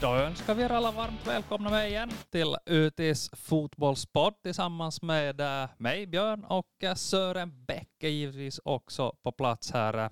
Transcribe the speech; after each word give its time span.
Då 0.00 0.14
önskar 0.14 0.54
vi 0.54 0.62
er 0.62 0.72
alla 0.72 0.90
varmt 0.90 1.26
välkomna 1.26 1.70
med 1.70 1.88
igen 1.88 2.10
till 2.30 2.56
UTs 2.66 3.30
fotbollspodd 3.32 4.42
tillsammans 4.42 5.02
med 5.02 5.40
eh, 5.40 5.68
mig, 5.76 6.06
Björn, 6.06 6.44
och 6.44 6.84
eh, 6.84 6.94
Sören 6.94 7.64
Bäck 7.64 7.88
är 7.98 8.08
givetvis 8.08 8.60
också 8.64 9.16
på 9.22 9.32
plats 9.32 9.72
här. 9.72 10.10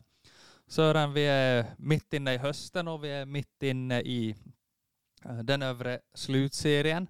Sören, 0.67 1.13
vi 1.13 1.27
är 1.27 1.67
mitt 1.79 2.13
inne 2.13 2.35
i 2.35 2.39
hösten 2.39 2.89
och 2.89 3.05
vi 3.05 3.11
är 3.11 3.27
mitt 3.27 3.63
inne 3.63 4.01
i 4.01 4.37
eh, 5.25 5.39
den 5.39 5.63
övre 5.63 6.01
slutserien. 6.15 7.09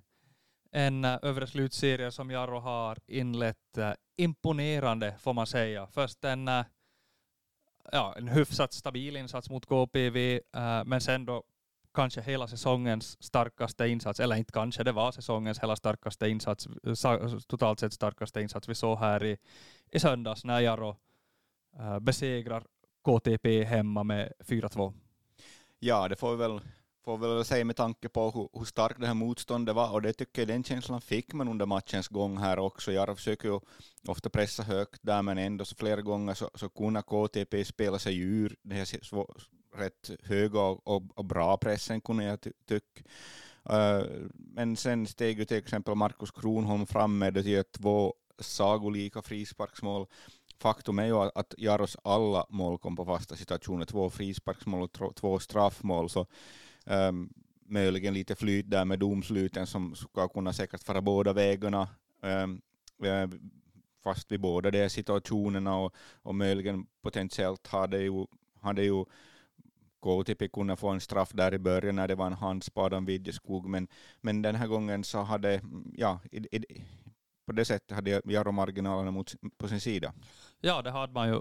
En 0.72 1.04
övre 1.04 1.46
slutserie 1.46 2.10
som 2.10 2.30
Jarro 2.30 2.58
har 2.58 2.98
inlett 3.06 3.78
imponerande, 4.16 5.14
får 5.18 5.32
man 5.32 5.46
säga. 5.46 5.86
Först 5.86 6.24
en, 6.24 6.50
ja, 7.92 8.14
en 8.16 8.28
hyfsat 8.28 8.72
stabil 8.72 9.16
insats 9.16 9.50
mot 9.50 9.66
KPV, 9.66 10.40
men 10.84 11.00
sen 11.00 11.26
då 11.26 11.42
kanske 11.98 12.20
hela 12.20 12.48
säsongens 12.48 13.22
starkaste 13.22 13.88
insats, 13.88 14.20
eller 14.20 14.36
inte 14.36 14.52
kanske, 14.52 14.84
det 14.84 14.92
var 14.92 15.12
säsongens 15.12 15.58
hela 15.58 15.76
starkaste 15.76 16.28
insats, 16.28 16.68
totalt 17.46 17.80
sett 17.80 17.92
starkaste 17.92 18.40
insats 18.40 18.68
vi 18.68 18.74
såg 18.74 18.98
här 18.98 19.24
i, 19.24 19.38
i 19.90 20.00
söndags 20.00 20.44
när 20.44 20.60
Jaro 20.60 20.96
äh, 21.78 21.98
besegrar 21.98 22.64
KTP 23.04 23.64
hemma 23.64 24.04
med 24.04 24.32
4-2. 24.38 24.92
Ja, 25.78 26.08
det 26.08 26.16
får 26.16 26.30
vi 26.30 26.36
väl 26.36 26.60
får 27.04 27.18
väl 27.18 27.44
säga 27.44 27.64
med 27.64 27.76
tanke 27.76 28.08
på 28.08 28.30
hur, 28.30 28.58
hur 28.58 28.64
starkt 28.64 29.00
det 29.00 29.06
här 29.06 29.14
motståndet 29.14 29.74
var 29.74 29.92
och 29.92 30.02
det 30.02 30.12
tycker 30.12 30.42
jag 30.42 30.48
den 30.48 30.64
känslan 30.64 31.00
fick 31.00 31.32
man 31.32 31.48
under 31.48 31.66
matchens 31.66 32.08
gång 32.08 32.38
här 32.38 32.58
också. 32.58 32.92
Jaro 32.92 33.14
försöker 33.14 33.48
ju 33.48 33.60
ofta 34.08 34.30
pressa 34.30 34.62
högt 34.62 35.00
där 35.02 35.22
men 35.22 35.38
ändå 35.38 35.64
så 35.64 35.74
flera 35.74 36.02
gånger 36.02 36.34
så, 36.34 36.50
så 36.54 36.68
kunde 36.68 37.02
KTP 37.02 37.64
spela 37.64 37.98
sig 37.98 38.18
ur 38.18 38.56
det 38.62 38.74
här 38.74 38.84
rätt 39.76 40.10
höga 40.22 40.60
och, 40.60 40.86
och, 40.86 41.02
och 41.14 41.24
bra 41.24 41.56
pressen 41.56 42.00
kunde 42.00 42.24
jag 42.24 42.40
ty 42.40 42.52
tycka. 42.66 43.02
Uh, 43.70 43.76
eh, 43.76 44.04
men 44.34 44.76
sen 44.76 45.06
steg 45.06 45.38
ju 45.38 45.44
till 45.44 45.56
exempel 45.56 45.94
Markus 45.94 46.30
Kronholm 46.30 46.86
fram 46.86 47.18
med 47.18 47.34
det 47.34 47.72
två 47.72 48.14
sagolika 48.38 49.22
frisparksmål. 49.22 50.06
Faktum 50.60 50.98
är 50.98 51.06
ju 51.06 51.30
att 51.34 51.54
Jaros 51.58 51.96
alla 52.04 52.46
mål 52.48 52.78
kom 52.78 52.96
på 52.96 53.04
fasta 53.04 53.36
situationer, 53.36 53.84
två 53.84 54.10
frisparksmål 54.10 54.88
och 55.00 55.16
två 55.16 55.38
straffmål, 55.38 56.10
så 56.10 56.26
um, 56.84 57.32
möjligen 57.66 58.14
lite 58.14 58.34
flyt 58.34 58.70
där 58.70 58.84
med 58.84 58.98
domsluten 58.98 59.66
som 59.66 59.94
ska 59.94 60.28
kunna 60.28 60.52
säkert 60.52 60.82
fara 60.82 61.00
båda 61.00 61.32
vägarna. 61.32 61.88
Um, 62.22 62.60
fast 64.04 64.32
vid 64.32 64.40
båda 64.40 64.70
de 64.70 64.88
situationerna 64.88 65.78
och, 65.78 65.94
och 66.22 66.34
möjligen 66.34 66.86
potentiellt 67.02 67.66
hade 67.66 67.98
ju, 67.98 68.26
hade 68.60 68.84
ju 68.84 69.04
KTP 70.00 70.48
kunde 70.48 70.76
få 70.76 70.88
en 70.88 71.00
straff 71.00 71.30
där 71.32 71.54
i 71.54 71.58
början 71.58 71.96
när 71.96 72.08
det 72.08 72.14
var 72.14 72.26
en 72.26 72.32
handspad 72.32 72.94
av 72.94 73.04
Vidjeskog, 73.04 73.68
men, 73.68 73.88
men 74.20 74.42
den 74.42 74.54
här 74.54 74.66
gången 74.66 75.04
så 75.04 75.22
hade, 75.22 75.60
ja, 75.92 76.20
i, 76.32 76.56
i, 76.56 76.84
på 77.46 77.52
det 77.52 77.64
sättet 77.64 77.90
hade 77.90 78.22
Jaro 78.24 78.52
marginalerna 78.52 79.10
mot, 79.10 79.34
på 79.58 79.68
sin 79.68 79.80
sida. 79.80 80.12
Ja, 80.60 80.82
det 80.82 80.90
hade 80.90 81.12
man 81.12 81.28
ju 81.28 81.40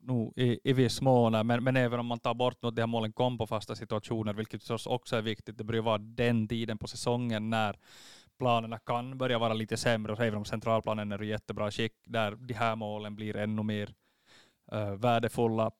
nog 0.00 0.32
i, 0.38 0.60
i 0.64 0.72
viss 0.72 1.00
mån, 1.00 1.46
men, 1.46 1.64
men 1.64 1.76
även 1.76 2.00
om 2.00 2.06
man 2.06 2.18
tar 2.18 2.34
bort 2.34 2.62
något, 2.62 2.76
de 2.76 2.82
här 2.82 2.86
målen 2.86 3.12
kom 3.12 3.38
på 3.38 3.46
fasta 3.46 3.74
situationer, 3.74 4.34
vilket 4.34 4.62
förstås 4.62 4.86
också 4.86 5.16
är 5.16 5.22
viktigt, 5.22 5.58
det 5.58 5.64
börjar 5.64 5.82
vara 5.82 5.98
den 5.98 6.48
tiden 6.48 6.78
på 6.78 6.88
säsongen 6.88 7.50
när 7.50 7.78
planerna 8.38 8.78
kan 8.78 9.18
börja 9.18 9.38
vara 9.38 9.54
lite 9.54 9.76
sämre, 9.76 10.12
och 10.12 10.20
även 10.20 10.38
om 10.38 10.44
centralplanen 10.44 11.12
är 11.12 11.22
i 11.22 11.26
jättebra 11.26 11.70
skick, 11.70 11.92
där 12.04 12.36
de 12.36 12.54
här 12.54 12.76
målen 12.76 13.14
blir 13.14 13.36
ännu 13.36 13.62
mer 13.62 13.94
uh, 14.72 14.94
värdefulla. 14.94 15.70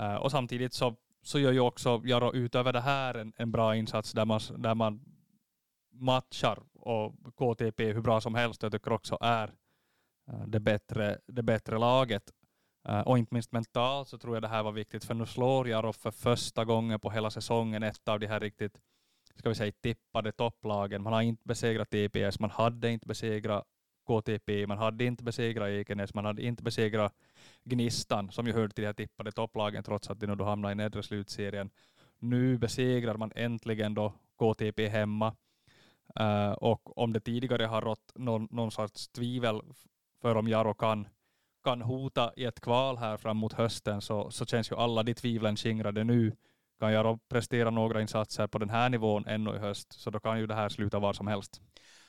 Uh, 0.00 0.14
och 0.14 0.30
samtidigt 0.30 0.74
så 0.74 0.96
så 1.24 1.38
gör 1.38 1.52
ju 1.52 1.60
också 1.60 2.02
Jaro 2.04 2.34
utöver 2.34 2.72
det 2.72 2.80
här 2.80 3.14
en, 3.14 3.32
en 3.36 3.52
bra 3.52 3.76
insats 3.76 4.12
där 4.12 4.24
man, 4.24 4.40
där 4.56 4.74
man 4.74 5.00
matchar 5.92 6.62
och 6.72 7.14
KTP 7.36 7.92
hur 7.92 8.00
bra 8.00 8.20
som 8.20 8.34
helst. 8.34 8.62
Jag 8.62 8.72
tycker 8.72 8.92
också 8.92 9.18
är 9.20 9.54
eh, 10.28 10.46
det 10.46 10.60
bättre, 10.60 11.18
det 11.26 11.42
bättre 11.42 11.78
laget. 11.78 12.32
Eh, 12.88 13.00
och 13.00 13.18
inte 13.18 13.34
minst 13.34 13.52
mentalt 13.52 14.08
så 14.08 14.18
tror 14.18 14.36
jag 14.36 14.42
det 14.42 14.48
här 14.48 14.62
var 14.62 14.72
viktigt, 14.72 15.04
för 15.04 15.14
nu 15.14 15.26
slår 15.26 15.68
Jaro 15.68 15.92
för 15.92 16.10
första 16.10 16.64
gången 16.64 17.00
på 17.00 17.10
hela 17.10 17.30
säsongen 17.30 17.82
ett 17.82 18.08
av 18.08 18.20
de 18.20 18.26
här 18.26 18.40
riktigt 18.40 18.80
ska 19.34 19.48
vi 19.48 19.54
säga, 19.54 19.72
tippade 19.80 20.32
topplagen. 20.32 21.02
Man 21.02 21.12
har 21.12 21.22
inte 21.22 21.42
besegrat 21.44 21.90
TPS, 21.90 22.40
man 22.40 22.50
hade 22.50 22.90
inte 22.90 23.06
besegrat 23.06 23.64
KTP, 24.06 24.66
man 24.66 24.78
hade 24.78 25.04
inte 25.04 25.24
besegrat 25.24 25.68
Ekenäs, 25.68 26.14
man 26.14 26.24
hade 26.24 26.42
inte 26.42 26.62
besegrat 26.62 27.14
Gnistan, 27.64 28.30
som 28.30 28.46
ju 28.46 28.52
hörde 28.52 28.74
till 28.74 28.82
de 28.82 28.86
här 28.86 28.94
tippade 28.94 29.32
topplagen 29.32 29.82
trots 29.82 30.10
att 30.10 30.20
de 30.20 30.26
nu 30.26 30.34
då 30.34 30.44
hamnade 30.44 30.72
i 30.72 30.74
nedre 30.74 31.02
slutserien. 31.02 31.70
Nu 32.18 32.58
besegrar 32.58 33.16
man 33.16 33.32
äntligen 33.34 33.94
då 33.94 34.12
KTP 34.38 34.88
hemma. 34.88 35.36
Uh, 36.20 36.52
och 36.52 36.98
om 36.98 37.12
det 37.12 37.20
tidigare 37.20 37.64
har 37.64 37.82
rått 37.82 38.12
någon, 38.14 38.48
någon 38.50 38.70
sorts 38.70 39.08
tvivel 39.08 39.62
för 40.20 40.36
om 40.36 40.48
Jaro 40.48 40.74
kan, 40.74 41.08
kan 41.64 41.82
hota 41.82 42.32
i 42.36 42.44
ett 42.44 42.60
kval 42.60 42.96
här 42.96 43.16
fram 43.16 43.36
mot 43.36 43.52
hösten 43.52 44.00
så, 44.00 44.30
så 44.30 44.46
känns 44.46 44.70
ju 44.70 44.76
alla 44.76 45.02
de 45.02 45.14
tvivlen 45.14 45.56
skingrade 45.56 46.04
nu. 46.04 46.36
Kan 46.80 46.92
Jaro 46.92 47.18
prestera 47.28 47.70
några 47.70 48.00
insatser 48.00 48.46
på 48.46 48.58
den 48.58 48.70
här 48.70 48.88
nivån 48.88 49.26
ännu 49.26 49.54
i 49.54 49.58
höst 49.58 49.92
så 49.92 50.10
då 50.10 50.20
kan 50.20 50.38
ju 50.38 50.46
det 50.46 50.54
här 50.54 50.68
sluta 50.68 50.98
var 50.98 51.12
som 51.12 51.26
helst. 51.26 51.62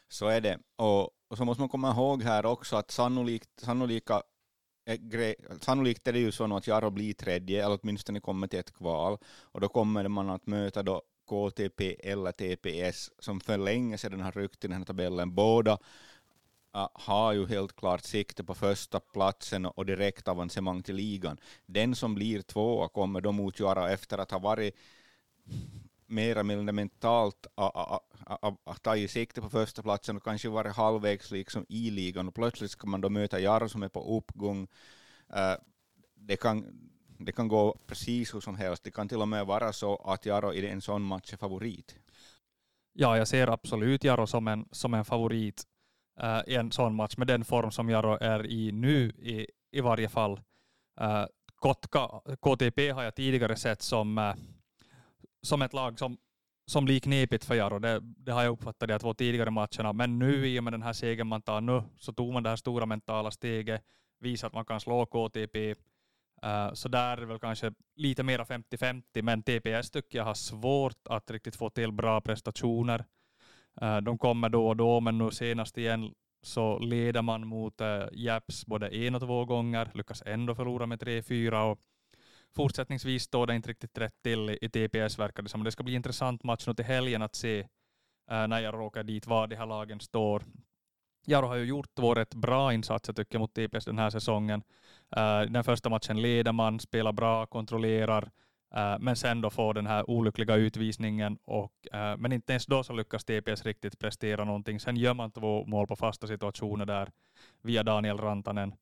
Så 0.09 0.27
är 0.27 0.41
det. 0.41 0.59
Och, 0.75 1.03
och 1.27 1.37
så 1.37 1.45
måste 1.45 1.61
man 1.61 1.69
komma 1.69 1.91
ihåg 1.91 2.23
här 2.23 2.45
också 2.45 2.75
att 2.75 2.91
sannolikt, 2.91 3.49
sannolika 3.57 4.21
Sannolikt 5.61 6.07
är 6.07 6.13
det 6.13 6.19
ju 6.19 6.31
så 6.31 6.55
att 6.55 6.67
Jaro 6.67 6.89
blir 6.89 7.13
tredje, 7.13 7.65
eller 7.65 7.79
åtminstone 7.81 8.19
kommer 8.19 8.47
till 8.47 8.59
ett 8.59 8.73
kval, 8.73 9.17
och 9.25 9.61
då 9.61 9.67
kommer 9.67 10.07
man 10.07 10.29
att 10.29 10.47
möta 10.47 10.83
då 10.83 11.01
KTP 11.29 11.95
eller 12.11 12.31
TPS, 12.31 13.11
som 13.19 13.39
för 13.39 13.57
länge 13.57 13.97
sedan 13.97 14.21
har 14.21 14.31
ryckt 14.31 14.65
i 14.65 14.67
den 14.67 14.77
här 14.77 14.85
tabellen. 14.85 15.35
Båda 15.35 15.73
uh, 16.75 16.87
har 16.93 17.33
ju 17.33 17.47
helt 17.47 17.75
klart 17.75 18.03
sikte 18.03 18.43
på 18.43 18.55
första 18.55 18.99
platsen 18.99 19.65
och 19.65 19.85
direkt 19.85 20.27
avancemang 20.27 20.83
till 20.83 20.95
ligan. 20.95 21.37
Den 21.65 21.95
som 21.95 22.15
blir 22.15 22.41
tvåa 22.41 22.87
kommer 22.87 23.21
då 23.21 23.31
mot 23.31 23.59
Jaro 23.59 23.87
efter 23.87 24.17
att 24.17 24.31
ha 24.31 24.39
varit 24.39 24.75
mer 26.07 26.31
eller 26.31 26.43
mindre 26.43 26.73
mentalt 26.73 27.47
att 28.65 28.83
ta 28.83 28.95
i 28.95 29.07
sikte 29.07 29.41
på 29.41 29.49
första 29.49 29.81
platsen 29.81 30.17
och 30.17 30.23
kanske 30.23 30.49
vara 30.49 30.71
halvvägs 30.71 31.31
liksom 31.31 31.65
i 31.69 31.91
ligan 31.91 32.27
och 32.27 32.35
plötsligt 32.35 32.71
ska 32.71 32.87
man 32.87 33.01
då 33.01 33.09
möta 33.09 33.39
Jaro 33.39 33.69
som 33.69 33.83
är 33.83 33.89
på 33.89 34.17
uppgång. 34.17 34.67
Uh, 35.35 35.55
det 36.15 36.35
kan, 36.35 36.65
det 37.17 37.31
kan 37.31 37.47
gå 37.47 37.77
precis 37.87 38.33
hur 38.33 38.41
som 38.41 38.55
helst. 38.55 38.83
Det 38.83 38.91
kan 38.91 39.07
till 39.09 39.21
och 39.21 39.27
med 39.27 39.45
vara 39.45 39.73
så 39.73 39.95
att 39.95 40.25
Jaro 40.25 40.53
i 40.53 40.67
en 40.67 40.81
sån 40.81 41.01
match 41.01 41.33
är 41.33 41.37
favorit. 41.37 41.95
Ja, 42.93 43.17
jag 43.17 43.27
ser 43.27 43.47
absolut 43.47 44.03
Jaro 44.03 44.27
som 44.27 44.47
en, 44.47 44.67
som 44.71 44.93
en 44.93 45.05
favorit 45.05 45.63
uh, 46.23 46.41
i 46.47 46.55
en 46.55 46.71
sån 46.71 46.95
match 46.95 47.17
med 47.17 47.27
den 47.27 47.45
form 47.45 47.71
som 47.71 47.89
Jaro 47.89 48.17
är 48.21 48.45
i 48.45 48.71
nu 48.71 49.09
i, 49.09 49.47
i 49.71 49.81
varje 49.81 50.09
fall. 50.09 50.41
Uh, 51.01 51.25
Kotka, 51.55 52.09
KTP 52.41 52.89
har 52.89 53.03
jag 53.03 53.15
tidigare 53.15 53.55
sett 53.55 53.81
som 53.81 54.17
uh, 54.17 54.33
som 55.45 55.61
ett 55.61 55.73
lag 55.73 55.99
som, 55.99 56.17
som 56.65 56.85
blir 56.85 56.99
knepigt 56.99 57.45
för 57.45 57.55
Jaro. 57.55 57.79
Det, 57.79 57.99
det 58.01 58.31
har 58.31 58.43
jag 58.43 58.51
uppfattat 58.51 58.89
i 58.89 58.93
de 58.93 58.99
två 58.99 59.13
tidigare 59.13 59.51
matcherna. 59.51 59.93
Men 59.93 60.19
nu 60.19 60.47
i 60.47 60.59
och 60.59 60.63
med 60.63 60.73
den 60.73 60.81
här 60.81 60.93
segern 60.93 61.27
man 61.27 61.41
tar 61.41 61.61
nu 61.61 61.83
så 61.97 62.13
tog 62.13 62.33
man 62.33 62.43
det 62.43 62.49
här 62.49 62.55
stora 62.55 62.85
mentala 62.85 63.31
steget, 63.31 63.81
visar 64.19 64.47
att 64.47 64.53
man 64.53 64.65
kan 64.65 64.79
slå 64.79 65.05
KTP. 65.05 65.75
Uh, 66.45 66.51
eh, 66.51 66.73
så 66.73 66.89
där 66.89 67.17
är 67.17 67.25
väl 67.25 67.39
kanske 67.39 67.73
lite 67.95 68.23
mera 68.23 68.43
50-50, 68.43 69.21
men 69.21 69.43
TPS 69.43 69.91
tycker 69.91 70.17
jag 70.17 70.25
har 70.25 70.33
svårt 70.33 71.07
att 71.09 71.31
riktigt 71.31 71.55
få 71.55 71.69
till 71.69 71.91
bra 71.91 72.21
prestationer. 72.21 73.05
Uh, 73.81 73.97
de 73.97 74.17
kommer 74.17 74.49
då 74.49 74.67
och 74.67 74.77
då, 74.77 74.99
men 74.99 75.17
nu 75.17 75.31
senast 75.31 75.77
igen 75.77 76.13
så 76.41 76.79
leder 76.79 77.21
man 77.21 77.47
mot 77.47 77.81
uh, 77.81 78.05
Japs 78.11 78.65
både 78.65 78.89
en 78.89 79.15
och 79.15 79.21
två 79.21 79.45
gånger, 79.45 79.91
lyckas 79.93 80.23
ändå 80.25 80.55
förlora 80.55 80.85
med 80.85 81.03
3-4 81.03 81.71
och 81.71 81.79
fortsättningsvis 82.55 83.23
står 83.23 83.47
det 83.47 83.55
inte 83.55 83.69
riktigt 83.69 83.97
rätt 83.97 84.21
till 84.23 84.49
i 84.61 84.69
TPS 84.69 85.19
verkar 85.19 85.43
det 85.43 85.49
som. 85.49 85.63
Det 85.63 85.71
ska 85.71 85.83
bli 85.83 85.93
intressant 85.93 86.43
match 86.43 86.67
nu 86.67 86.73
till 86.73 86.85
helgen 86.85 87.21
att 87.21 87.35
se 87.35 87.59
uh, 88.31 88.47
när 88.47 88.59
jag 88.59 88.73
råkar 88.73 89.03
dit 89.03 89.27
var 89.27 89.47
de 89.47 89.55
här 89.55 89.65
lagen 89.65 89.99
står. 89.99 90.43
Jaro 91.27 91.47
har 91.47 91.55
ju 91.55 91.65
gjort 91.65 91.95
två 91.95 92.13
rätt 92.13 92.33
bra 92.33 92.73
insatser 92.73 93.13
tycker 93.13 93.35
jag 93.35 93.39
mot 93.39 93.53
TPS 93.53 93.85
den 93.85 93.99
här 93.99 94.09
säsongen. 94.09 94.63
Uh, 95.17 95.51
den 95.51 95.63
första 95.63 95.89
matchen 95.89 96.21
leder 96.21 96.51
man, 96.51 96.79
spelar 96.79 97.11
bra, 97.11 97.45
kontrollerar, 97.45 98.23
uh, 98.77 98.99
men 98.99 99.15
sen 99.15 99.41
då 99.41 99.49
får 99.49 99.73
den 99.73 99.87
här 99.87 100.09
olyckliga 100.09 100.55
utvisningen 100.55 101.37
och 101.45 101.73
men 102.17 102.31
inte 102.31 102.53
ens 102.53 102.65
då 102.65 102.83
så 102.83 102.93
lyckas 102.93 103.25
TPS 103.25 103.65
riktigt 103.65 103.99
prestera 103.99 104.43
någonting. 104.43 104.79
Sen 104.79 104.97
gör 104.97 105.13
man 105.13 105.31
två 105.31 105.65
mål 105.65 105.87
på 105.87 105.95
fasta 105.95 106.27
situationer 106.27 106.85
där 106.85 107.11
via 107.61 107.83
Daniel 107.83 108.17
Rantanen. 108.17 108.73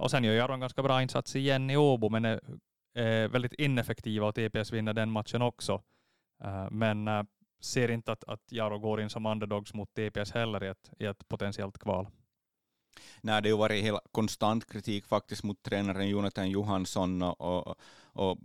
och 0.00 0.10
sen 0.10 0.24
gör 0.24 0.34
Jaro 0.34 0.52
en 0.52 0.60
ganska 0.60 0.82
bra 0.82 1.02
insats 1.02 1.36
igen 1.36 1.70
i 1.70 1.76
Åbo, 1.76 2.08
men 2.08 2.24
är 2.24 2.40
eh, 2.96 3.28
väldigt 3.28 3.52
ineffektiva 3.52 4.26
och 4.26 4.34
TPS 4.34 4.72
vinner 4.72 4.92
den 4.92 5.10
matchen 5.10 5.42
också. 5.42 5.82
Eh, 6.44 6.70
men 6.70 7.08
eh, 7.08 7.22
ser 7.60 7.90
inte 7.90 8.12
att, 8.12 8.24
att 8.24 8.52
Jaro 8.52 8.78
går 8.78 9.00
in 9.00 9.10
som 9.10 9.26
underdogs 9.26 9.74
mot 9.74 9.94
TPS 9.94 10.32
heller 10.32 10.64
i 10.64 10.68
ett, 10.68 10.90
i 10.98 11.04
ett 11.04 11.28
potentiellt 11.28 11.78
kval. 11.78 12.08
Nej, 13.20 13.42
det 13.42 13.50
har 13.50 13.58
varit 13.58 13.84
hela 13.84 14.00
konstant 14.12 14.72
kritik 14.72 15.06
faktiskt 15.06 15.44
mot 15.44 15.62
tränaren 15.62 16.08
Jonathan 16.08 16.50
Johansson 16.50 17.22
och, 17.22 17.40
och, 17.40 17.76
och 18.02 18.38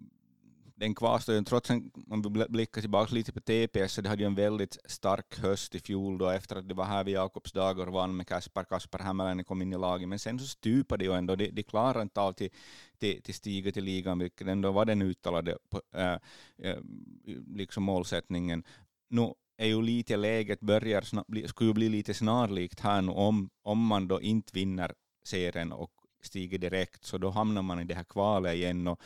den 0.81 0.95
kvarstår 0.95 1.35
ju, 1.35 1.43
trots 1.43 1.71
att 1.71 1.77
vi 2.23 2.45
blickar 2.49 2.81
tillbaka 2.81 3.15
lite 3.15 3.31
på 3.33 3.39
TPS, 3.39 3.93
så 3.93 4.01
det 4.01 4.09
hade 4.09 4.21
ju 4.21 4.27
en 4.27 4.35
väldigt 4.35 4.77
stark 4.85 5.39
höst 5.39 5.75
i 5.75 5.79
fjol 5.79 6.17
då 6.17 6.29
efter 6.29 6.55
att 6.55 6.69
det 6.69 6.73
var 6.73 6.85
här 6.85 7.03
vid 7.03 7.13
Jakobsdagar 7.13 7.87
och 7.87 7.93
vann 7.93 8.15
med 8.15 8.27
Kasper, 8.27 8.63
Kasper 8.63 8.99
Hämäläinen 8.99 9.45
kom 9.45 9.61
in 9.61 9.73
i 9.73 9.77
laget, 9.77 10.09
men 10.09 10.19
sen 10.19 10.39
så 10.39 10.47
stupade 10.47 11.03
det 11.03 11.07
ju 11.07 11.17
ändå, 11.17 11.35
de, 11.35 11.49
de 11.51 11.63
klarade 11.63 12.01
inte 12.01 12.21
av 12.21 12.33
till, 12.33 12.49
till, 12.99 13.21
till 13.21 13.33
stiga 13.33 13.71
till 13.71 13.83
ligan, 13.83 14.19
vilket 14.19 14.47
ändå 14.47 14.71
var 14.71 14.85
den 14.85 15.01
uttalade 15.01 15.57
på, 15.69 15.81
äh, 15.97 16.77
liksom 17.47 17.83
målsättningen. 17.83 18.63
Nu 19.09 19.33
är 19.57 19.67
ju 19.67 19.81
lite 19.81 20.17
läget 20.17 20.59
börjar, 20.59 21.01
skulle 21.47 21.69
ju 21.69 21.73
bli 21.73 21.89
lite 21.89 22.13
snarlikt 22.13 22.79
här 22.79 23.01
nu 23.01 23.11
om, 23.11 23.49
om 23.63 23.85
man 23.85 24.07
då 24.07 24.21
inte 24.21 24.51
vinner 24.53 24.93
serien 25.25 25.71
och 25.71 25.91
stiger 26.21 26.57
direkt, 26.57 27.05
så 27.05 27.17
då 27.17 27.29
hamnar 27.29 27.61
man 27.61 27.79
i 27.79 27.83
det 27.83 27.95
här 27.95 28.03
kvalet 28.03 28.55
igen. 28.55 28.87
Och 28.87 28.99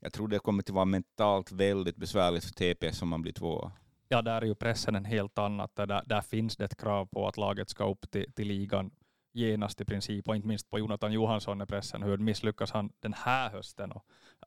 jag 0.00 0.12
tror 0.12 0.28
det 0.28 0.38
kommer 0.38 0.62
att 0.62 0.70
vara 0.70 0.84
mentalt 0.84 1.52
väldigt 1.52 1.96
besvärligt 1.96 2.44
för 2.44 2.52
TPS 2.52 3.02
om 3.02 3.08
man 3.08 3.22
blir 3.22 3.32
tvåa. 3.32 3.72
Ja, 4.08 4.22
där 4.22 4.42
är 4.42 4.46
ju 4.46 4.54
pressen 4.54 4.94
en 4.94 5.04
helt 5.04 5.38
annat. 5.38 5.76
Där, 5.76 6.02
där 6.06 6.20
finns 6.20 6.56
det 6.56 6.64
ett 6.64 6.76
krav 6.76 7.06
på 7.06 7.28
att 7.28 7.36
laget 7.36 7.68
ska 7.68 7.90
upp 7.90 8.10
till, 8.10 8.32
till 8.32 8.48
ligan 8.48 8.90
genast 9.32 9.80
i 9.80 9.84
princip, 9.84 10.28
och 10.28 10.36
inte 10.36 10.48
minst 10.48 10.70
på 10.70 10.78
Jonathan 10.78 11.12
Johansson 11.12 11.60
är 11.60 11.66
pressen. 11.66 12.02
Hur 12.02 12.18
misslyckas 12.18 12.70
han 12.70 12.92
den 13.00 13.12
här 13.12 13.50
hösten? 13.50 13.92
Och 13.92 14.04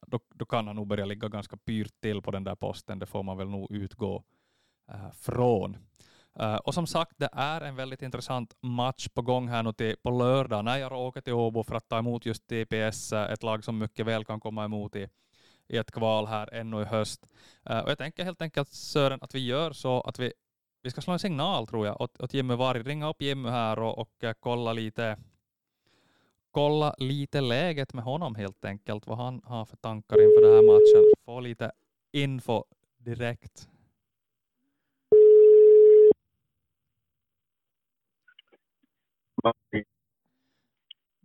då, 0.08 0.20
då 0.30 0.46
kan 0.46 0.68
han 0.68 0.76
nog 0.76 0.88
börja 0.88 1.06
ligga 1.06 1.28
ganska 1.28 1.58
pyrt 1.58 2.02
till 2.02 2.22
på 2.22 2.32
den 2.32 2.44
där 2.44 2.56
posten. 2.56 3.00
Det 3.00 3.06
får 3.06 3.24
man 3.24 3.38
väl 3.38 3.50
nog 3.50 3.72
utgå 3.72 4.24
äh, 4.90 5.12
från. 5.12 5.78
Äh, 6.40 6.56
och 6.56 6.74
som 6.74 6.88
sagt, 6.88 7.14
det 7.18 7.30
är 7.34 7.62
en 7.62 7.76
väldigt 7.76 8.02
intressant 8.02 8.56
match 8.62 9.08
på 9.08 9.22
gång 9.22 9.48
här 9.48 9.64
nu 9.64 9.74
till, 9.74 9.96
på 10.04 10.10
lördag 10.10 10.66
när 10.66 10.78
jag 10.78 10.92
åker 10.92 11.22
till 11.22 11.34
Åbo 11.34 11.64
för 11.64 11.76
att 11.76 11.90
ta 11.90 11.98
emot 11.98 12.26
just 12.26 12.48
TPS, 12.48 13.14
eh, 13.14 13.32
ett 13.32 13.44
lag 13.44 13.64
som 13.64 13.78
mycket 13.78 14.06
väl 14.06 14.26
kan 14.26 14.40
komma 14.40 14.66
emot 14.66 14.96
i, 14.96 15.08
i 15.72 15.78
ett 15.78 15.92
kval 15.92 16.26
här 16.26 16.54
ännu 16.54 16.82
i 16.82 16.86
höst. 16.86 17.28
Uh, 17.70 17.80
och 17.80 17.90
jag 17.90 17.98
tänker 17.98 18.24
helt 18.24 18.42
enkelt 18.42 18.70
Sören 18.70 19.20
att 19.22 19.36
vi 19.36 19.46
gör 19.46 19.72
så 19.72 20.02
att 20.02 20.20
vi, 20.20 20.34
vi 20.84 20.92
ska 20.92 21.02
slå 21.02 21.14
en 21.14 21.20
signal 21.20 21.68
tror 21.68 21.86
jag 21.88 22.02
åt, 22.02 22.22
åt 22.22 22.34
Jimmy 22.34 22.56
Varg, 22.56 22.84
ringa 22.84 23.10
upp 23.10 23.22
Jimmy 23.22 23.50
här 23.50 23.80
och, 23.80 24.00
och 24.00 24.24
uh, 24.24 24.32
kolla 24.40 24.74
lite 24.74 25.18
kolla 26.52 26.96
lite 26.98 27.42
läget 27.42 27.94
med 27.94 28.04
honom 28.04 28.36
helt 28.36 28.66
enkelt, 28.66 29.08
vad 29.08 29.18
han 29.18 29.42
har 29.46 29.66
för 29.66 29.78
tankar 29.78 30.22
inför 30.22 30.42
den 30.42 30.54
här 30.54 30.62
matchen. 30.62 31.14
Få 31.26 31.40
lite 31.40 31.72
info 32.12 32.64
direkt. 32.98 33.68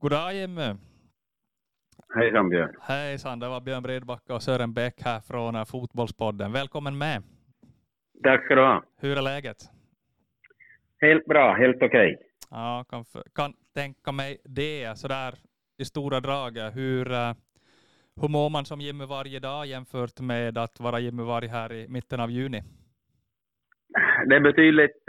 Goddag 0.01 0.35
Jimmy. 0.35 0.75
Hejsan 2.17 2.49
Björn. 2.49 2.77
Hejsan, 2.81 3.39
det 3.39 3.49
var 3.49 3.61
Björn 3.61 3.83
Bredbacka 3.83 4.35
och 4.35 4.43
Sören 4.43 4.75
Bäck 4.75 5.03
här 5.05 5.21
från 5.21 5.67
Fotbollspodden. 5.67 6.53
Välkommen 6.53 6.99
med. 6.99 7.23
Tack 8.23 8.45
ska 8.45 8.55
du 8.55 8.61
ha. 8.61 8.83
Hur 9.01 9.19
är 9.19 9.23
läget? 9.23 9.57
Helt 11.01 11.25
bra, 11.27 11.55
helt 11.55 11.77
okej. 11.77 12.15
Okay. 12.15 12.17
Ja, 12.51 12.85
kan, 12.91 13.05
kan 13.35 13.53
tänka 13.75 14.13
mig 14.13 14.39
det 14.45 14.99
sådär 14.99 15.35
i 15.79 15.85
stora 15.85 16.21
drag. 16.21 16.59
Hur, 16.59 17.11
uh, 17.11 17.33
hur 18.21 18.29
mår 18.29 18.51
man 18.51 18.65
som 18.65 18.81
Jimmy 18.81 19.05
varje 19.05 19.39
dag 19.39 19.67
jämfört 19.67 20.21
med 20.21 20.59
att 20.59 20.81
vara 20.81 20.99
Jimmy 21.01 21.23
varje 21.23 21.49
här 21.49 21.73
i 21.73 21.89
mitten 21.89 22.21
av 22.21 22.31
juni? 22.31 22.63
Det 24.27 24.37
är 24.37 24.41
betydligt 24.41 25.05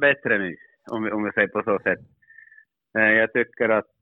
bättre 0.00 0.38
nu, 0.38 0.56
om 0.90 1.04
vi, 1.04 1.10
om 1.10 1.24
vi 1.24 1.32
säger 1.32 1.48
på 1.48 1.62
så 1.62 1.78
sätt. 1.78 1.98
Jag 2.92 3.32
tycker 3.32 3.68
att 3.68 3.93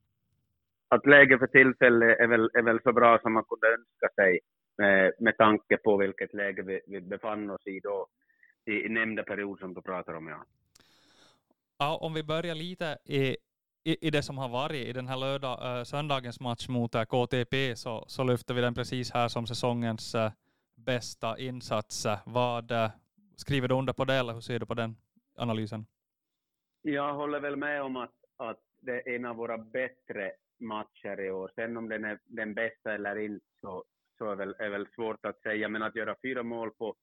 att 0.95 1.07
läget 1.07 1.39
för 1.39 1.47
tillfället 1.47 2.19
är 2.19 2.27
väl, 2.27 2.51
är 2.55 2.63
väl 2.63 2.81
så 2.83 2.93
bra 2.93 3.19
som 3.23 3.33
man 3.33 3.45
kunde 3.45 3.67
önska 3.67 4.09
sig 4.15 4.41
med, 4.79 5.13
med 5.19 5.37
tanke 5.37 5.77
på 5.77 5.97
vilket 5.97 6.35
läge 6.35 6.63
vi, 6.63 6.81
vi 6.87 7.01
befann 7.01 7.51
oss 7.51 7.67
i 7.67 7.81
då 7.81 8.07
i, 8.67 8.89
nämnda 8.89 9.23
period 9.23 9.59
som 9.59 9.75
du 9.75 9.83
pratar 9.83 10.15
om. 10.15 10.29
Ja. 10.29 10.45
Ja, 11.79 11.99
om 12.03 12.15
vi 12.15 12.23
börjar 12.23 12.55
lite 12.55 12.99
i, 13.05 13.37
i, 13.85 14.07
i 14.07 14.11
det 14.11 14.23
som 14.23 14.39
har 14.39 14.49
varit 14.49 14.87
i 14.89 14.93
den 14.93 15.07
här 15.07 15.17
lördag, 15.17 15.79
äh, 15.79 15.85
söndagens 15.85 16.41
match 16.41 16.69
mot 16.69 16.95
äh, 16.95 17.05
KTP 17.05 17.77
så, 17.77 18.05
så 18.07 18.25
lyfter 18.25 18.55
vi 18.55 18.61
den 18.61 18.75
precis 18.75 19.13
här 19.13 19.29
som 19.29 19.47
säsongens 19.47 20.17
bästa 20.77 21.39
insats. 21.39 22.07
Vad 22.27 22.73
skriver 23.37 23.69
du 23.69 23.75
under 23.75 23.93
på 23.93 24.05
det 24.05 24.15
eller 24.15 24.33
hur 24.33 24.41
ser 24.41 24.59
du 24.59 24.67
på 24.67 24.75
den 24.75 24.97
analysen? 25.37 25.87
Jag 26.83 27.15
håller 27.15 27.41
väl 27.41 27.57
med 27.57 27.83
om 27.83 27.97
att, 27.97 28.15
att 28.37 28.61
det 28.81 28.93
är 28.93 29.17
en 29.17 29.25
av 29.25 29.37
våra 29.37 29.59
bättre 29.59 30.33
matcher 30.63 31.21
i 31.21 31.31
år. 31.31 31.53
Sen 31.55 31.77
om 31.77 31.89
den 31.89 32.05
är 32.05 32.19
den 32.25 32.55
bästa 32.55 32.95
eller 32.95 33.17
inte 33.17 33.47
så, 33.61 33.85
så 34.19 34.31
är, 34.31 34.37
väl, 34.37 34.55
är 34.59 34.69
väl 34.69 34.87
svårt 34.95 35.27
att 35.27 35.43
säga. 35.43 35.69
Men 35.69 35.83
att 35.83 35.97
göra 35.97 36.17
fyra 36.23 36.43
mål 36.43 36.71
på, 36.71 36.97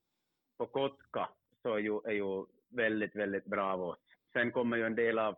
på 0.58 0.66
Kotka 0.66 1.30
så 1.62 1.74
är 1.74 1.80
ju, 1.80 2.00
är 2.06 2.14
ju 2.14 2.46
väldigt, 2.70 3.16
väldigt 3.16 3.46
bra 3.46 3.74
av 3.74 3.82
oss. 3.82 4.00
Sen 4.34 4.52
kommer 4.52 4.78
ju 4.78 4.86
en 4.86 4.96
del 4.96 5.20
av, 5.20 5.36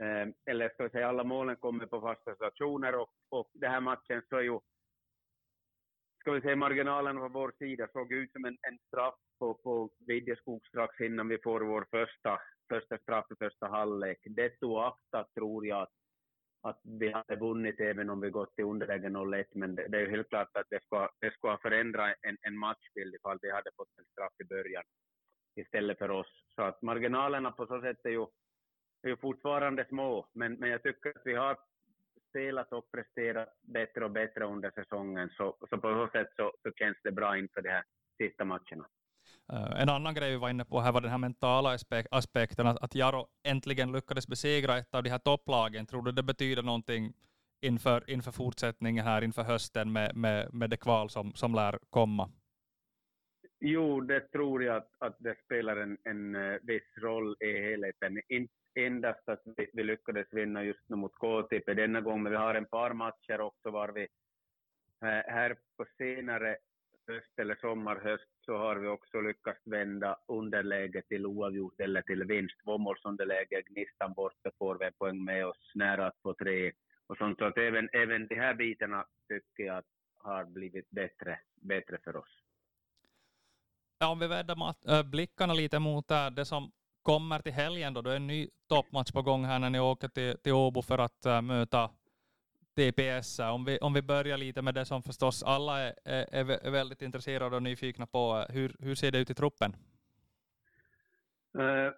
eh, 0.00 0.28
eller 0.44 0.68
ska 0.68 0.82
vi 0.84 0.90
säga 0.90 1.08
alla 1.08 1.24
målen 1.24 1.56
kommer 1.56 1.86
på 1.86 2.00
fasta 2.00 2.34
stationer 2.34 2.94
och, 2.94 3.10
och 3.28 3.50
den 3.52 3.70
här 3.70 3.80
matchen 3.80 4.22
så 4.28 4.36
är 4.36 4.42
ju, 4.42 4.60
ska 6.20 6.32
vi 6.32 6.40
säga 6.40 6.56
marginalen 6.56 7.16
på 7.16 7.28
vår 7.28 7.52
sida 7.58 7.88
såg 7.92 8.12
ut 8.12 8.32
som 8.32 8.44
en, 8.44 8.58
en 8.62 8.78
straff 8.88 9.14
på, 9.38 9.54
på 9.54 9.90
Vidjeskog 9.98 10.66
strax 10.66 11.00
innan 11.00 11.28
vi 11.28 11.38
får 11.38 11.60
vår 11.60 11.86
första, 11.90 12.40
första 12.68 12.98
straff 12.98 13.26
i 13.30 13.34
första 13.38 13.66
halvlek. 13.66 14.18
Det 14.24 14.62
oaktat 14.62 15.34
tror 15.34 15.66
jag 15.66 15.82
att 15.82 15.92
att 16.68 16.80
vi 16.82 17.12
hade 17.12 17.36
vunnit 17.36 17.80
även 17.80 18.10
om 18.10 18.20
vi 18.20 18.30
gått 18.30 18.54
till 18.54 18.64
underläge 18.64 19.08
0-1, 19.08 19.44
men 19.54 19.74
det, 19.74 19.88
det, 19.88 19.96
är 19.96 20.00
ju 20.00 20.10
helt 20.10 20.28
klart 20.28 20.56
att 20.56 20.66
det 20.70 20.82
skulle 20.82 21.08
det 21.20 21.30
skulle 21.30 21.52
ha 21.52 21.58
förändrat 21.58 22.14
en, 22.22 22.36
en 22.42 22.58
matchbild 22.58 23.14
ifall 23.14 23.38
vi 23.42 23.50
hade 23.50 23.70
fått 23.76 23.98
en 23.98 24.04
straff 24.04 24.32
i 24.38 24.44
början 24.44 24.82
istället 25.56 25.98
för 25.98 26.10
oss. 26.10 26.44
Så 26.54 26.62
att 26.62 26.82
marginalerna 26.82 27.50
på 27.50 27.66
så 27.66 27.80
sätt 27.80 28.04
är 28.04 28.10
ju, 28.10 28.26
är 29.02 29.08
ju 29.08 29.16
fortfarande 29.16 29.86
små, 29.88 30.28
men, 30.32 30.52
men 30.52 30.70
jag 30.70 30.82
tycker 30.82 31.10
att 31.10 31.22
vi 31.26 31.34
har 31.34 31.58
spelat 32.28 32.72
och 32.72 32.90
presterat 32.90 33.48
bättre 33.62 34.04
och 34.04 34.10
bättre 34.10 34.44
under 34.44 34.70
säsongen, 34.70 35.30
så, 35.30 35.56
så 35.70 35.78
på 35.78 35.88
så 35.88 36.08
sätt 36.12 36.28
så, 36.36 36.52
så 36.62 36.72
känns 36.72 36.96
det 37.02 37.12
bra 37.12 37.38
inför 37.38 37.62
de 37.62 37.68
här 37.68 37.84
sista 38.16 38.44
matcherna. 38.44 38.86
Eh, 39.52 39.80
en 39.82 39.88
annan 39.88 40.14
grej 40.14 40.30
vi 40.30 40.36
var 40.36 40.50
inne 40.50 40.64
på 40.64 40.80
här 40.80 40.92
var 40.92 41.00
den 41.00 41.10
här 41.10 41.18
mentala 41.18 41.76
aspekten, 42.10 42.66
att, 42.66 42.94
Jaro 42.94 43.26
äntligen 43.44 43.92
lyckades 43.92 44.28
besegra 44.28 44.78
ett 44.78 44.94
av 44.94 45.02
de 45.02 45.10
här 45.10 45.18
topplagen. 45.18 45.86
Tror 45.86 46.02
du 46.02 46.12
det 46.12 46.22
betyder 46.22 46.62
någonting 46.62 47.12
inför, 47.60 48.10
inför 48.10 48.32
fortsättningen 48.32 49.04
här 49.04 49.22
inför 49.22 49.42
hösten 49.42 49.92
med, 49.92 50.16
med, 50.16 50.54
med 50.54 50.70
det 50.70 50.76
kval 50.76 51.10
som, 51.10 51.34
som 51.34 51.54
lär 51.54 51.78
komma? 51.90 52.30
Jo, 53.60 54.00
det 54.00 54.20
tror 54.20 54.64
jag 54.64 54.76
att, 54.76 54.90
att 54.98 55.16
det 55.18 55.34
spelar 55.44 55.76
en, 55.76 55.98
en 56.04 56.34
eh, 56.34 56.58
viss 56.62 56.96
roll 57.02 57.36
i 57.40 57.60
helheten. 57.60 58.20
Inte 58.28 58.52
endast 58.74 59.28
att 59.28 59.42
vi, 59.56 59.66
vi 59.72 59.84
lyckades 59.84 60.26
vinna 60.32 60.64
just 60.64 60.88
nu 60.88 60.96
mot 60.96 61.14
KTP 61.14 61.74
denna 61.74 62.00
gång, 62.00 62.22
men 62.22 62.32
vi 62.32 62.38
har 62.38 62.54
ett 62.54 62.70
par 62.70 62.92
matcher 62.92 63.40
också 63.40 63.70
var 63.70 63.88
vi 63.88 64.02
eh, 65.02 65.32
här 65.34 65.56
på 65.76 65.84
senare 65.98 66.56
höst 67.06 67.38
eller 67.38 67.54
sommar, 67.54 67.96
höst 67.96 68.30
så 68.40 68.56
har 68.56 68.76
vi 68.76 68.88
också 68.88 69.20
lyckats 69.20 69.60
vända 69.64 70.16
underläge 70.28 71.02
till 71.02 71.26
oavgjort 71.26 71.80
eller 71.80 72.02
till 72.02 72.24
vinst. 72.24 72.54
Tvåmålsunderläge, 72.64 73.62
Gnistan 73.62 74.12
borta 74.12 74.50
får 74.58 74.78
vi 74.78 74.86
en 74.86 74.92
poäng 74.92 75.24
med 75.24 75.46
oss, 75.46 75.72
nära 75.74 76.06
att 76.06 76.18
få 76.22 76.34
tre 76.34 76.72
och 77.06 77.16
sånt. 77.16 77.38
Så 77.38 77.44
att 77.44 77.58
även, 77.58 77.88
även 77.92 78.26
de 78.26 78.34
här 78.34 78.54
bitarna 78.54 79.04
tycker 79.28 79.64
jag 79.64 79.82
har 80.14 80.44
blivit 80.44 80.90
bättre, 80.90 81.38
bättre 81.54 81.98
för 82.04 82.16
oss. 82.16 82.42
Ja, 83.98 84.08
om 84.08 84.18
vi 84.18 84.26
vänder 84.26 84.74
äh, 84.88 85.02
blickarna 85.02 85.54
lite 85.54 85.78
mot 85.78 86.08
det 86.08 86.44
som 86.44 86.72
kommer 87.02 87.38
till 87.38 87.52
helgen 87.52 87.94
då, 87.94 88.02
då 88.02 88.10
är 88.10 88.16
en 88.16 88.26
ny 88.26 88.48
toppmatch 88.68 89.12
på 89.12 89.22
gång 89.22 89.44
här 89.44 89.58
när 89.58 89.70
ni 89.70 89.80
åker 89.80 90.08
till, 90.08 90.38
till 90.38 90.52
Åbo 90.52 90.82
för 90.82 90.98
att 90.98 91.26
äh, 91.26 91.42
möta 91.42 91.90
TPS. 92.76 93.38
Om 93.38 93.64
vi, 93.64 93.78
om 93.78 93.92
vi 93.92 94.02
börjar 94.02 94.36
lite 94.36 94.62
med 94.62 94.74
det 94.74 94.84
som 94.84 95.02
förstås 95.02 95.42
alla 95.42 95.78
är, 95.80 95.94
är, 96.04 96.66
är 96.66 96.70
väldigt 96.70 97.02
intresserade 97.02 97.56
och 97.56 97.62
nyfikna 97.62 98.06
på. 98.06 98.46
Hur, 98.48 98.76
hur 98.78 98.94
ser 98.94 99.12
det 99.12 99.18
ut 99.18 99.30
i 99.30 99.34
truppen? 99.34 99.72
Uh, 101.58 101.90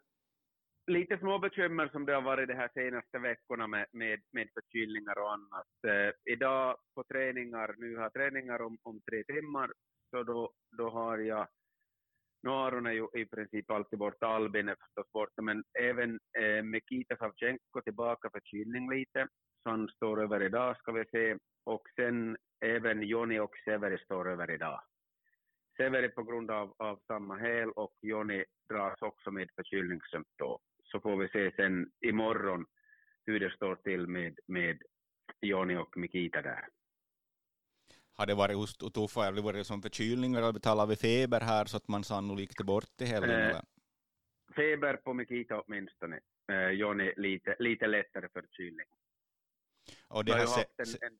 lite 0.87 1.19
små 1.19 1.39
bekymmer 1.39 1.89
som 1.89 2.07
det 2.07 2.15
har 2.15 2.23
varit 2.23 2.49
de 2.49 2.55
här 2.55 2.71
senaste 2.75 3.19
veckorna 3.19 3.67
med, 3.67 3.87
med, 3.93 4.21
med 4.33 4.49
förkylningar 4.55 5.19
och 5.19 5.33
annat. 5.33 5.73
Uh, 5.87 6.33
idag 6.33 6.77
på 6.95 7.05
träningar, 7.05 7.75
nu 7.79 7.97
har 7.97 8.03
jag 8.03 8.13
träningar 8.13 8.63
om, 8.63 8.79
om 8.83 9.01
tre 9.01 9.25
timmar, 9.25 9.73
så 10.11 10.23
då, 10.23 10.53
då 10.79 10.91
har 10.91 11.19
jag 11.19 11.49
nu 12.43 12.51
har 12.51 12.73
hon 12.73 12.95
ju 12.95 13.07
i 13.23 13.27
princip 13.27 13.71
alltid 13.71 13.99
borta, 13.99 14.27
Albin 14.27 14.69
är 14.69 14.77
förstås 14.85 15.13
borta, 15.13 15.43
men 15.43 15.65
även 15.81 16.21
eh, 16.39 16.63
Mikita 16.63 17.17
Savchenko 17.17 17.81
tillbaka 17.85 18.31
förkylning 18.31 18.91
lite 18.91 19.29
han 19.65 19.89
står 19.89 20.23
över 20.23 20.43
idag 20.43 20.77
ska 20.77 20.93
vi 20.93 21.05
se. 21.05 21.37
Och 21.65 21.83
sen 21.97 22.37
även 22.61 23.03
Joni 23.03 23.39
och 23.39 23.57
Severi 23.65 23.99
står 23.99 24.31
över 24.31 24.51
idag. 24.51 24.81
Severi 25.77 26.09
på 26.09 26.23
grund 26.23 26.51
av, 26.51 26.75
av 26.79 27.01
samma 27.07 27.37
häl 27.37 27.71
och 27.71 27.95
Joni 28.03 28.45
dras 28.69 29.03
också 29.03 29.31
med 29.31 29.49
förkylningssymptom. 29.57 30.59
Så 30.85 31.01
får 31.01 31.17
vi 31.17 31.29
se 31.29 31.53
sen 31.57 31.91
imorgon 32.01 32.67
hur 33.27 33.41
det 33.41 33.51
står 33.51 33.77
till 33.77 34.07
med, 34.07 34.39
med 34.47 34.83
Joni 35.41 35.77
och 35.77 35.97
Mikita 35.97 36.43
där. 36.43 36.69
har 38.13 38.27
det 38.27 38.35
varit 38.35 38.57
hos 38.57 38.77
Tuffa, 38.77 39.21
har 39.21 39.33
det 39.33 39.43
varit 39.43 39.67
som 39.67 39.83
förkylning 39.83 40.35
eller 40.35 40.53
betalar 40.53 40.87
vi 40.87 40.97
feber 40.97 41.41
här 41.41 41.65
så 41.65 41.77
att 41.77 41.89
man 41.89 42.05
sannolikt 42.05 42.61
är 42.61 42.65
borta 42.65 43.05
i 43.05 43.07
helgen? 43.07 43.51
Eh, 43.51 43.61
feber 44.57 44.97
på 44.97 45.15
Mikita 45.15 45.61
åtminstone. 45.61 46.21
Eh, 46.53 46.71
Jonny 46.71 47.13
lite, 47.17 47.57
lite 47.59 47.87
lättare 47.87 48.29
förkylning. 48.29 48.87
Och 50.09 50.25
det 50.25 50.33
har, 50.33 50.47
se, 50.47 50.61
en, 50.61 51.11
en, 51.11 51.19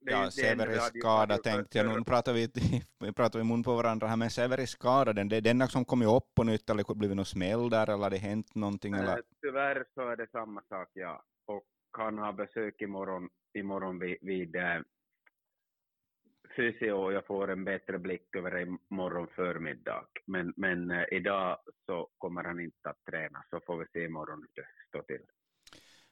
ja, 0.00 0.30
Severis 0.30 0.82
skada 0.82 1.38
tänkte 1.38 1.78
jag. 1.78 1.98
Nu 1.98 2.04
pratar 2.04 2.32
vi, 2.32 2.48
vi 3.00 3.12
pratar 3.12 3.40
i 3.40 3.44
mun 3.44 3.62
på 3.62 3.74
varandra 3.74 4.06
här, 4.06 4.16
men 4.16 4.30
Severis 4.30 4.70
skada, 4.70 5.12
den, 5.12 5.28
det 5.28 5.36
är 5.36 5.40
den 5.40 5.68
som 5.68 5.84
kommit 5.84 6.08
upp 6.08 6.34
på 6.34 6.44
nytt, 6.44 6.70
eller 6.70 6.94
blivit 6.94 7.16
något 7.16 7.28
smäll 7.28 7.70
där, 7.70 7.90
eller 7.90 8.02
har 8.02 8.10
det 8.10 8.16
hänt 8.16 8.54
någonting? 8.54 8.94
Eller? 8.94 9.22
Tyvärr 9.40 9.84
så 9.94 10.08
är 10.08 10.16
det 10.16 10.30
samma 10.30 10.62
sak, 10.68 10.88
ja. 10.92 11.24
Och 11.46 11.64
han 11.90 12.18
har 12.18 12.32
besök 12.32 12.82
imorgon, 12.82 13.28
imorgon 13.54 13.98
vid, 13.98 14.18
vid 14.20 14.56
äh, 14.56 14.80
fysio 16.56 16.92
och 16.92 17.12
jag 17.12 17.26
får 17.26 17.50
en 17.50 17.64
bättre 17.64 17.98
blick 17.98 18.36
över 18.36 18.50
det 18.50 18.76
imorgon 18.90 19.28
förmiddag. 19.36 20.06
Men, 20.26 20.52
men 20.56 20.90
äh, 20.90 21.04
idag 21.10 21.58
så 21.86 22.08
kommer 22.18 22.44
han 22.44 22.60
inte 22.60 22.90
att 22.90 23.04
träna, 23.04 23.44
så 23.50 23.60
får 23.66 23.78
vi 23.78 23.86
se 23.92 24.04
imorgon 24.04 24.38
hur 24.38 24.62
det 24.62 24.68
står 24.88 25.02
till. 25.02 25.26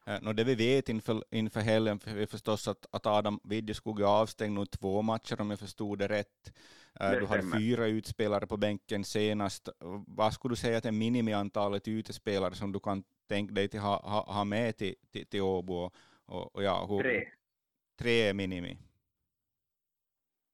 Eh, 0.09 0.23
no, 0.23 0.33
det 0.33 0.45
vi 0.45 0.55
vet 0.55 0.89
inför, 0.89 1.25
inför 1.31 1.61
helgen 1.61 2.01
är 2.07 2.27
förstås 2.27 2.69
att, 2.69 2.87
att 2.91 3.07
Adam 3.07 3.41
Vidjeskog 3.45 4.01
är 4.01 4.05
avstängd 4.05 4.59
nu 4.59 4.67
två 4.67 5.03
matcher 5.03 5.41
om 5.41 5.51
jag 5.51 5.59
förstod 5.59 5.99
det 5.99 6.09
rätt. 6.09 6.53
Eh, 7.01 7.11
det 7.11 7.21
du 7.21 7.27
hade 7.27 7.59
fyra 7.59 7.87
utspelare 7.87 8.47
på 8.47 8.57
bänken 8.57 9.05
senast. 9.05 9.69
Vad 10.07 10.33
skulle 10.33 10.53
du 10.53 10.57
säga 10.57 10.79
är 10.79 10.93
minimiantalet 10.93 11.89
utespelare 11.89 12.55
som 12.55 12.73
du 12.73 12.81
kan 12.81 13.05
tänka 13.29 13.55
dig 13.55 13.65
att 13.65 13.75
ha, 13.75 13.97
ha, 14.03 14.33
ha 14.33 14.45
med 14.45 14.77
till, 14.77 14.95
till, 15.13 15.27
till 15.27 15.43
Åbo? 15.43 15.91
Och, 16.27 16.55
och 16.55 16.63
ja, 16.63 16.87
hur, 16.89 17.03
tre. 17.03 17.29
Tre 17.99 18.29
är 18.29 18.35
minimi. 18.35 18.79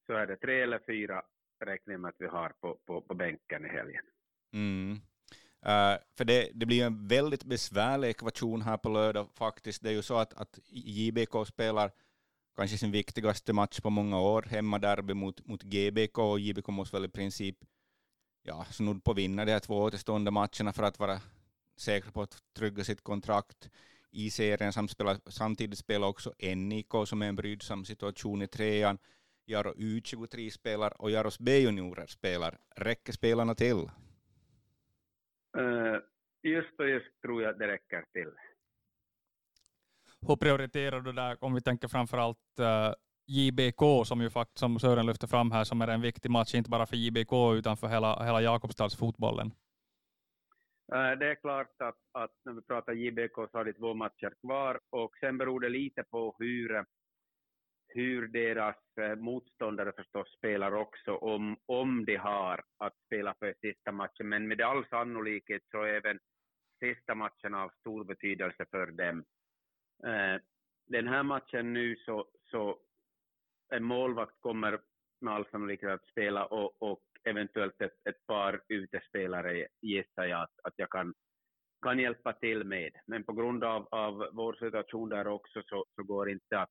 Så 0.07 0.13
är 0.13 0.27
det. 0.27 0.37
Tre 0.37 0.63
eller 0.63 0.81
fyra 0.87 1.23
räknar 1.65 1.97
med 1.97 2.09
att 2.09 2.15
vi 2.19 2.27
har 2.27 2.53
på, 2.61 2.79
på, 2.87 3.01
på 3.01 3.15
bänken 3.15 3.65
i 3.65 3.69
helgen. 3.69 4.05
Mm. 4.53 5.01
Uh, 5.67 5.97
för 6.17 6.25
det, 6.25 6.51
det 6.55 6.67
blir 6.67 6.85
en 6.85 7.09
väldigt 7.09 7.45
besvärlig 7.45 8.09
ekvation 8.09 8.63
här 8.63 8.77
på 8.77 8.89
lördag 8.89 9.29
faktiskt. 9.35 9.83
Det 9.83 9.89
är 9.89 9.93
ju 9.93 10.03
så 10.03 10.17
att, 10.17 10.35
att 10.35 10.59
JBK 10.73 11.47
spelar 11.47 11.91
kanske 12.57 12.79
sin 12.79 12.91
viktigaste 12.91 13.53
match 13.53 13.81
på 13.81 13.91
många 13.91 14.21
år, 14.21 14.43
hemmaderby 14.43 15.15
mot, 15.15 15.47
mot 15.47 15.63
GBK, 15.63 16.19
och 16.19 16.41
JBK 16.41 16.69
måste 16.69 16.97
väl 16.97 17.05
i 17.05 17.09
princip 17.09 17.57
ja, 18.43 18.67
snudd 18.71 19.05
på 19.05 19.13
vinna 19.13 19.45
de 19.45 19.53
här 19.53 19.61
två 19.61 19.83
återstående 19.83 20.31
matcherna 20.31 20.73
för 20.73 20.83
att 20.83 20.99
vara 20.99 21.21
säkra 21.77 22.13
på 22.13 22.23
att 22.23 22.43
trygga 22.57 22.85
sitt 22.85 23.05
kontrakt 23.05 23.71
i 24.11 24.31
serien. 24.31 24.73
Samtidigt 25.27 25.79
spelar 25.79 26.09
också 26.09 26.33
NIK 26.39 26.93
som 27.07 27.23
är 27.23 27.27
en 27.27 27.37
brydsam 27.37 27.85
situation 27.85 28.43
i 28.43 28.47
trean. 28.47 28.99
Jaro 29.47 29.75
U23 29.75 30.51
spelar 30.51 31.03
och 31.03 31.11
Jaros 31.11 31.39
B-juniorer 31.39 32.07
spelar. 32.07 32.59
Räcker 32.77 33.13
spelarna 33.13 33.55
till? 33.55 33.89
Uh, 35.59 35.99
just 36.43 36.81
och 36.81 36.89
just 36.89 37.21
tror 37.23 37.43
jag 37.43 37.59
det 37.59 37.67
räcker 37.67 38.05
till. 38.13 38.31
Hur 40.29 40.37
prioriterar 40.37 41.01
du 41.01 41.13
där, 41.13 41.37
om 41.41 41.55
vi 41.55 41.61
tänker 41.61 41.89
framförallt 41.89 42.59
eh, 42.59 42.93
JBK, 43.27 44.07
som 44.07 44.21
ju 44.21 44.31
faktiskt, 44.31 44.59
som 44.59 44.79
Sören 44.79 45.07
lyfter 45.07 45.27
fram 45.27 45.51
här, 45.53 45.65
som 45.65 45.81
är 45.81 45.89
en 45.89 46.01
viktig 46.01 46.31
match, 46.31 46.55
inte 46.55 46.71
bara 46.71 46.87
för 46.87 46.97
JBK, 46.97 47.33
utan 47.59 47.77
för 47.77 47.87
hela, 47.87 48.25
hela 48.25 48.43
Jakobstadsfotbollen? 48.43 49.47
Uh, 50.95 51.19
det 51.19 51.31
är 51.31 51.35
klart 51.35 51.75
att, 51.79 51.99
att 52.13 52.31
när 52.45 52.53
vi 52.53 52.63
pratar 52.63 52.93
JBK 52.93 53.35
så 53.35 53.59
har 53.59 53.65
de 53.65 53.73
två 53.73 53.95
matcher 53.95 54.33
kvar 54.41 54.81
och 54.91 55.17
sen 55.21 55.39
beror 55.39 55.61
det 55.61 55.69
lite 55.69 56.03
på 56.03 56.37
hur, 56.39 56.85
hur 57.95 58.29
deras 58.29 58.77
eh, 59.01 59.17
motståndare 59.17 59.93
förstås 59.93 60.33
spelar 60.37 60.75
också, 60.75 61.17
om, 61.17 61.57
om 61.67 62.05
de 62.05 62.17
har 62.17 62.65
att 62.79 62.97
spela 63.07 63.35
för 63.39 63.55
sista 63.61 63.93
matchen. 63.93 64.29
Men 64.29 64.49
med 64.49 64.61
all 64.61 64.87
sannolikhet 64.87 65.63
så 65.71 65.83
är 65.83 65.95
även 65.95 66.19
sista 66.79 67.15
matchen 67.15 67.55
av 67.55 67.71
stor 67.81 68.05
betydelse 68.05 68.65
för 68.71 68.87
dem. 68.87 69.25
Eh, 70.07 70.41
den 70.87 71.09
här 71.09 71.23
matchen 71.23 71.73
nu 71.73 71.97
så, 71.97 72.29
så 72.51 72.79
en 73.73 73.85
målvakt 73.85 74.41
kommer 74.41 74.81
med 75.21 75.35
all 75.35 75.47
sannolikhet 75.51 75.91
att 75.91 76.09
spela 76.09 76.47
och, 76.47 76.83
och 76.83 77.03
eventuellt 77.25 77.81
ett, 77.81 78.07
ett 78.09 78.27
par 78.27 78.63
utespelare 78.69 79.67
gissar 79.81 80.25
jag 80.25 80.43
att, 80.43 80.61
att 80.63 80.75
jag 80.77 80.91
kan, 80.91 81.15
kan 81.83 81.99
hjälpa 81.99 82.33
till 82.33 82.65
med. 82.65 82.93
Men 83.07 83.25
på 83.25 83.33
grund 83.33 83.65
av, 83.65 83.89
av 83.91 84.29
vår 84.33 84.53
situation 84.53 85.09
där 85.09 85.27
också 85.27 85.63
så, 85.67 85.85
så 85.95 86.03
går 86.03 86.27
det 86.27 86.33
inte 86.33 86.59
att 86.59 86.71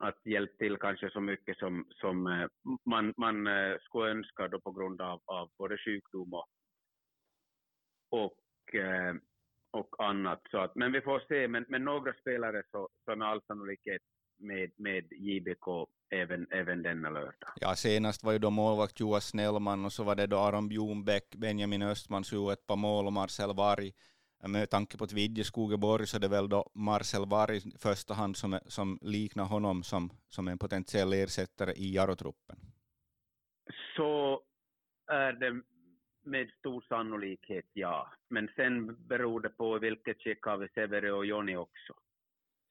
att 0.00 0.26
hjälpa 0.26 0.56
till 0.56 0.76
kanske 0.76 1.10
så 1.10 1.20
mycket 1.20 1.58
som, 1.58 1.86
som 1.90 2.26
eh, 2.26 2.46
man, 2.84 3.14
man 3.16 3.46
eh, 3.46 3.76
skulle 3.80 4.10
önska 4.10 4.48
då 4.48 4.60
på 4.60 4.72
grund 4.72 5.00
av, 5.00 5.20
av 5.24 5.50
både 5.58 5.78
sjukdom 5.78 6.34
och, 6.34 6.48
och, 8.10 8.74
eh, 8.74 9.14
och 9.70 10.04
annat. 10.04 10.40
Så 10.50 10.58
att, 10.58 10.74
men 10.74 10.92
vi 10.92 11.00
får 11.00 11.22
se, 11.28 11.48
men, 11.48 11.64
men 11.68 11.84
några 11.84 12.12
spelare 12.12 12.62
så, 12.70 12.88
så 13.04 13.16
med 13.16 13.28
all 13.28 13.42
sannolikhet 13.42 14.02
med, 14.38 14.70
med 14.76 15.12
JBK 15.12 15.88
även, 16.10 16.46
även 16.50 16.82
denna 16.82 17.10
lördag. 17.10 17.50
Ja, 17.60 17.74
senast 17.74 18.24
var 18.24 18.32
ju 18.32 18.38
då 18.38 18.50
målvakt 18.50 19.00
Joas 19.00 19.26
Snellman 19.28 19.84
och 19.84 19.92
så 19.92 20.04
var 20.04 20.16
det 20.16 20.26
då 20.26 20.38
Aron 20.38 20.68
Bjornbäck, 20.68 21.34
Benjamin 21.36 21.82
Östman 21.82 22.24
så 22.24 22.50
ett 22.50 22.66
par 22.66 22.76
mål 22.76 23.06
och 23.06 23.12
Marcel 23.12 23.54
Varg 23.54 23.92
med 24.48 24.70
tanke 24.70 24.98
på 24.98 25.04
att 25.04 25.46
Skogeborg 25.46 26.06
så 26.06 26.16
är 26.16 26.20
det 26.20 26.28
väl 26.28 26.48
då 26.48 26.70
Marcel 26.74 27.26
Varg 27.26 27.56
i 27.56 27.60
första 27.78 28.14
hand 28.14 28.36
som, 28.36 28.58
som 28.66 28.98
liknar 29.02 29.44
honom 29.44 29.82
som, 29.82 30.10
som 30.28 30.48
en 30.48 30.58
potentiell 30.58 31.12
ersättare 31.12 31.72
i 31.72 31.94
Jarotruppen? 31.94 32.56
Så 33.96 34.42
är 35.06 35.32
det 35.32 35.62
med 36.24 36.50
stor 36.58 36.84
sannolikhet 36.88 37.66
ja. 37.72 38.12
Men 38.28 38.48
sen 38.56 39.06
beror 39.08 39.40
det 39.40 39.48
på 39.48 39.78
vilket 39.78 40.22
skick 40.22 40.42
har 40.42 40.56
vi 40.56 40.68
Severi 40.68 41.10
och 41.10 41.26
Joni 41.26 41.56
också. 41.56 41.94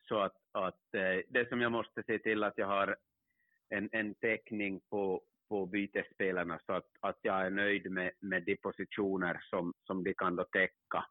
Så 0.07 0.19
att, 0.19 0.37
att 0.51 0.93
eh, 0.93 1.21
det 1.29 1.49
som 1.49 1.61
jag 1.61 1.71
måste 1.71 2.03
se 2.03 2.19
till 2.19 2.43
att 2.43 2.57
jag 2.57 2.67
har 2.67 2.97
en, 3.69 3.89
en 3.91 4.15
täckning 4.15 4.81
på, 4.89 5.23
på 5.49 5.65
bytesspelarna 5.65 6.59
så 6.65 6.73
att, 6.73 6.87
att 6.99 7.19
jag 7.21 7.45
är 7.45 7.49
nöjd 7.49 7.91
med, 7.91 8.11
med 8.19 8.43
de 8.43 8.55
positioner 8.55 9.39
som, 9.49 9.73
som 9.83 10.03
de 10.03 10.13
kan 10.13 10.35
då 10.35 10.43
täcka 10.43 11.05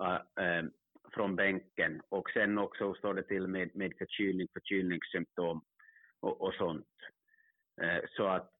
äh, 0.00 0.44
ähm, 0.44 0.72
från 1.14 1.36
bänken 1.36 2.02
och 2.08 2.30
sen 2.30 2.58
också 2.58 2.94
står 2.94 3.14
det 3.14 3.22
till 3.22 3.46
med, 3.46 3.76
med 3.76 3.94
förkylning, 3.98 4.48
förkylningssymptom 4.52 5.64
och, 6.20 6.40
och 6.40 6.54
sånt. 6.54 6.88
Äh, 7.82 8.00
så 8.16 8.26
att, 8.26 8.50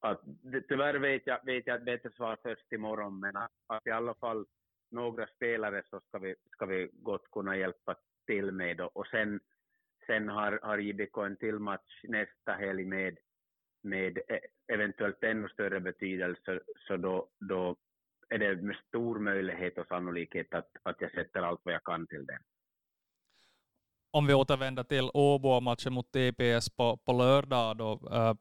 att 0.00 0.20
tyvärr 0.68 0.94
vet 0.94 1.26
jag, 1.26 1.44
vet 1.44 1.66
jag 1.66 1.76
ett 1.76 1.84
bättre 1.84 2.10
svar 2.10 2.36
först 2.42 2.72
imorgon, 2.72 3.20
men 3.20 3.36
att, 3.36 3.52
att 3.66 3.86
i 3.86 3.90
alla 3.90 4.14
fall 4.14 4.46
några 4.90 5.26
spelare 5.26 5.82
så 5.90 6.00
ska 6.00 6.18
vi, 6.18 6.34
ska 6.52 6.66
vi 6.66 6.90
gott 6.92 7.30
kunna 7.30 7.56
hjälpa 7.56 7.96
till 8.26 8.52
med. 8.52 8.80
Och 8.80 9.06
sen, 9.06 9.40
sen 10.06 10.28
har, 10.28 10.60
har 10.62 10.78
JBK 10.78 11.16
en 11.16 11.36
till 11.36 11.58
match 11.58 12.00
nästa 12.02 12.52
helg 12.52 12.84
med, 12.84 13.18
med 13.82 14.18
e-, 14.18 14.46
eventuellt 14.72 15.24
ännu 15.24 15.48
större 15.48 15.80
betydelse, 15.80 16.60
så 16.86 16.96
då, 16.96 17.28
då 17.38 17.76
är 18.30 18.38
det 18.38 18.62
med 18.62 18.76
stor 18.88 19.18
möjlighet 19.18 19.78
och 19.78 19.86
sannolikhet 19.86 20.54
att, 20.54 20.70
att 20.82 21.00
jag 21.00 21.10
sätter 21.10 21.42
allt 21.42 21.60
vad 21.62 21.74
jag 21.74 21.84
kan 21.84 22.06
till 22.06 22.26
det. 22.26 22.38
Om 24.10 24.26
vi 24.26 24.34
återvänder 24.34 24.82
till 24.82 25.10
Åbo-matchen 25.14 25.92
mot 25.92 26.12
TPS 26.12 26.70
på, 26.70 26.96
på 26.96 27.12
lördag 27.12 27.76
då. 27.76 28.00
Äh, 28.12 28.34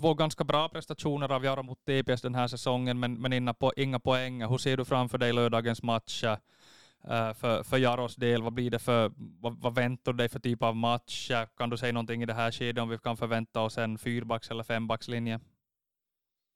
två 0.00 0.14
ganska 0.14 0.44
bra 0.44 0.68
prestationer 0.68 1.32
av 1.32 1.44
Jaro 1.44 1.62
mot 1.62 1.84
TPS 1.84 2.22
den 2.22 2.34
här 2.34 2.48
säsongen, 2.48 3.00
men, 3.00 3.20
men 3.20 3.32
inga, 3.32 3.54
po 3.54 3.72
inga 3.76 4.00
poäng. 4.00 4.42
Hur 4.42 4.58
ser 4.58 4.76
du 4.76 4.84
framför 4.84 5.18
dig 5.18 5.32
lördagens 5.32 5.82
match 5.82 6.24
äh, 6.24 7.34
för, 7.34 7.62
för 7.62 7.78
Jaros 7.78 8.16
del? 8.16 8.42
Vad 8.42 8.52
blir 8.52 8.70
det 8.70 8.78
för, 8.78 9.12
vad, 9.16 9.60
vad 9.60 9.74
väntar 9.74 10.12
du 10.12 10.16
dig 10.16 10.28
för 10.28 10.40
typ 10.40 10.62
av 10.62 10.76
match? 10.76 11.30
Kan 11.56 11.70
du 11.70 11.76
säga 11.76 11.92
någonting 11.92 12.22
i 12.22 12.26
det 12.26 12.34
här 12.34 12.52
skedet 12.52 12.82
om 12.82 12.88
vi 12.88 12.98
kan 12.98 13.16
förvänta 13.16 13.60
oss 13.60 13.78
en 13.78 13.98
fyrbacks 13.98 14.50
eller 14.50 14.62
fembackslinje? 14.62 15.40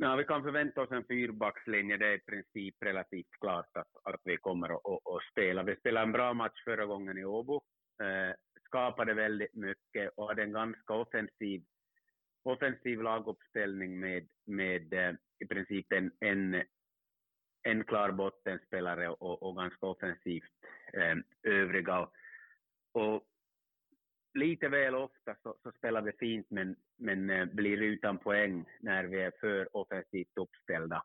Ja, 0.01 0.17
vi 0.17 0.25
kan 0.25 0.43
förvänta 0.43 0.83
oss 0.83 0.91
en 0.91 1.05
fyrbackslinje. 1.05 1.97
Det 1.97 2.07
är 2.07 2.15
i 2.15 2.19
princip 2.19 2.77
relativt 2.81 3.31
klart 3.41 3.77
att, 3.77 3.89
att 4.05 4.21
vi 4.25 4.37
kommer 4.37 4.69
att, 4.69 4.87
att, 4.87 5.15
att 5.15 5.23
spela. 5.31 5.63
Vi 5.63 5.77
spelade 5.77 6.07
en 6.07 6.13
bra 6.13 6.35
match 6.35 6.65
förra 6.65 6.87
gången 6.87 7.19
i 7.19 7.25
Åbo. 7.25 7.63
Eh, 8.03 8.35
skapade 8.65 9.15
väldigt 9.15 9.55
mycket 9.55 10.13
och 10.17 10.29
hade 10.29 10.43
en 10.43 10.53
ganska 10.53 10.95
offensiv, 10.95 11.65
offensiv 12.43 13.03
laguppställning 13.03 14.01
med, 14.01 14.29
med 14.47 14.93
eh, 14.93 15.15
i 15.39 15.47
princip 15.47 15.93
en, 15.93 16.13
en, 16.21 16.63
en 17.63 17.85
klar 17.85 18.13
bottenspelare 18.13 19.09
och, 19.09 19.43
och 19.43 19.57
ganska 19.57 19.87
offensivt 19.87 20.53
eh, 20.93 21.17
övriga. 21.43 22.09
Och 22.93 23.25
lite 24.39 24.69
väl 24.69 24.95
ofta 24.95 25.37
så, 25.43 25.57
så, 25.63 25.73
spelar 25.73 26.03
vi 26.03 26.13
fint 26.13 26.47
men, 26.51 26.77
men 26.97 27.31
eh, 27.31 27.45
blir 27.45 27.83
utan 27.83 28.19
poäng 28.19 28.65
när 28.81 29.05
vi 29.05 29.21
är 29.21 29.33
för 29.41 29.77
offensivt 29.77 30.37
uppställda. 30.37 31.03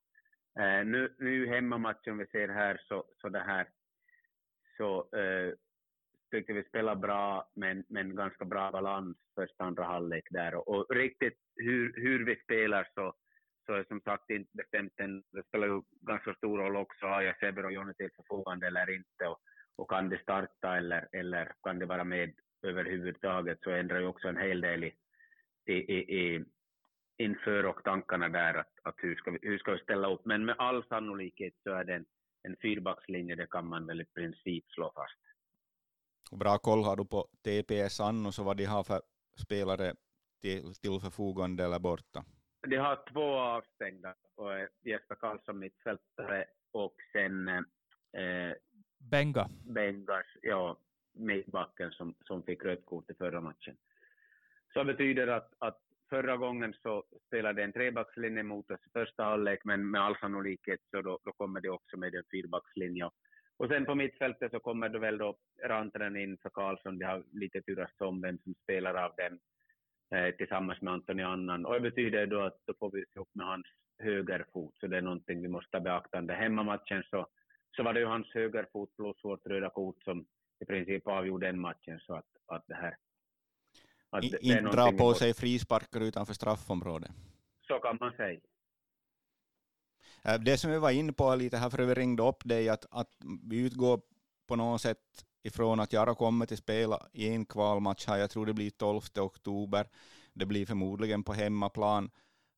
Eh, 0.59 0.85
nu, 0.85 1.13
nu 1.17 1.47
hemmamatchen 1.47 2.17
vi 2.17 2.25
ser 2.25 2.47
här 2.47 2.81
så, 2.87 3.03
så 3.21 3.29
det 3.29 3.39
här 3.39 3.67
så 4.77 5.17
eh, 5.17 5.53
tyckte 6.31 6.53
vi 6.53 6.63
spelade 6.63 7.01
bra, 7.01 7.51
men, 7.53 7.83
men 7.87 8.15
ganska 8.15 8.45
bra 8.45 8.71
balans 8.71 9.17
första 9.35 9.63
andra 9.63 9.83
halvlek 9.83 10.27
där. 10.29 10.55
Och, 10.55 10.67
och 10.67 10.95
riktigt 10.95 11.37
hur, 11.55 11.93
hur 11.95 12.25
vi 12.25 12.35
spelar 12.35 12.87
så, 12.95 13.13
så 13.65 13.73
är 13.73 13.83
som 13.83 14.01
sagt 14.01 14.29
inte 14.29 14.49
bestämt 14.53 14.99
än. 14.99 15.23
Det 15.31 15.43
spelar 15.47 15.67
ju 15.67 15.81
ganska 16.01 16.33
stor 16.33 16.57
roll 16.57 16.75
också, 16.75 17.05
har 17.05 17.21
jag 17.21 17.39
Seber 17.39 17.65
och 17.65 17.71
Jonny 17.71 17.93
till 17.93 18.09
förfogande 18.15 18.67
eller 18.67 18.89
inte. 18.89 19.27
Och, 19.27 19.39
och 19.75 19.89
kan 19.89 20.09
de 20.09 20.17
starta 20.17 20.77
eller, 20.77 21.07
eller 21.11 21.51
kan 21.63 21.79
de 21.79 21.85
vara 21.85 22.03
med 22.03 22.33
överhuvudtaget 22.63 23.59
så 23.63 23.71
ändrar 23.71 23.99
ju 23.99 24.05
också 24.07 24.27
en 24.27 24.37
hel 24.37 24.61
del 24.61 24.83
i, 24.83 24.93
i, 25.65 25.73
i, 26.17 26.45
inför 27.17 27.65
och 27.65 27.83
tankarna 27.83 28.29
där 28.29 28.53
att, 28.53 28.73
att 28.83 28.95
hur, 28.97 29.15
ska 29.15 29.31
vi, 29.31 29.39
hur 29.41 29.57
ska 29.57 29.71
vi 29.71 29.79
ställa 29.79 30.13
upp. 30.13 30.25
Men 30.25 30.45
med 30.45 30.55
all 30.57 30.83
sannolikhet 30.83 31.53
så 31.63 31.71
är 31.71 31.83
det 31.83 31.93
en, 31.93 32.05
en 32.43 32.55
fyrbackslinje, 32.61 33.35
det 33.35 33.47
kan 33.47 33.67
man 33.67 33.87
väl 33.87 34.01
i 34.01 34.05
princip 34.05 34.65
slå 34.71 34.91
fast. 34.95 35.19
Bra 36.39 36.57
koll 36.57 36.83
har 36.83 36.95
du 36.95 37.05
på 37.05 37.27
TPS 37.43 37.99
Anno, 37.99 38.31
så 38.31 38.43
vad 38.43 38.57
de 38.57 38.65
har 38.65 38.83
för 38.83 39.01
spelare 39.37 39.93
till, 40.41 40.61
till 40.61 40.99
förfogande 41.01 41.63
eller 41.63 41.79
borta? 41.79 42.23
De 42.67 42.77
har 42.77 43.03
två 43.13 43.39
avstängda, 43.39 44.15
och 44.35 44.51
Jesper 44.81 45.15
Karlsson 45.15 45.59
mittfältare 45.59 46.45
och 46.71 46.95
sen 47.11 47.47
eh, 47.47 48.53
Benga. 49.11 49.49
Bengas, 49.65 50.25
ja, 50.41 50.77
mittbacken 51.13 51.91
som, 51.91 52.15
som 52.21 52.43
fick 52.43 52.65
rött 52.65 52.85
kort 52.85 53.09
i 53.09 53.13
förra 53.13 53.41
matchen. 53.41 53.75
Så 54.73 54.83
betyder 54.83 55.27
att, 55.27 55.53
att 55.59 55.79
förra 56.09 56.37
gången 56.37 56.73
så 56.73 57.03
spelade 57.27 57.63
en 57.63 57.73
trebackslinje 57.73 58.43
mot 58.43 58.71
oss 58.71 58.87
i 58.87 58.89
första 58.89 59.23
halvlek, 59.23 59.59
men 59.63 59.91
med 59.91 60.01
all 60.01 60.17
sannolikhet 60.17 60.79
så 60.91 61.01
då, 61.01 61.19
då 61.23 61.31
kommer 61.31 61.61
det 61.61 61.69
också 61.69 61.97
med 61.97 62.15
en 62.15 62.23
fyrbackslinje. 62.31 63.09
Och 63.57 63.69
sen 63.69 63.85
på 63.85 63.95
mittfältet 63.95 64.51
så 64.51 64.59
kommer 64.59 64.89
det 64.89 64.99
väl 64.99 65.17
då 65.17 65.37
Rantanen 65.63 66.17
in 66.17 66.37
för 66.41 66.49
Karlsson. 66.49 66.99
De 66.99 67.05
har 67.05 67.23
lite 67.31 67.61
turats 67.61 68.01
om 68.01 68.21
vem 68.21 68.37
som 68.37 68.53
spelar 68.63 68.93
av 68.93 69.11
den 69.17 69.39
eh, 70.15 70.35
tillsammans 70.35 70.81
med 70.81 70.93
Antoni 70.93 71.23
Annan. 71.23 71.65
Och 71.65 71.73
det 71.73 71.79
betyder 71.79 72.27
då 72.27 72.41
att 72.41 72.57
då 72.65 72.73
får 72.79 72.91
vi 72.91 73.05
se 73.13 73.19
upp 73.19 73.35
med 73.35 73.45
hans 73.45 73.67
högerfot, 73.99 74.75
så 74.79 74.87
det 74.87 74.97
är 74.97 75.01
någonting 75.01 75.41
vi 75.41 75.47
måste 75.47 75.79
beakta. 75.79 76.17
Under 76.17 76.35
hemmamatchen 76.35 77.03
så, 77.03 77.27
så 77.75 77.83
var 77.83 77.93
det 77.93 77.99
ju 77.99 78.05
hans 78.05 78.33
högerfot 78.33 78.95
plus 78.95 79.23
vårt 79.23 79.45
röda 79.45 79.69
kort 79.69 80.03
som 80.03 80.25
i 80.63 80.65
princip 80.65 81.07
avgjorde 81.07 81.45
den 81.45 81.59
matchen, 81.59 81.99
så 81.99 82.15
att, 82.15 82.25
att 82.47 82.63
det 82.67 82.75
här 82.75 82.97
att 84.09 84.23
I, 84.23 84.37
inte 84.41 84.61
dra 84.61 84.91
på 84.91 85.13
sig 85.13 85.33
frisparkar 85.33 86.01
utanför 86.01 86.33
straffområdet. 86.33 87.11
Så 87.67 87.79
kan 87.79 87.97
man 87.99 88.11
säga. 88.11 88.39
Äh, 90.23 90.39
det 90.39 90.57
som 90.57 90.71
vi 90.71 90.79
var 90.79 90.91
inne 90.91 91.13
på 91.13 91.35
lite 91.35 91.57
här 91.57 91.69
för 91.69 91.85
vi 91.85 91.93
ringde 91.93 92.23
upp 92.23 92.43
dig, 92.45 92.69
att, 92.69 92.85
att 92.91 93.09
vi 93.49 93.65
utgår 93.65 94.01
på 94.47 94.55
något 94.55 94.81
sätt 94.81 95.25
ifrån 95.43 95.79
att 95.79 95.93
Jaro 95.93 96.15
kommer 96.15 96.45
till 96.45 96.57
spela 96.57 97.07
i 97.13 97.29
en 97.29 97.45
kvalmatch 97.45 98.07
här, 98.07 98.17
jag 98.17 98.29
tror 98.29 98.45
det 98.45 98.53
blir 98.53 98.69
12 98.69 99.01
oktober, 99.19 99.87
det 100.33 100.45
blir 100.45 100.65
förmodligen 100.65 101.23
på 101.23 101.33
hemmaplan, 101.33 102.09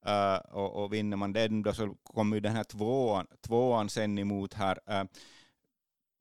uh, 0.07 0.55
och, 0.55 0.83
och 0.83 0.93
vinner 0.93 1.17
man 1.17 1.33
den 1.33 1.63
då 1.63 1.73
så 1.73 1.95
kommer 2.03 2.35
ju 2.35 2.39
den 2.39 2.55
här 2.55 2.63
tvåan, 2.63 3.27
tvåan 3.41 3.89
sen 3.89 4.17
emot 4.17 4.53
här. 4.53 4.79
Uh, 4.89 5.03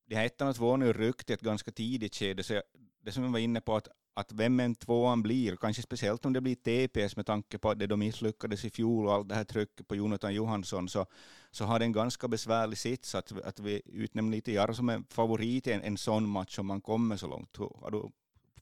de 0.06 0.14
här 0.14 0.26
ettan 0.26 0.48
och 0.48 0.56
tvåan 0.56 0.82
är 0.82 0.92
ryckt 0.92 1.30
i 1.30 1.32
ett 1.32 1.40
ganska 1.40 1.70
tidigt 1.70 2.14
skede, 2.14 2.42
så 2.42 2.54
jag, 2.54 2.62
det 3.00 3.12
som 3.12 3.24
jag 3.24 3.30
var 3.30 3.38
inne 3.38 3.60
på, 3.60 3.76
att 3.76 3.88
att 4.16 4.32
vem 4.32 4.60
en 4.60 4.74
tvåan 4.74 5.22
blir, 5.22 5.56
kanske 5.56 5.82
speciellt 5.82 6.24
om 6.24 6.32
det 6.32 6.40
blir 6.40 6.54
TPS 6.54 7.16
med 7.16 7.26
tanke 7.26 7.58
på 7.58 7.70
att 7.70 7.78
det 7.78 7.86
de 7.86 7.98
misslyckades 7.98 8.64
i 8.64 8.70
fjol 8.70 9.06
och 9.06 9.12
allt 9.12 9.28
det 9.28 9.34
här 9.34 9.44
trycket 9.44 9.88
på 9.88 9.94
Jonathan 9.96 10.34
Johansson, 10.34 10.88
så, 10.88 11.06
så 11.50 11.64
har 11.64 11.78
det 11.78 11.84
en 11.84 11.92
ganska 11.92 12.28
besvärlig 12.28 12.78
sits 12.78 13.14
att, 13.14 13.32
att 13.44 13.60
vi 13.60 13.82
utnämner 13.84 14.36
lite 14.36 14.52
Jarro 14.52 14.74
som 14.74 14.88
en 14.88 15.04
favorit 15.04 15.66
i 15.66 15.72
en, 15.72 15.82
en 15.82 15.96
sån 15.96 16.28
match 16.28 16.58
om 16.58 16.66
man 16.66 16.80
kommer 16.80 17.16
så 17.16 17.28
långt. 17.28 17.56
Har 17.56 17.90
du 17.90 18.10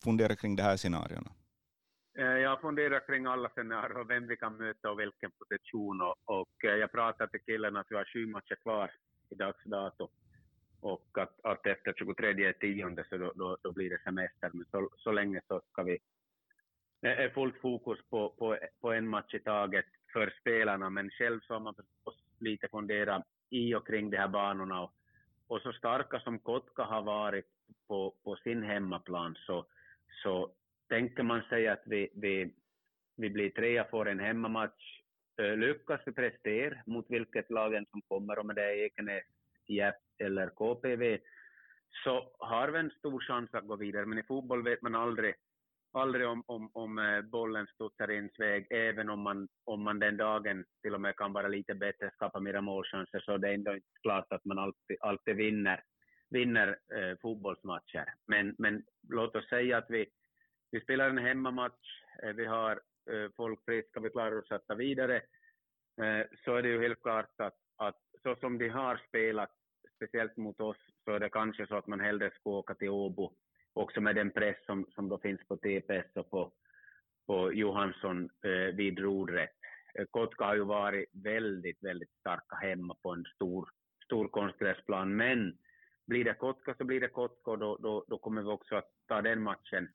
funderat 0.04 0.40
kring 0.40 0.56
de 0.56 0.62
här 0.62 0.76
scenarierna? 0.76 1.30
Eh, 2.18 2.24
jag 2.24 2.60
funderar 2.60 3.06
kring 3.06 3.26
alla 3.26 3.48
scenarier, 3.48 3.98
och 4.00 4.10
vem 4.10 4.26
vi 4.26 4.36
kan 4.36 4.56
möta 4.56 4.90
och 4.90 5.00
vilken 5.00 5.30
position. 5.30 6.00
Och, 6.00 6.16
och 6.24 6.64
eh, 6.64 6.76
jag 6.76 6.92
pratade 6.92 7.30
till 7.30 7.40
killen 7.40 7.76
att 7.76 7.86
vi 7.90 7.96
har 7.96 8.04
sju 8.12 8.26
matcher 8.26 8.56
kvar 8.62 8.90
i 9.30 9.34
dags 9.34 9.64
dato 9.64 10.08
och 10.82 11.18
att, 11.18 11.40
att 11.42 11.66
efter 11.66 11.92
23 11.92 12.52
tionde 12.52 13.04
så 13.08 13.16
då, 13.16 13.32
då, 13.34 13.56
då, 13.62 13.72
blir 13.72 13.90
det 13.90 14.02
semester. 14.04 14.50
Men 14.52 14.66
så, 14.70 14.90
så 14.96 15.12
länge 15.12 15.40
så 15.48 15.60
ska 15.72 15.82
vi 15.82 15.98
det 17.00 17.14
är 17.14 17.28
fullt 17.28 17.60
fokus 17.60 17.98
på, 18.10 18.28
på, 18.28 18.58
på 18.80 18.92
en 18.92 19.08
match 19.08 19.34
i 19.34 19.38
taget 19.38 19.84
för 20.12 20.34
spelarna, 20.40 20.90
men 20.90 21.10
själv 21.10 21.40
så 21.40 21.52
har 21.52 21.60
man 21.60 21.74
förstås 21.74 22.24
lite 22.40 22.68
funderat 22.68 23.22
i 23.50 23.74
och 23.74 23.86
kring 23.86 24.10
de 24.10 24.16
här 24.16 24.28
banorna. 24.28 24.82
Och, 24.82 24.92
och 25.46 25.60
så 25.60 25.72
starka 25.72 26.20
som 26.20 26.38
Kotka 26.38 26.82
har 26.82 27.02
varit 27.02 27.46
på, 27.88 28.14
på 28.24 28.36
sin 28.36 28.62
hemmaplan 28.62 29.34
så, 29.46 29.66
så 30.22 30.52
tänker 30.88 31.22
man 31.22 31.42
sig 31.42 31.68
att 31.68 31.82
vi, 31.86 32.08
vi, 32.14 32.54
vi 33.16 33.30
blir 33.30 33.50
trea, 33.50 33.84
får 33.84 34.08
en 34.08 34.20
hemmamatch. 34.20 35.00
Eh, 35.42 35.56
Lyckas 35.56 36.00
vi 36.06 36.12
prestera 36.12 36.78
mot 36.86 37.06
vilket 37.08 37.50
lagen 37.50 37.86
som 37.90 38.02
kommer, 38.02 38.38
om 38.38 38.48
det 38.48 38.62
är 38.62 38.84
Ekenäs, 38.84 39.24
Jepp 39.66 40.11
eller 40.22 40.48
KPV, 40.48 41.18
så 42.04 42.30
har 42.38 42.68
vi 42.68 42.78
en 42.78 42.90
stor 42.90 43.20
chans 43.20 43.54
att 43.54 43.66
gå 43.66 43.76
vidare. 43.76 44.06
Men 44.06 44.18
i 44.18 44.22
fotboll 44.22 44.62
vet 44.62 44.82
man 44.82 44.94
aldrig, 44.94 45.34
aldrig 45.92 46.26
om, 46.26 46.42
om, 46.46 46.70
om 46.72 46.98
eh, 46.98 47.20
bollen 47.20 47.66
studsar 47.66 48.10
ens 48.10 48.38
väg, 48.38 48.66
även 48.70 49.10
om 49.10 49.20
man, 49.20 49.48
om 49.64 49.82
man 49.82 49.98
den 49.98 50.16
dagen 50.16 50.64
till 50.82 50.94
och 50.94 51.00
med 51.00 51.16
kan 51.16 51.32
vara 51.32 51.48
lite 51.48 51.74
bättre, 51.74 52.10
skapa 52.14 52.40
mera 52.40 52.60
målchanser, 52.60 53.20
så 53.20 53.36
det 53.36 53.48
är 53.48 53.54
ändå 53.54 53.74
inte 53.74 53.86
klart 54.02 54.32
att 54.32 54.44
man 54.44 54.58
alltid, 54.58 54.96
alltid 55.00 55.36
vinner, 55.36 55.82
vinner 56.30 56.68
eh, 56.68 57.18
fotbollsmatcher. 57.22 58.14
Men, 58.26 58.54
men 58.58 58.82
låt 59.08 59.36
oss 59.36 59.48
säga 59.48 59.78
att 59.78 59.90
vi, 59.90 60.06
vi 60.70 60.80
spelar 60.80 61.10
en 61.10 61.18
hemmamatch, 61.18 62.02
eh, 62.22 62.32
vi 62.32 62.44
har 62.44 62.80
eh, 63.10 63.30
folk 63.36 63.64
friska, 63.64 64.00
vi 64.00 64.10
klarar 64.10 64.38
oss 64.38 64.50
att 64.50 64.66
ta 64.66 64.74
vidare, 64.74 65.16
eh, 66.02 66.26
så 66.44 66.54
är 66.54 66.62
det 66.62 66.68
ju 66.68 66.82
helt 66.82 67.02
klart 67.02 67.40
att, 67.40 67.58
att 67.76 67.98
så 68.22 68.36
som 68.36 68.58
de 68.58 68.68
har 68.68 69.00
spelat 69.08 69.50
speciellt 70.02 70.36
mot 70.36 70.60
oss, 70.60 70.76
så 71.04 71.12
är 71.12 71.20
det 71.20 71.28
kanske 71.28 71.66
så 71.66 71.76
att 71.76 71.86
man 71.86 72.00
hellre 72.00 72.30
ska 72.30 72.50
åka 72.50 72.74
till 72.74 72.88
Åbo, 72.88 73.32
också 73.72 74.00
med 74.00 74.16
den 74.16 74.30
press 74.30 74.56
som, 74.66 74.86
som 74.94 75.08
då 75.08 75.18
finns 75.18 75.40
på 75.48 75.56
TPS 75.56 76.16
och 76.16 76.30
på, 76.30 76.52
på 77.26 77.52
Johansson 77.52 78.30
eh, 78.44 78.74
vid 78.74 78.98
rodret. 78.98 79.50
Eh, 79.94 80.04
Kotka 80.10 80.44
har 80.44 80.54
ju 80.54 80.64
varit 80.64 81.10
väldigt, 81.12 81.82
väldigt 81.82 82.12
starka 82.20 82.56
hemma 82.56 82.96
på 83.02 83.10
en 83.10 83.24
stor, 83.34 83.68
stor 84.04 84.28
konstgräsplan, 84.28 85.16
men 85.16 85.58
blir 86.06 86.24
det 86.24 86.34
Kotka 86.34 86.74
så 86.74 86.84
blir 86.84 87.00
det 87.00 87.08
Kotka 87.08 87.50
och 87.50 87.58
då, 87.58 87.76
då, 87.76 88.04
då 88.08 88.18
kommer 88.18 88.42
vi 88.42 88.48
också 88.48 88.76
att 88.76 88.90
ta 89.08 89.22
den 89.22 89.42
matchen 89.42 89.88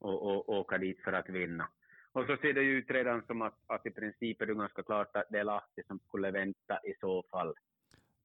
och, 0.00 0.22
och, 0.22 0.48
och 0.48 0.58
åka 0.58 0.78
dit 0.78 1.00
för 1.00 1.12
att 1.12 1.28
vinna. 1.28 1.68
Och 2.12 2.26
så 2.26 2.36
ser 2.36 2.52
det 2.52 2.62
ju 2.62 2.78
ut 2.78 2.90
redan 2.90 3.22
som 3.26 3.42
att, 3.42 3.58
att 3.66 3.86
i 3.86 3.90
princip 3.90 4.42
är 4.42 4.46
det 4.46 4.54
ganska 4.54 4.82
klart 4.82 5.16
att 5.16 5.28
det 5.30 5.38
är 5.38 5.44
Lahti 5.44 5.82
som 5.86 5.98
skulle 5.98 6.30
vänta 6.30 6.78
i 6.84 6.94
så 7.00 7.22
fall. 7.30 7.54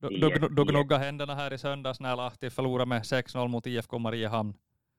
Du, 0.02 0.66
gnuggade 0.66 1.04
händerna 1.04 1.36
här 1.36 1.54
i 1.54 1.58
söndags 1.58 2.00
när 2.00 2.16
Lahti 2.16 2.50
förlorade 2.50 2.90
med 2.90 3.02
6-0 3.02 3.48
mot 3.48 3.68
IFK 3.68 4.00
Mariehamn. 4.00 4.54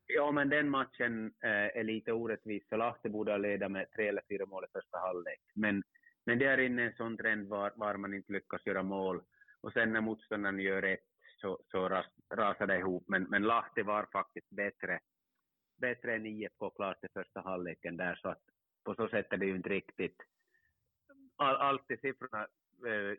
Ja, 0.06 0.30
men 0.32 0.48
den 0.48 0.68
matchen 0.68 1.32
eh, 1.44 1.80
är 1.80 1.84
lite 1.84 2.12
orättvis, 2.12 2.68
för 2.68 2.76
Lahti 2.76 3.08
borde 3.08 3.32
ha 3.32 3.38
ledat 3.38 3.70
med 3.70 3.92
tre 3.92 4.08
eller 4.08 4.22
fyra 4.28 4.46
mål 4.46 4.64
i 4.64 4.72
första 4.72 4.98
halvlek. 4.98 5.40
Men, 5.54 5.82
men 6.26 6.38
det 6.38 6.44
är 6.44 6.60
inne 6.60 6.82
en 6.82 6.96
sån 6.96 7.16
trend 7.16 7.48
var, 7.48 7.72
var 7.76 7.96
man 7.96 8.14
inte 8.14 8.32
lyckas 8.32 8.66
göra 8.66 8.82
mål. 8.82 9.22
Och 9.60 9.72
sen 9.72 9.92
när 9.92 10.00
motståndaren 10.00 10.60
gör 10.60 10.82
ett 10.82 11.06
så, 11.40 11.58
så 11.70 11.88
ras, 11.88 12.06
rasar 12.34 12.66
det 12.66 12.78
ihop. 12.78 13.04
Men, 13.08 13.22
men 13.22 13.42
Lahti 13.42 13.82
var 13.82 14.06
faktiskt 14.12 14.50
bättre, 14.50 15.00
bättre 15.80 16.14
än 16.14 16.26
IFK 16.26 16.70
klart 16.70 17.04
i 17.04 17.08
första 17.14 17.40
halvleken 17.40 17.96
där, 17.96 18.18
så 18.22 18.28
att 18.28 18.42
på 18.84 18.94
så 18.94 19.08
sätt 19.08 19.32
är 19.32 19.36
det 19.36 19.46
ju 19.46 19.56
inte 19.56 19.68
riktigt 19.68 20.16
all, 21.36 21.56
alltid 21.56 22.00
siffrorna 22.00 22.46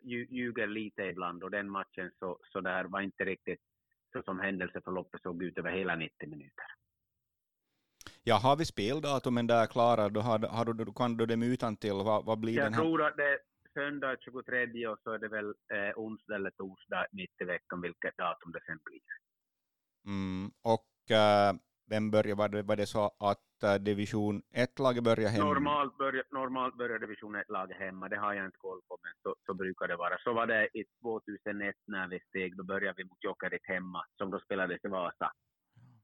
ljuger 0.02 0.66
lite 0.66 1.02
ibland 1.02 1.42
och 1.42 1.50
den 1.50 1.70
matchen 1.70 2.10
så, 2.18 2.38
så 2.52 2.60
där 2.60 2.84
var 2.84 3.00
inte 3.00 3.24
riktigt 3.24 3.60
så 4.12 4.22
som 4.22 4.40
händelseförloppet 4.40 5.22
såg 5.22 5.42
ut 5.42 5.58
över 5.58 5.70
hela 5.70 5.96
90 5.96 6.28
minuter. 6.28 6.64
Ja, 8.24 8.36
har 8.36 8.56
vi 8.56 8.64
speldatumen 8.64 9.46
där 9.46 9.66
klara, 9.66 10.08
då, 10.08 10.20
har, 10.20 10.38
har 10.38 10.64
du, 10.64 10.92
kan 10.92 11.16
du 11.16 11.26
dem 11.26 11.42
utan 11.42 11.76
till. 11.76 11.92
Vad, 11.92 12.24
vad 12.24 12.38
blir 12.40 12.56
Jag 12.56 12.66
den 12.66 12.74
här? 12.74 12.80
tror 12.80 13.02
att 13.02 13.16
det 13.16 13.28
är 13.28 13.38
söndag 13.74 14.16
23 14.20 14.86
och 14.86 14.98
så 15.02 15.12
är 15.12 15.18
det 15.18 15.28
väl 15.28 15.48
eh, 15.48 15.92
onsdag 15.96 16.34
eller 16.34 16.50
torsdag 16.50 17.06
mitt 17.12 17.40
i 17.40 17.44
veckan, 17.44 17.80
vilket 17.80 18.16
datum 18.16 18.52
det 18.52 18.60
sen 18.66 18.78
blir. 18.84 19.00
Mm, 20.06 20.50
och 20.62 21.10
äh, 21.16 21.54
börjar, 22.00 22.36
var 22.36 22.48
det, 22.48 22.62
var 22.62 22.76
det 22.76 22.86
så 22.86 23.10
att 23.18 23.62
äh, 23.62 23.74
division 23.74 24.42
1-laget 24.54 25.04
börjar 25.04 25.30
hemma? 25.30 25.44
Normalt 25.44 25.98
börjar, 25.98 26.24
normalt 26.30 26.76
börjar 26.76 26.98
division 26.98 27.36
1-laget 27.36 27.76
hemma, 27.76 28.08
det 28.08 28.16
har 28.16 28.34
jag 28.34 28.44
inte 28.46 28.58
koll 28.58 28.80
på, 28.88 28.98
men 29.02 29.12
så, 29.22 29.36
så 29.46 29.54
brukar 29.54 29.88
det 29.88 29.96
vara. 29.96 30.18
Så 30.18 30.32
var 30.32 30.46
det 30.46 30.68
i 30.78 30.84
2001 31.02 31.74
när 31.86 32.08
vi 32.08 32.20
steg, 32.28 32.56
då 32.56 32.64
började 32.64 32.94
vi 32.96 33.04
mot 33.04 33.24
Jokerit 33.24 33.66
hemma, 33.66 34.04
som 34.18 34.30
då 34.30 34.38
spelades 34.40 34.84
i 34.84 34.88
Vasa. 34.88 35.32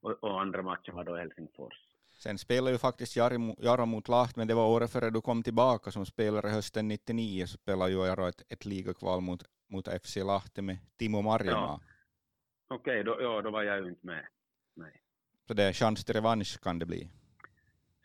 Och, 0.01 0.25
och 0.25 0.41
andra 0.41 0.63
matchen 0.63 0.95
var 0.95 1.05
då 1.05 1.17
Helsingfors. 1.17 1.75
Sen 2.13 2.39
spelade 2.39 2.73
ju 2.73 2.79
faktiskt 2.79 3.17
Jaro 3.17 3.87
mot 3.87 4.09
Lahti, 4.09 4.33
men 4.37 4.49
det 4.49 4.55
var 4.55 4.69
året 4.69 4.93
före 4.93 5.11
du 5.11 5.21
kom 5.21 5.43
tillbaka 5.43 5.91
som 5.91 6.07
spelare 6.07 6.49
hösten 6.49 6.89
99, 6.89 7.47
så 7.47 7.59
spelade 7.59 7.91
ju 7.91 8.07
Jaro 8.07 8.29
ett, 8.29 8.43
ett 8.53 8.65
ligakval 8.65 9.21
mot, 9.21 9.43
mot 9.69 9.89
FC 10.03 10.17
Lahti 10.17 10.63
med 10.63 10.79
Timo 10.99 11.23
Marjamaa. 11.23 11.63
Ja. 11.63 11.81
Okej, 12.71 13.01
okay, 13.01 13.03
då, 13.03 13.23
ja, 13.23 13.43
då 13.43 13.51
var 13.51 13.63
jag 13.63 13.79
ju 13.81 13.89
inte 13.89 14.07
med. 14.07 14.27
Nej. 14.77 15.03
Så 15.49 15.55
det 15.55 15.63
är 15.63 15.73
chans 15.73 16.05
till 16.05 16.15
revansch 16.15 16.61
kan 16.63 16.79
det 16.79 16.87
bli. 16.87 17.09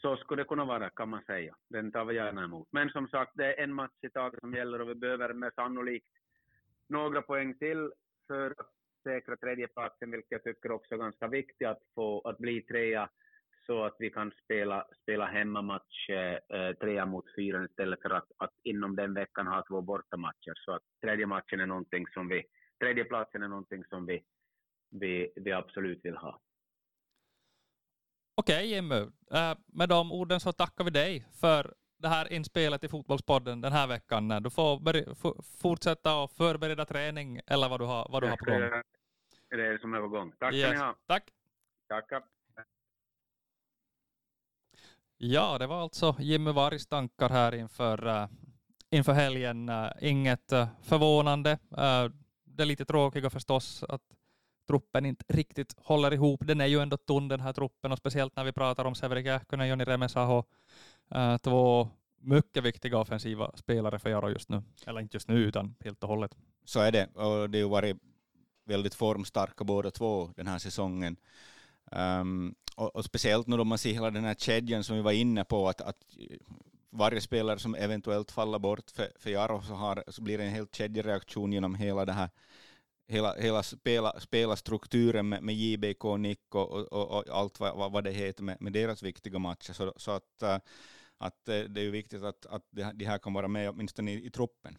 Så 0.01 0.17
skulle 0.17 0.41
det 0.41 0.47
kunna 0.47 0.65
vara, 0.65 0.89
kan 0.89 1.09
man 1.09 1.23
säga. 1.23 1.55
Den 1.69 1.91
tar 1.91 2.05
vi 2.05 2.15
gärna 2.15 2.43
emot. 2.43 2.67
Men 2.71 2.89
som 2.89 3.07
sagt, 3.07 3.31
det 3.35 3.45
är 3.45 3.63
en 3.63 3.73
match 3.73 3.99
i 4.01 4.09
taget 4.09 4.39
som 4.39 4.53
gäller 4.53 4.81
och 4.81 4.89
vi 4.89 4.95
behöver 4.95 5.33
med 5.33 5.53
sannolikt 5.53 6.07
några 6.89 7.21
poäng 7.21 7.57
till 7.57 7.91
för 8.27 8.51
att 8.51 8.71
säkra 9.03 9.37
tredjeplatsen, 9.37 10.11
vilket 10.11 10.31
jag 10.31 10.43
tycker 10.43 10.71
också 10.71 10.93
är 10.93 10.97
ganska 10.97 11.27
viktigt 11.27 11.67
att 11.67 11.81
få 11.95 12.21
att 12.21 12.37
bli 12.37 12.61
trea 12.61 13.09
så 13.65 13.83
att 13.83 13.95
vi 13.99 14.09
kan 14.09 14.31
spela, 14.43 14.87
spela 15.01 15.25
hemmamatch 15.25 16.09
eh, 16.09 16.73
trea 16.73 17.05
mot 17.05 17.25
fyra 17.35 17.65
istället 17.65 18.01
för 18.01 18.09
att, 18.09 18.31
att 18.37 18.53
inom 18.63 18.95
den 18.95 19.13
veckan 19.13 19.47
ha 19.47 19.63
två 19.67 19.81
bortamatcher. 19.81 20.53
Så 20.55 20.71
att 20.71 20.83
tredje 21.01 21.25
matchen 21.25 21.59
är 21.59 21.65
någonting 21.67 22.07
som 22.07 22.27
vi, 22.27 22.43
tredjeplatsen 22.79 23.43
är 23.43 23.47
någonting 23.47 23.83
som 23.85 24.05
vi, 24.05 24.23
vi, 24.89 25.33
vi 25.35 25.51
absolut 25.51 26.05
vill 26.05 26.17
ha. 26.17 26.41
Okej 28.35 28.67
Jimmy, 28.67 29.01
äh, 29.31 29.55
med 29.65 29.89
de 29.89 30.11
orden 30.11 30.39
så 30.39 30.51
tackar 30.51 30.83
vi 30.83 30.89
dig 30.91 31.25
för 31.39 31.73
det 31.97 32.07
här 32.07 32.33
inspelet 32.33 32.83
i 32.83 32.87
Fotbollspodden 32.87 33.61
den 33.61 33.71
här 33.71 33.87
veckan. 33.87 34.27
Du 34.27 34.49
får 34.49 35.43
fortsätta 35.61 36.17
och 36.17 36.31
förbereda 36.31 36.85
träning 36.85 37.39
eller 37.47 37.69
vad 37.69 37.79
du 37.79 37.85
har, 37.85 38.07
vad 38.09 38.23
du 38.23 38.29
har 38.29 38.37
på 38.37 38.45
gång. 38.45 38.59
Det 39.49 39.55
är 39.55 39.71
det 39.71 39.79
som 39.79 39.93
är 39.93 39.99
på 39.99 40.07
gång. 40.07 40.33
Tack 40.39 40.53
yes. 40.53 40.63
ska 40.63 40.73
ni 40.73 40.79
ha. 40.79 40.95
Tack. 41.07 41.23
Tackar. 41.87 42.23
Ja, 45.17 45.57
det 45.57 45.67
var 45.67 45.81
alltså 45.81 46.15
Jimmy 46.19 46.51
Vargs 46.51 46.87
tankar 46.87 47.29
här 47.29 47.55
inför, 47.55 48.07
uh, 48.07 48.27
inför 48.89 49.13
helgen. 49.13 49.69
Uh, 49.69 49.91
inget 50.01 50.53
uh, 50.53 50.67
förvånande. 50.81 51.59
det 52.43 52.63
är 52.63 52.65
lite 52.65 52.85
tråkiga 52.85 53.29
förstås 53.29 53.83
att 53.83 54.01
truppen 54.67 55.05
inte 55.05 55.25
riktigt 55.27 55.75
håller 55.77 56.13
ihop. 56.13 56.41
Den 56.43 56.61
är 56.61 56.65
ju 56.65 56.79
ändå 56.79 56.97
tunn 56.97 57.27
den 57.27 57.39
här 57.39 57.53
truppen 57.53 57.91
och 57.91 57.97
speciellt 57.97 58.35
när 58.35 58.43
vi 58.43 58.51
pratar 58.51 58.85
om 58.85 58.95
Severi 58.95 59.23
Kähkönen, 59.23 59.67
Joni 59.67 59.83
Remesaho, 59.83 60.43
eh, 61.11 61.37
två 61.37 61.89
mycket 62.19 62.63
viktiga 62.63 62.97
offensiva 62.97 63.51
spelare 63.55 63.99
för 63.99 64.09
Jaro 64.09 64.29
just 64.29 64.49
nu. 64.49 64.61
Eller 64.85 65.01
inte 65.01 65.15
just 65.15 65.27
nu, 65.27 65.35
utan 65.35 65.75
helt 65.79 66.03
och 66.03 66.09
hållet. 66.09 66.35
Så 66.65 66.79
är 66.79 66.91
det, 66.91 67.07
och 67.13 67.49
det 67.49 67.57
har 67.57 67.63
ju 67.63 67.69
varit 67.69 67.97
väldigt 68.65 68.95
formstarka 68.95 69.63
båda 69.63 69.91
två 69.91 70.29
den 70.35 70.47
här 70.47 70.59
säsongen. 70.59 71.15
Um, 71.91 72.55
och, 72.75 72.95
och, 72.95 73.05
speciellt 73.05 73.47
nu 73.47 73.57
då 73.57 73.63
man 73.63 73.77
ser 73.77 73.93
hela 73.93 74.11
den 74.11 74.23
här 74.23 74.35
kedjan 74.35 74.83
som 74.83 74.95
vi 74.95 75.01
var 75.01 75.11
inne 75.11 75.43
på, 75.43 75.69
att, 75.69 75.81
att 75.81 75.97
varje 76.89 77.21
spelare 77.21 77.59
som 77.59 77.75
eventuellt 77.75 78.31
faller 78.31 78.59
bort 78.59 78.91
för, 78.91 79.11
för 79.15 79.29
Jaro 79.29 79.61
så, 79.61 79.73
har, 79.73 80.03
så 80.07 80.21
blir 80.21 80.37
det 80.37 80.43
en 80.43 80.53
helt 80.53 80.75
kedjereaktion 80.75 81.53
genom 81.53 81.75
hela 81.75 82.05
det 82.05 82.13
här 82.13 82.29
hela, 83.07 83.33
hela 83.33 83.63
spela, 83.63 84.19
spelarstrukturen 84.19 85.29
med, 85.29 85.43
med 85.43 85.55
JBK, 85.55 86.03
Nick 86.17 86.55
och, 86.55 86.71
och, 86.71 87.17
och, 87.17 87.29
allt 87.29 87.59
vad, 87.59 87.91
vad 87.91 88.03
det 88.03 88.11
heter 88.11 88.43
med, 88.43 88.57
med 88.61 88.73
deras 88.73 89.03
viktiga 89.03 89.39
matcher. 89.39 89.73
Så, 89.73 89.93
så 89.95 90.11
att, 90.11 90.41
eh, 90.41 90.57
att 91.17 91.47
eh, 91.49 91.59
det 91.59 91.81
är 91.81 91.91
viktigt 91.91 92.23
att, 92.23 92.45
att 92.45 92.63
de 92.71 93.05
här 93.05 93.17
kan 93.17 93.33
vara 93.33 93.47
med 93.47 93.69
åtminstone 93.69 94.11
i, 94.11 94.25
i 94.25 94.29
truppen. 94.29 94.77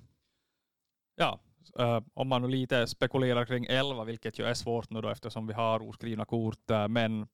Ja, 1.17 1.41
eh, 1.79 2.01
om 2.15 2.29
man 2.29 2.43
nu 2.43 2.49
lite 2.49 2.87
spekulerar 2.87 3.45
kring 3.45 3.67
11, 3.67 4.05
vilket 4.05 4.39
ju 4.39 4.45
är 4.45 4.55
svårt 4.55 4.91
nu 4.91 5.01
då 5.01 5.09
eftersom 5.09 5.47
vi 5.47 5.53
har 5.53 5.89
oskrivna 5.89 6.25
kort, 6.25 6.69
men 6.89 7.27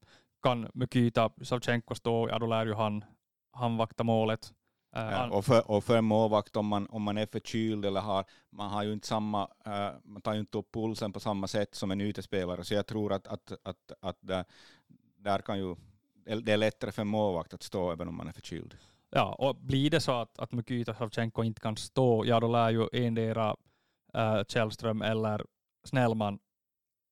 kan 0.42 0.70
Mykita 0.74 1.30
Savchenko 1.42 1.94
stå, 1.94 2.28
ja 2.28 2.38
då 2.38 2.46
lär 2.46 2.66
ju 2.66 2.74
han, 2.74 3.04
han 3.52 3.76
vakta 3.76 4.04
målet. 4.04 4.52
Uh, 4.96 5.02
ja, 5.02 5.30
och, 5.30 5.44
för, 5.44 5.70
och 5.70 5.84
för 5.84 5.96
en 5.96 6.04
målvakt 6.04 6.56
om 6.56 6.66
man, 6.66 6.86
om 6.86 7.02
man 7.02 7.18
är 7.18 7.26
förkyld 7.26 7.84
eller 7.84 8.00
har, 8.00 8.24
man 8.50 8.70
har 8.70 8.82
ju 8.82 8.92
inte 8.92 9.06
samma, 9.06 9.48
man 10.04 10.22
tar 10.22 10.34
ju 10.34 10.40
inte 10.40 10.58
upp 10.58 10.72
pulsen 10.72 11.12
på 11.12 11.20
samma 11.20 11.46
sätt 11.46 11.74
som 11.74 11.90
en 11.90 12.00
utespelare, 12.00 12.64
så 12.64 12.74
jag 12.74 12.86
tror 12.86 13.12
att, 13.12 13.26
att, 13.26 13.52
att, 13.62 13.92
att 14.00 14.16
där, 14.20 14.44
där 15.16 15.38
kan 15.38 15.58
ju, 15.58 15.76
det 16.24 16.52
är 16.52 16.56
lättare 16.56 16.92
för 16.92 17.02
en 17.02 17.08
målvakt 17.08 17.54
att 17.54 17.62
stå 17.62 17.92
även 17.92 18.08
om 18.08 18.16
man 18.16 18.28
är 18.28 18.32
förkyld. 18.32 18.76
Ja, 19.10 19.34
och 19.34 19.56
blir 19.56 19.90
det 19.90 20.00
så 20.00 20.12
att, 20.12 20.38
att 20.38 20.52
Mykita 20.52 20.94
Savchenko 20.94 21.42
inte 21.42 21.60
kan 21.60 21.76
stå, 21.76 22.24
ja 22.26 22.40
då 22.40 22.48
lär 22.48 22.70
ju 22.70 22.88
endera 22.92 23.56
äh, 24.14 24.42
Källström 24.48 25.02
eller 25.02 25.46
Snellman 25.84 26.38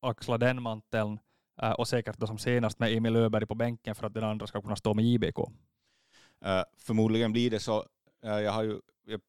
axla 0.03 0.39
den 0.39 0.63
manteln 0.63 1.19
äh, 1.63 1.71
och 1.71 1.89
säkert 1.89 2.19
då 2.19 2.27
som 2.27 2.39
senast 2.39 2.79
med 2.79 2.93
Emil 2.93 3.17
Öberg 3.17 3.47
på 3.47 3.55
bänken 3.55 3.95
för 3.95 4.07
att 4.07 4.15
den 4.15 4.25
andra 4.25 4.47
ska 4.47 4.63
kunna 4.63 4.77
stå 4.77 4.95
med 4.95 5.05
IBK. 5.05 5.39
Uh, 6.47 6.63
förmodligen 6.79 7.33
blir 7.33 7.51
det 7.51 7.61
så. 7.61 7.79
Uh, 8.25 8.41
jag 8.41 8.53
har 8.53 8.63
ju, 8.63 8.81
jag, 9.05 9.21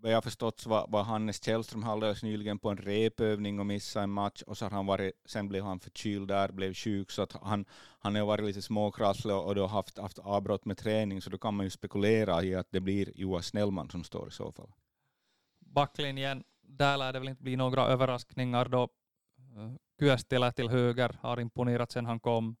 vad 0.00 0.12
jag 0.12 0.24
förstått 0.24 0.60
så 0.60 0.70
var, 0.70 0.86
var 0.88 1.02
Hannes 1.02 1.44
Källström 1.44 1.84
alldeles 1.84 2.22
nyligen 2.22 2.58
på 2.58 2.70
en 2.70 2.76
repövning 2.76 3.60
och 3.60 3.66
missade 3.66 4.02
en 4.02 4.10
match 4.10 4.42
och 4.42 4.58
så 4.58 4.64
har 4.64 4.70
han 4.70 4.86
varit, 4.86 5.12
sen 5.24 5.48
blev 5.48 5.64
han 5.64 5.80
förkyld 5.80 6.28
där, 6.28 6.52
blev 6.52 6.74
sjuk 6.74 7.10
så 7.10 7.22
att 7.22 7.32
han, 7.32 7.64
han 7.98 8.14
har 8.14 8.26
varit 8.26 8.44
lite 8.44 8.62
småkrasslig 8.62 9.36
och 9.36 9.54
då 9.54 9.66
haft, 9.66 9.98
haft 9.98 10.18
avbrott 10.18 10.64
med 10.64 10.78
träning 10.78 11.22
så 11.22 11.30
då 11.30 11.38
kan 11.38 11.54
man 11.54 11.66
ju 11.66 11.70
spekulera 11.70 12.42
i 12.42 12.54
att 12.54 12.68
det 12.70 12.80
blir 12.80 13.12
Joa 13.14 13.42
Snellman 13.42 13.90
som 13.90 14.04
står 14.04 14.28
i 14.28 14.30
så 14.30 14.52
fall. 14.52 14.72
Backlinjen 15.60 16.44
där 16.62 16.96
lär 16.96 17.12
det 17.12 17.18
väl 17.18 17.28
inte 17.28 17.42
bli 17.42 17.56
några 17.56 17.86
överraskningar 17.86 18.68
då 18.68 18.82
eh, 19.56 19.72
Kyöstilä 20.00 20.52
till 20.52 20.68
höger 20.68 21.18
har 21.20 21.40
imponerat 21.40 21.92
sen 21.92 22.06
han 22.06 22.20
kom. 22.20 22.56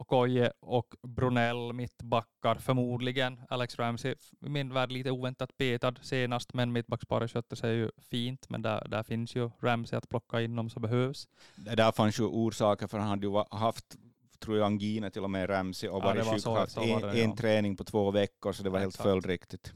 Och 0.00 0.06
Koje 0.06 0.52
och 0.60 0.94
Brunell 1.02 1.72
mittbackar 1.72 2.54
förmodligen. 2.54 3.40
Alex 3.48 3.78
Ramsey 3.78 4.14
i 4.46 4.48
min 4.48 4.74
värld 4.74 4.92
lite 4.92 5.10
oväntat 5.10 5.56
petad 5.56 5.94
senast 6.02 6.54
men 6.54 6.72
mittbacksparet 6.72 7.30
skötte 7.30 7.56
sig 7.56 7.74
ju 7.74 7.90
fint 8.10 8.48
men 8.48 8.62
där, 8.62 8.88
där 8.88 9.02
finns 9.02 9.36
ju 9.36 9.50
Ramsey 9.60 9.96
att 9.96 10.08
plocka 10.08 10.40
in 10.40 10.58
om 10.58 10.70
så 10.70 10.80
behövs. 10.80 11.28
Det 11.56 11.74
där 11.74 11.92
fanns 11.92 12.20
ju 12.20 12.24
orsaker 12.24 12.86
för 12.86 12.98
han 12.98 13.08
hade 13.08 13.26
ju 13.26 13.44
haft 13.50 13.96
tror 14.38 14.56
jag 14.56 14.66
angina 14.66 15.10
till 15.10 15.24
och 15.24 15.30
med 15.30 15.50
Ramsey 15.50 15.88
och 15.88 16.02
varit 16.02 16.26
ja, 16.26 16.32
sjuk, 16.32 16.44
haft 16.44 16.76
en, 16.76 17.00
det, 17.00 17.18
ja. 17.18 17.24
en 17.24 17.36
träning 17.36 17.76
på 17.76 17.84
två 17.84 18.10
veckor 18.10 18.52
så 18.52 18.62
det 18.62 18.70
var 18.70 18.78
helt 18.78 18.96
följdriktigt. 18.96 19.72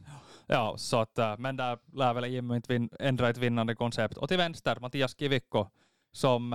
Ja, 0.46 0.74
så 0.78 1.00
att, 1.00 1.18
äh, 1.18 1.38
men 1.38 1.56
där 1.56 1.78
lär 1.92 2.14
väl 2.14 2.24
Jimmy 2.24 2.56
inte 2.56 2.88
ändra 3.00 3.28
ett 3.28 3.38
vinnande 3.38 3.74
koncept. 3.74 4.16
Och 4.16 4.28
till 4.28 4.38
vänster, 4.38 4.78
Mattias 4.80 5.18
Kivikko, 5.18 5.66
som 6.12 6.52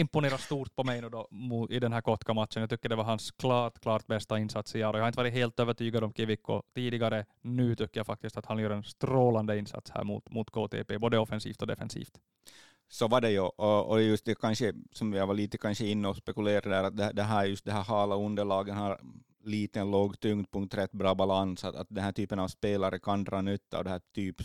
imponerat 0.00 0.32
imponerar 0.32 0.38
stort 0.38 0.76
på 0.76 0.84
mig 0.84 1.00
nu 1.00 1.08
då 1.08 1.28
i 1.70 1.78
den 1.80 1.92
här 1.92 2.00
Kotka-matchen. 2.00 2.60
Jag 2.60 2.70
tycker 2.70 2.88
det 2.88 2.96
var 2.96 3.04
hans 3.04 3.30
klart, 3.30 3.80
klart 3.80 4.06
bästa 4.06 4.38
insats 4.38 4.76
i 4.76 4.84
år. 4.84 4.96
Jag 4.96 5.02
har 5.02 5.08
inte 5.08 5.18
varit 5.18 5.32
helt 5.32 5.60
övertygad 5.60 6.04
om 6.04 6.12
Kivikko 6.12 6.62
tidigare. 6.74 7.24
Nu 7.42 7.74
tycker 7.74 8.00
jag 8.00 8.06
faktiskt 8.06 8.36
att 8.36 8.46
han 8.46 8.58
gör 8.58 8.70
en 8.70 8.84
strålande 8.84 9.58
insats 9.58 9.90
här 9.90 10.04
mot, 10.04 10.30
mot 10.30 10.50
KTP, 10.50 10.98
både 10.98 11.18
offensivt 11.18 11.62
och 11.62 11.68
defensivt. 11.68 12.20
Så 12.88 13.08
var 13.08 13.20
det 13.20 13.30
ju, 13.30 13.40
och, 13.40 13.90
och 13.90 14.02
just 14.02 14.24
det 14.24 14.34
kanske, 14.34 14.72
som 14.92 15.12
jag 15.12 15.26
var 15.26 15.34
lite 15.34 15.58
kanske 15.58 15.86
inne 15.86 16.08
och 16.08 16.16
spekulerade 16.16 16.70
där, 16.70 16.84
att 16.84 16.96
det, 16.96 17.12
det 17.12 17.22
här 17.22 17.44
just 17.44 17.64
det 17.64 17.72
här 17.72 17.82
hala 17.82 18.16
underlagen 18.16 18.76
har 18.76 19.00
liten 19.44 19.90
låg 19.90 20.20
tyngdpunkt, 20.20 20.74
rätt 20.74 20.92
bra 20.92 21.14
balans, 21.14 21.64
att, 21.64 21.74
att 21.74 21.88
den 21.90 22.04
här 22.04 22.12
typen 22.12 22.38
av 22.38 22.48
spelare 22.48 22.98
kan 22.98 23.24
dra 23.24 23.40
nytta 23.40 23.78
av 23.78 23.84
det 23.84 23.90
här 23.90 24.00
typ, 24.14 24.36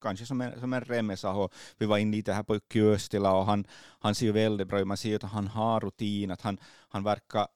kanske 0.00 0.26
som 0.26 0.40
en, 0.40 0.60
som 0.60 0.72
en 0.72 0.80
Remesaho. 0.80 1.48
Vi 1.78 1.86
var 1.86 1.98
inne 1.98 2.16
lite 2.16 2.32
här 2.32 2.42
på 2.42 2.60
Kyöstila 2.72 3.32
och 3.32 3.46
han, 3.46 3.66
han 4.00 4.14
ser 4.14 4.26
ju 4.26 4.32
väldigt 4.32 4.68
bra 4.68 4.80
ut. 4.80 4.86
Man 4.86 4.96
ser 4.96 5.08
ju 5.08 5.16
att 5.16 5.22
han 5.22 5.48
har 5.48 5.80
rutin, 5.80 6.30
att 6.30 6.42
han, 6.42 6.58
han 6.88 7.04
verkar, 7.04 7.48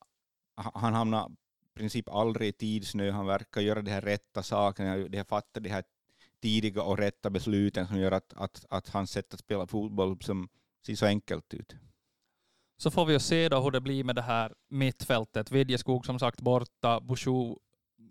han 0.55 0.95
hamnar 0.95 1.31
i 1.75 1.79
princip 1.79 2.09
aldrig 2.09 2.49
i 2.49 2.53
tidsnö, 2.53 3.11
han 3.11 3.27
verkar 3.27 3.61
göra 3.61 3.83
de 3.83 3.91
här 3.91 4.01
rätta 4.01 4.43
sakerna, 4.43 4.97
de 4.97 5.17
här 5.17 5.25
fatta 5.25 5.61
de 5.61 5.69
här 5.69 5.85
tidiga 6.43 6.83
och 6.83 6.99
rätta 6.99 7.31
besluten 7.31 7.87
som 7.87 7.99
gör 7.99 8.13
att, 8.13 8.33
att, 8.37 8.65
att 8.71 8.89
hans 8.89 9.11
sätt 9.11 9.35
att 9.35 9.41
spela 9.41 9.67
fotboll 9.67 10.23
som 10.23 10.49
ser 10.87 10.95
så 10.95 11.07
enkelt 11.07 11.55
ut. 11.55 11.75
Så 12.77 12.91
får 12.91 13.07
vi 13.07 13.13
ju 13.13 13.21
se 13.21 13.49
då 13.49 13.61
hur 13.61 13.71
det 13.71 13.81
blir 13.81 14.05
med 14.05 14.15
det 14.15 14.23
här 14.23 14.55
mittfältet. 14.69 15.51
Vidjeskog 15.51 16.07
som 16.07 16.19
sagt 16.19 16.41
borta, 16.41 17.01
Bouchou 17.01 17.59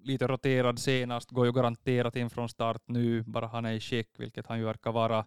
lite 0.03 0.27
roterad 0.27 0.79
senast, 0.79 1.31
går 1.31 1.45
ju 1.45 1.51
garanterat 1.51 2.15
in 2.15 2.29
från 2.29 2.49
start 2.49 2.81
nu, 2.85 3.23
bara 3.23 3.47
han 3.47 3.65
är 3.65 3.73
i 3.73 3.79
skick, 3.79 4.09
vilket 4.17 4.47
han 4.47 4.59
ju 4.59 4.65
verkar 4.65 4.91
vara. 4.91 5.25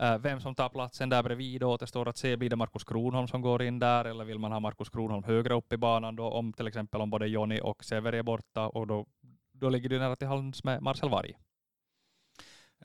Eh, 0.00 0.18
vem 0.18 0.40
som 0.40 0.54
tar 0.54 0.68
platsen 0.68 1.08
där 1.08 1.22
bredvid 1.22 1.62
återstår 1.62 2.08
att 2.08 2.16
se. 2.16 2.36
Blir 2.36 2.50
det 2.50 2.56
Markus 2.56 2.84
Kronholm 2.84 3.28
som 3.28 3.42
går 3.42 3.62
in 3.62 3.78
där, 3.78 4.04
eller 4.04 4.24
vill 4.24 4.38
man 4.38 4.52
ha 4.52 4.60
Markus 4.60 4.90
Kronholm 4.90 5.24
högre 5.24 5.54
upp 5.54 5.72
i 5.72 5.76
banan 5.76 6.16
då, 6.16 6.24
om 6.24 6.52
till 6.52 6.66
exempel 6.66 7.00
om 7.00 7.10
både 7.10 7.26
Jonny 7.26 7.60
och 7.60 7.84
Severi 7.84 8.18
är 8.18 8.22
borta, 8.22 8.68
och 8.68 8.86
då, 8.86 9.06
då 9.52 9.68
ligger 9.68 9.88
det 9.88 9.98
nära 9.98 10.16
till 10.16 10.28
hands 10.28 10.64
med 10.64 10.82
Marcel 10.82 11.10
Varg. 11.10 11.32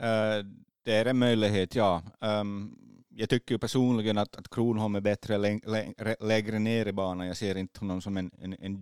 Uh, 0.01 0.45
det 0.83 0.95
är 0.95 1.05
en 1.05 1.17
möjlighet, 1.17 1.75
ja. 1.75 2.03
Um, 2.19 2.79
jag 3.15 3.29
tycker 3.29 3.57
personligen 3.57 4.17
att, 4.17 4.35
att 4.35 4.49
Kronholm 4.49 4.95
är 4.95 5.01
bättre 5.01 5.37
läng, 5.37 5.61
läng, 5.65 5.93
lägre 6.19 6.59
ner 6.59 6.85
i 6.85 6.93
banan. 6.93 7.27
Jag 7.27 7.37
ser 7.37 7.57
inte 7.57 7.79
honom 7.79 8.01
som 8.01 8.17
en, 8.17 8.31
en, 8.41 8.55
en 8.59 8.79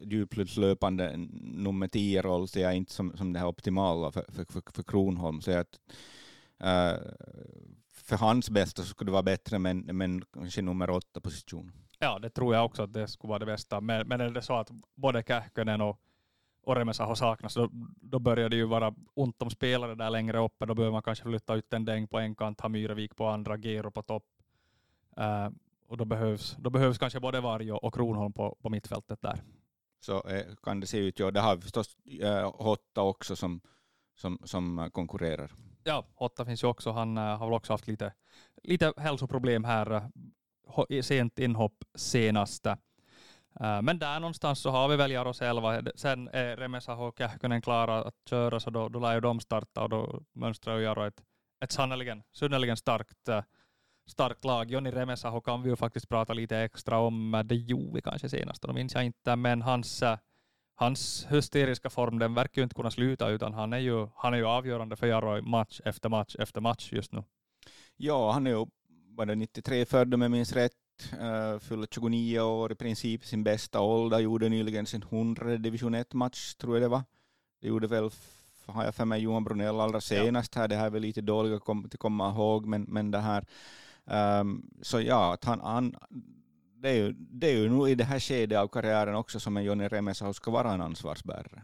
djupledslöpande 0.00 1.12
nummer 1.40 1.88
10-roll, 1.88 2.48
ser 2.48 2.62
jag 2.62 2.74
inte 2.74 2.92
som, 2.92 3.16
som 3.16 3.32
det 3.32 3.38
här 3.38 3.46
optimala 3.46 4.12
för, 4.12 4.24
för, 4.28 4.44
för, 4.44 4.62
för 4.72 4.82
Kronholm. 4.82 5.40
Så 5.40 5.58
att, 5.58 5.78
uh, 6.64 6.98
för 7.92 8.16
hans 8.16 8.50
bästa 8.50 8.82
så 8.82 8.88
skulle 8.88 9.08
det 9.08 9.12
vara 9.12 9.22
bättre 9.22 9.58
med, 9.58 9.94
med 9.94 10.24
kanske 10.32 10.62
nummer 10.62 10.88
8-position. 10.88 11.72
Ja, 11.98 12.18
det 12.18 12.30
tror 12.30 12.54
jag 12.54 12.64
också 12.64 12.82
att 12.82 12.92
det 12.92 13.08
skulle 13.08 13.28
vara 13.28 13.38
det 13.38 13.46
bästa. 13.46 13.80
Men, 13.80 14.08
men 14.08 14.20
är 14.20 14.30
det 14.30 14.42
så 14.42 14.54
att 14.54 14.70
både 14.94 15.22
Kähkönen 15.22 15.80
och 15.80 16.00
Oremesaho 16.68 17.14
saknas, 17.14 17.54
då, 17.54 17.68
då 18.00 18.18
börjar 18.18 18.48
det 18.48 18.56
ju 18.56 18.64
vara 18.64 18.94
ont 19.14 19.42
om 19.42 19.50
spelare 19.50 19.94
där 19.94 20.10
längre 20.10 20.38
uppe. 20.38 20.66
Då 20.66 20.74
behöver 20.74 20.92
man 20.92 21.02
kanske 21.02 21.24
flytta 21.24 21.54
ut 21.54 21.72
en 21.72 21.84
däng 21.84 22.08
på 22.08 22.18
en 22.18 22.34
kant, 22.34 22.60
ha 22.60 22.68
Myrevik 22.68 23.16
på 23.16 23.26
andra, 23.26 23.56
Gero 23.56 23.90
på 23.90 24.02
topp. 24.02 24.24
Uh, 25.18 25.48
och 25.88 25.96
då 25.96 26.04
behövs, 26.04 26.56
då 26.58 26.70
behövs 26.70 26.98
kanske 26.98 27.20
både 27.20 27.40
Varg 27.40 27.72
och 27.72 27.94
Kronholm 27.94 28.32
på, 28.32 28.56
på 28.62 28.70
mittfältet 28.70 29.22
där. 29.22 29.42
Så 30.00 30.28
eh, 30.28 30.54
kan 30.62 30.80
det 30.80 30.86
se 30.86 30.98
ut. 30.98 31.18
Ja, 31.18 31.30
det 31.30 31.40
har 31.40 31.56
vi 31.56 31.62
förstås 31.62 31.96
eh, 32.20 32.52
Hotta 32.54 33.02
också 33.02 33.36
som, 33.36 33.60
som, 34.16 34.38
som 34.44 34.90
konkurrerar. 34.92 35.50
Ja, 35.84 36.06
Hotta 36.14 36.44
finns 36.44 36.62
ju 36.64 36.68
också. 36.68 36.90
Han 36.90 37.16
har 37.16 37.46
väl 37.46 37.54
också 37.54 37.72
haft 37.72 37.86
lite, 37.86 38.14
lite 38.62 38.92
hälsoproblem 38.96 39.64
här. 39.64 40.10
Sent 41.02 41.38
inhopp 41.38 41.84
senaste. 41.94 42.76
Eh, 43.60 43.82
men 43.82 43.98
där 43.98 44.20
någonstans 44.20 44.60
så 44.60 44.70
har 44.70 44.88
vi 44.88 44.96
väl 44.96 45.10
Jaro 45.10 45.32
själva. 45.32 45.82
Sen 45.94 46.28
är 46.28 46.56
Remesaho 46.56 47.04
och 47.04 47.18
Kähkönen 47.18 47.62
klara 47.62 48.04
att 48.04 48.14
köra, 48.30 48.60
så 48.60 48.70
då, 48.70 48.88
då 48.88 48.98
lär 48.98 49.14
ju 49.14 49.20
de 49.20 49.40
starta 49.40 49.82
och 49.82 49.88
då 49.88 50.22
mönstrar 50.32 50.76
ju 50.76 50.84
Jaro 50.84 51.06
ett, 51.06 51.22
ett 51.64 51.72
sannerligen, 51.72 52.22
synnerligen 52.32 52.76
starkt, 52.76 53.28
eh, 53.28 53.42
starkt 54.06 54.44
lag. 54.44 54.70
Joni 54.70 54.90
Remesaho 54.90 55.40
kan 55.40 55.62
vi 55.62 55.70
ju 55.70 55.76
faktiskt 55.76 56.08
prata 56.08 56.32
lite 56.32 56.58
extra 56.58 56.98
om. 56.98 57.42
Det 57.44 57.54
gjorde 57.54 57.94
vi 57.94 58.02
kanske 58.02 58.28
senast, 58.28 58.62
då 58.62 58.72
minns 58.72 58.94
jag 58.94 59.04
inte, 59.04 59.36
men 59.36 59.62
hans, 59.62 60.02
eh, 60.02 60.18
hans 60.74 61.26
hysteriska 61.30 61.90
form 61.90 62.18
den 62.18 62.34
verkar 62.34 62.62
ju 62.62 62.64
inte 62.64 62.74
kunna 62.74 62.90
sluta, 62.90 63.28
utan 63.28 63.54
han 63.54 63.72
är 63.72 63.78
ju, 63.78 64.08
han 64.16 64.34
är 64.34 64.38
ju 64.38 64.46
avgörande 64.46 64.96
för 64.96 65.06
Jaro 65.06 65.42
match 65.42 65.80
efter 65.84 66.08
match 66.08 66.36
efter 66.38 66.60
match 66.60 66.92
just 66.92 67.12
nu. 67.12 67.24
Ja, 67.96 68.32
han 68.32 68.46
är 68.46 68.50
ju 68.50 68.66
bara 69.16 69.34
93 69.34 69.84
född 69.84 70.14
om 70.14 70.22
jag 70.22 70.30
minns 70.30 70.52
rätt 70.52 70.72
uh, 71.12 71.58
fyller 71.58 71.86
29 71.86 72.40
år, 72.40 72.72
i 72.72 72.74
princip 72.74 73.24
sin 73.24 73.44
bästa 73.44 73.80
ålder, 73.80 74.18
gjorde 74.18 74.48
nyligen 74.48 74.86
sin 74.86 75.02
100 75.02 75.56
division 75.56 75.94
1-match, 75.94 76.54
tror 76.54 76.74
jag 76.74 76.82
det 76.82 76.88
var. 76.88 77.02
Det 77.60 77.68
gjorde 77.68 77.86
väl, 77.86 78.10
har 78.66 78.84
jag 78.84 78.94
för 78.94 79.04
mig, 79.04 79.20
Johan 79.20 79.44
Brunell 79.44 79.80
allra 79.80 80.00
senast 80.00 80.54
här, 80.54 80.68
det 80.68 80.76
här 80.76 80.86
är 80.86 80.90
väl 80.90 81.02
lite 81.02 81.20
dåligt 81.20 81.52
att 81.52 81.98
komma, 81.98 82.30
ihåg, 82.30 82.66
men, 82.66 82.82
men 82.82 83.10
det 83.10 83.18
här, 83.18 83.46
um, 84.40 84.70
så 84.82 85.00
ja, 85.00 85.34
att 85.34 85.44
han, 85.44 85.60
han 85.60 85.96
det 86.82 86.88
är, 86.88 86.94
ju, 86.94 87.12
det 87.12 87.46
är 87.46 87.56
ju 87.56 87.68
nog 87.68 87.90
i 87.90 87.94
det 87.94 88.04
här 88.04 88.20
skedet 88.20 88.58
av 88.58 88.68
karriären 88.68 89.14
också 89.14 89.40
som 89.40 89.56
en 89.56 89.64
Jonny 89.64 89.88
Remesaho 89.88 90.32
ska 90.32 90.50
vara 90.50 90.72
en 90.72 90.80
ansvarsbärare. 90.80 91.62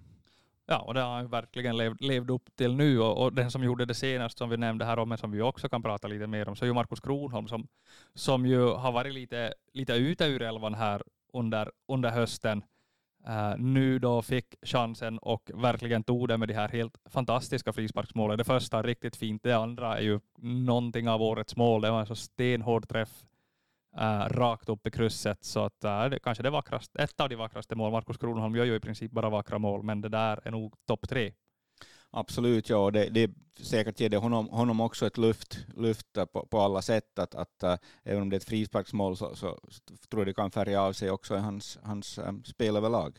Ja, 0.67 0.79
och 0.79 0.95
det 0.95 1.01
har 1.01 1.15
han 1.17 1.29
verkligen 1.29 1.77
levt, 1.77 2.01
levt 2.01 2.31
upp 2.31 2.57
till 2.57 2.75
nu. 2.75 3.01
Och, 3.01 3.23
och, 3.23 3.33
den 3.33 3.51
som 3.51 3.65
gjorde 3.65 3.85
det 3.85 3.95
senast, 3.95 4.39
som 4.39 4.51
vi 4.51 4.57
nämnde 4.57 4.85
här 4.85 4.99
om, 4.99 5.09
men 5.09 5.19
som 5.19 5.31
vi 5.31 5.43
också 5.43 5.69
kan 5.69 5.83
prata 5.83 6.09
lite 6.09 6.27
mer 6.27 6.49
om, 6.49 6.57
så 6.57 6.65
är 6.65 6.67
ju 6.67 6.73
Markus 6.73 7.01
Kronholm, 7.01 7.49
som, 7.49 7.67
som 8.15 8.47
ju 8.47 8.67
har 8.67 8.93
varit 8.93 9.15
lite, 9.15 9.55
lite 9.73 9.93
ute 9.93 10.25
ur 10.25 10.43
elvan 10.43 10.75
här 10.75 11.03
under, 11.33 11.71
under 11.89 12.11
hösten. 12.11 12.63
Uh, 13.29 13.55
nu 13.59 13.99
då 13.99 14.23
fick 14.23 14.55
chansen 14.63 15.19
och 15.19 15.51
verkligen 15.55 16.05
tog 16.05 16.29
det 16.29 16.39
med 16.39 16.49
de 16.49 16.55
här 16.55 16.69
helt 16.69 16.99
fantastiska 17.11 17.73
frisparksmålen. 17.73 18.39
Det 18.39 18.45
första 18.45 18.83
riktigt 18.83 19.17
fint, 19.17 19.43
det 19.43 19.53
andra 19.53 19.99
är 19.99 20.03
ju 20.03 20.21
någonting 20.43 21.09
av 21.09 21.23
årets 21.23 21.57
mål. 21.57 21.83
Det 21.83 21.91
var 21.91 22.01
en 22.01 22.07
så 22.07 22.15
stenhård 22.15 22.89
träff 22.89 23.25
äh, 23.99 24.29
rakt 24.29 24.69
upp 24.69 24.87
i 24.87 24.91
krysset. 24.91 25.45
Så 25.45 25.61
att, 25.61 25.85
äh, 25.85 26.05
det 26.05 26.19
kanske 26.19 26.43
det 26.43 26.51
vackraste, 26.51 27.03
ett 27.03 27.21
av 27.21 27.29
de 27.29 27.37
vackraste 27.37 27.75
mål. 27.75 27.93
Markus 27.93 28.19
Kronholm 28.19 28.57
gör 28.57 28.65
ju 28.65 28.75
i 28.75 28.81
princip 28.81 29.13
bara 29.13 29.31
vackra 29.31 29.59
mål, 29.59 29.83
men 29.83 30.01
det 30.01 30.09
där 30.09 30.41
är 30.45 30.51
nog 30.51 30.75
topp 30.87 31.09
tre. 31.09 31.33
Absolut, 32.11 32.69
ja. 32.69 32.91
Det, 32.91 33.09
det 33.09 33.31
säkert 33.61 34.01
ger 34.01 34.09
det 34.09 34.17
honom, 34.17 34.49
honom 34.49 34.81
också 34.81 35.07
ett 35.07 35.19
luft, 35.19 35.67
luft 35.77 36.07
på, 36.33 36.47
på 36.47 36.61
alla 36.61 36.83
sätt. 36.83 37.19
Att, 37.19 37.35
att, 37.35 37.63
äh, 37.63 37.77
även 38.05 38.23
om 38.23 38.31
det 38.31 38.37
är 38.37 38.39
ett 38.39 38.45
frisparksmål 38.45 39.17
så, 39.17 39.35
så, 39.35 39.59
så 39.69 39.81
tror 40.11 40.21
jag 40.21 40.27
det 40.27 40.35
kan 40.35 40.51
färga 40.51 40.83
av 40.83 40.93
sig 40.93 41.11
också 41.11 41.35
i 41.35 41.39
hans, 41.39 41.79
hans 41.83 42.19
ähm, 42.19 42.45
spel 42.45 42.77
överlag. 42.77 43.19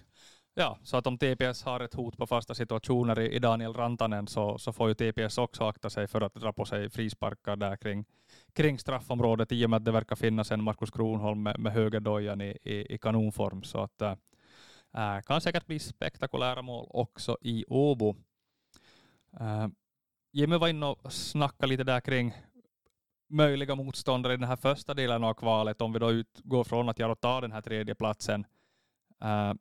Ja, 0.58 0.78
så 0.84 0.98
att 0.98 1.08
om 1.08 1.18
TPS 1.18 1.64
har 1.64 1.80
ett 1.80 1.94
hot 1.94 2.18
på 2.18 2.28
fasta 2.28 2.56
situationer 2.56 3.20
i, 3.20 3.36
i 3.36 3.40
Daniel 3.40 3.74
Rantanen 3.74 4.28
så, 4.28 4.58
så 4.58 4.74
får 4.74 4.88
ju 4.88 4.94
TPS 4.94 5.38
också 5.38 5.64
akta 5.64 5.90
sig 5.90 6.08
för 6.08 6.22
att 6.22 6.34
dra 6.34 6.54
på 6.54 6.66
sig 6.66 6.90
frisparkar 6.90 7.56
där 7.56 7.76
kring, 7.76 8.06
kring 8.56 8.80
straffområdet 8.80 9.52
i 9.52 9.66
och 9.66 9.70
med 9.70 9.78
att 9.78 9.86
det 9.86 9.92
verkar 9.92 10.16
finnas 10.16 10.52
en 10.52 10.64
Markus 10.64 10.92
Kronholm 10.92 11.44
med, 11.44 11.60
med 11.60 11.74
högerdojan 11.74 12.42
i, 12.42 12.58
i, 12.64 12.94
i 12.94 12.98
kanonform. 12.98 13.64
Så 13.64 13.80
att 13.82 14.02
äh, 14.02 15.22
kan 15.26 15.42
säkert 15.42 15.66
bli 15.66 15.80
spektakulära 15.80 16.62
mål 16.62 16.88
också 16.90 17.38
i 17.42 17.66
Åbo. 17.68 18.16
Äh, 19.40 19.68
Jimmy 20.32 20.58
var 20.58 20.68
inne 20.68 20.86
och 20.86 21.14
snackade 21.14 21.70
lite 21.70 21.84
där 21.84 22.00
kring 22.00 22.34
möjliga 23.30 23.76
motståndare 23.76 24.34
i 24.34 24.38
den 24.38 24.48
här 24.48 24.56
första 24.56 24.94
delen 24.94 25.24
av 25.24 25.34
kvalet, 25.34 25.82
om 25.82 25.94
vi 25.94 26.00
då 26.00 26.12
utgår 26.12 26.64
från 26.64 26.90
att 26.90 27.00
Jaro 27.00 27.16
tar 27.16 27.42
den 27.42 27.52
här 27.52 27.62
tredje 27.62 27.96
platsen. 27.96 28.46
Äh, 29.22 29.54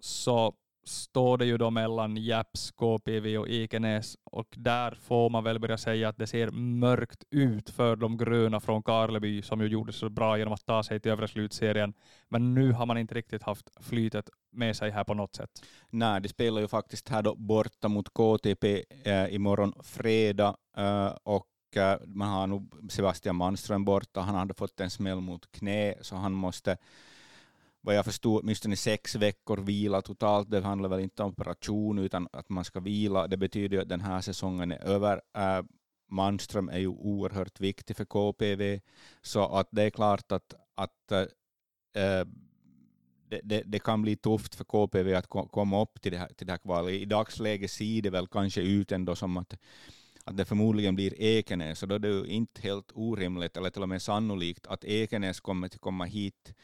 så 0.00 0.54
står 0.84 1.38
det 1.38 1.46
ju 1.46 1.58
då 1.58 1.70
mellan 1.70 2.16
Japs, 2.16 2.70
KPV 2.70 3.38
och 3.38 3.48
Ikenäs, 3.48 4.16
och 4.24 4.54
där 4.56 4.98
får 5.02 5.30
man 5.30 5.44
väl 5.44 5.58
börja 5.58 5.78
säga 5.78 6.08
att 6.08 6.18
det 6.18 6.26
ser 6.26 6.50
mörkt 6.50 7.24
ut 7.30 7.70
för 7.70 7.96
de 7.96 8.16
gröna 8.16 8.60
från 8.60 8.82
Karleby 8.82 9.42
som 9.42 9.60
ju 9.60 9.66
gjorde 9.66 9.92
så 9.92 10.08
bra 10.08 10.38
genom 10.38 10.54
att 10.54 10.66
ta 10.66 10.82
sig 10.82 11.00
till 11.00 11.12
övre 11.12 11.28
slutserien. 11.28 11.94
Men 12.28 12.54
nu 12.54 12.72
har 12.72 12.86
man 12.86 12.98
inte 12.98 13.14
riktigt 13.14 13.42
haft 13.42 13.70
flytet 13.80 14.30
med 14.52 14.76
sig 14.76 14.90
här 14.90 15.04
på 15.04 15.14
något 15.14 15.34
sätt. 15.34 15.50
Nej, 15.90 16.20
de 16.20 16.28
spelar 16.28 16.60
ju 16.60 16.68
faktiskt 16.68 17.08
här 17.08 17.22
då 17.22 17.34
borta 17.34 17.88
mot 17.88 18.08
KTP 18.08 18.84
eh, 19.04 19.34
imorgon 19.34 19.72
fredag 19.82 20.56
eh, 20.76 21.12
och 21.22 21.76
eh, 21.76 21.98
man 22.06 22.28
har 22.28 22.46
nog 22.46 22.90
Sebastian 22.90 23.36
Manström 23.36 23.84
borta. 23.84 24.20
Han 24.20 24.34
hade 24.34 24.54
fått 24.54 24.80
en 24.80 24.90
smäll 24.90 25.20
mot 25.20 25.52
knä 25.52 25.94
så 26.00 26.16
han 26.16 26.32
måste 26.32 26.76
vad 27.82 27.94
jag 27.94 28.04
förstod, 28.04 28.42
åtminstone 28.42 28.76
sex 28.76 29.14
veckor 29.14 29.56
vila 29.56 30.02
totalt. 30.02 30.50
Det 30.50 30.60
handlar 30.60 30.88
väl 30.88 31.00
inte 31.00 31.22
om 31.22 31.30
operation 31.30 31.98
utan 31.98 32.28
att 32.32 32.48
man 32.48 32.64
ska 32.64 32.80
vila. 32.80 33.26
Det 33.26 33.36
betyder 33.36 33.76
ju 33.76 33.82
att 33.82 33.88
den 33.88 34.00
här 34.00 34.20
säsongen 34.20 34.72
är 34.72 34.84
över. 34.84 35.20
Äh, 35.36 35.64
Manström 36.08 36.68
är 36.68 36.78
ju 36.78 36.88
oerhört 36.88 37.60
viktig 37.60 37.96
för 37.96 38.04
KPV, 38.04 38.80
så 39.22 39.56
att 39.56 39.68
det 39.70 39.82
är 39.82 39.90
klart 39.90 40.32
att, 40.32 40.54
att 40.74 41.12
äh, 41.12 41.20
äh 42.02 42.26
det, 43.28 43.40
det, 43.44 43.62
det, 43.66 43.78
kan 43.78 44.02
bli 44.02 44.16
tufft 44.16 44.54
för 44.54 44.64
KPV 44.64 45.14
att 45.14 45.28
komma 45.28 45.82
upp 45.82 46.02
till 46.02 46.12
det 46.12 46.18
här, 46.18 46.28
till 46.28 46.46
det 46.46 46.52
här 46.52 46.58
kvalet. 46.58 46.94
I 46.94 47.04
dagsläget 47.04 47.70
ser 47.70 48.02
det 48.02 48.10
väl 48.10 48.26
kanske 48.26 48.60
ut 48.60 48.92
ändå 48.92 49.16
som 49.16 49.36
att, 49.36 49.54
att 50.24 50.36
det 50.36 50.44
förmodligen 50.44 50.94
blir 50.94 51.20
Ekenäs, 51.20 51.78
så 51.78 51.86
då 51.86 51.94
är 51.94 51.98
det 51.98 52.08
ju 52.08 52.24
inte 52.24 52.62
helt 52.62 52.92
orimligt, 52.94 53.56
eller 53.56 53.70
till 53.70 53.82
och 53.82 53.88
med 53.88 54.02
sannolikt, 54.02 54.66
att 54.66 54.84
Ekenäs 54.84 55.40
kommer 55.40 55.66
att 55.66 55.80
komma 55.80 56.04
hit 56.04 56.54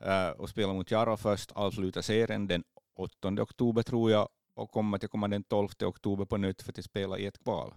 Eh, 0.00 0.30
och 0.30 0.48
spela 0.48 0.72
mot 0.72 0.90
Jaro 0.90 1.16
först, 1.16 1.52
avsluta 1.52 2.02
serien 2.02 2.46
den 2.46 2.64
8 2.96 3.28
oktober 3.42 3.82
tror 3.82 4.10
jag 4.10 4.28
och 4.54 4.70
kommer 4.70 4.96
att 4.96 5.10
komma 5.10 5.28
den 5.28 5.42
12 5.42 5.68
oktober 5.84 6.24
på 6.24 6.36
nytt 6.36 6.62
för 6.62 6.72
att 6.78 6.84
spela 6.84 7.18
i 7.18 7.26
ett 7.26 7.38
kval. 7.38 7.74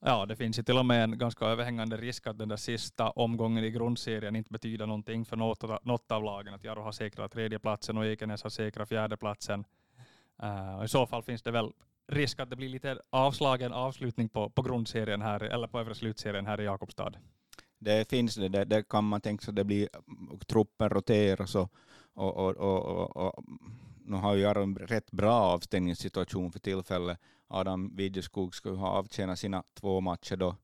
Ja, 0.00 0.26
det 0.26 0.36
finns 0.36 0.58
ju 0.58 0.62
till 0.62 0.78
och 0.78 0.86
med 0.86 1.04
en 1.04 1.18
ganska 1.18 1.44
överhängande 1.44 1.96
risk 1.96 2.26
att 2.26 2.38
den 2.38 2.48
där 2.48 2.56
sista 2.56 3.10
omgången 3.10 3.64
i 3.64 3.70
grundserien 3.70 4.36
inte 4.36 4.52
betyder 4.52 4.86
någonting 4.86 5.24
för 5.24 5.36
något, 5.36 5.84
något 5.84 6.12
av 6.12 6.24
lagen. 6.24 6.54
Att 6.54 6.64
Jaro 6.64 6.82
har 6.82 6.92
säkrat 6.92 7.32
tredjeplatsen 7.32 7.98
och 7.98 8.06
Ekenäs 8.06 8.42
har 8.42 8.50
säkrat 8.50 8.88
fjärdeplatsen. 8.88 9.64
Uh, 10.42 10.78
eh, 10.78 10.84
I 10.84 10.88
så 10.88 11.06
fall 11.06 11.22
finns 11.22 11.42
det 11.42 11.50
väl 11.50 11.72
risk 12.08 12.40
att 12.40 12.50
det 12.50 12.56
blir 12.56 12.68
lite 12.68 12.98
avslagen 13.10 13.72
avslutning 13.72 14.28
på, 14.28 14.50
på 14.50 14.62
grundserien 14.62 15.22
här, 15.22 15.42
eller 15.42 15.66
på 15.66 15.80
övre 15.80 15.94
slutserien 15.94 16.46
här 16.46 16.60
i 16.60 16.64
Jakobstad 16.64 17.12
det 17.78 18.10
finns 18.10 18.34
det, 18.34 18.48
det, 18.48 18.64
det 18.64 18.88
kan 18.88 19.04
man 19.04 19.20
tänka 19.20 19.44
sig, 19.44 19.54
det 19.54 19.64
blir, 19.64 19.88
mm, 20.08 20.38
truppen 20.46 20.88
roteras 20.88 21.54
och, 21.54 21.72
och, 22.14 22.36
och, 22.36 22.56
och, 22.56 23.16
och 23.16 23.44
nu 24.04 24.16
har 24.16 24.34
ju 24.34 24.42
Jaro 24.42 24.62
en 24.62 24.76
rätt 24.76 25.10
bra 25.10 25.32
avstängningssituation 25.32 26.52
för 26.52 26.58
tillfället. 26.58 27.18
Adam 27.48 27.96
Widjeskog 27.96 28.54
ska 28.54 28.68
ju 28.68 28.74
ha 28.76 28.88
avtjänat 28.88 29.38
sina 29.38 29.62
två 29.74 30.00
matcher 30.00 30.36
då, 30.36 30.56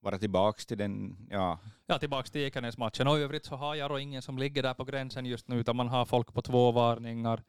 vara 0.00 0.18
tillbaka 0.18 0.58
till 0.68 0.78
den, 0.78 1.16
ja. 1.30 1.58
Ja, 1.86 1.98
tillbaka 1.98 2.28
till 2.28 2.40
Ekenäs-matchen. 2.40 3.08
Och 3.08 3.18
i 3.18 3.22
övrigt 3.22 3.44
så 3.44 3.56
har 3.56 3.74
Jaro 3.74 3.98
ingen 3.98 4.22
som 4.22 4.38
ligger 4.38 4.62
där 4.62 4.74
på 4.74 4.84
gränsen 4.84 5.26
just 5.26 5.48
nu, 5.48 5.60
utan 5.60 5.76
man 5.76 5.88
har 5.88 6.04
folk 6.04 6.34
på 6.34 6.42
två 6.42 6.72
varningar, 6.72 7.42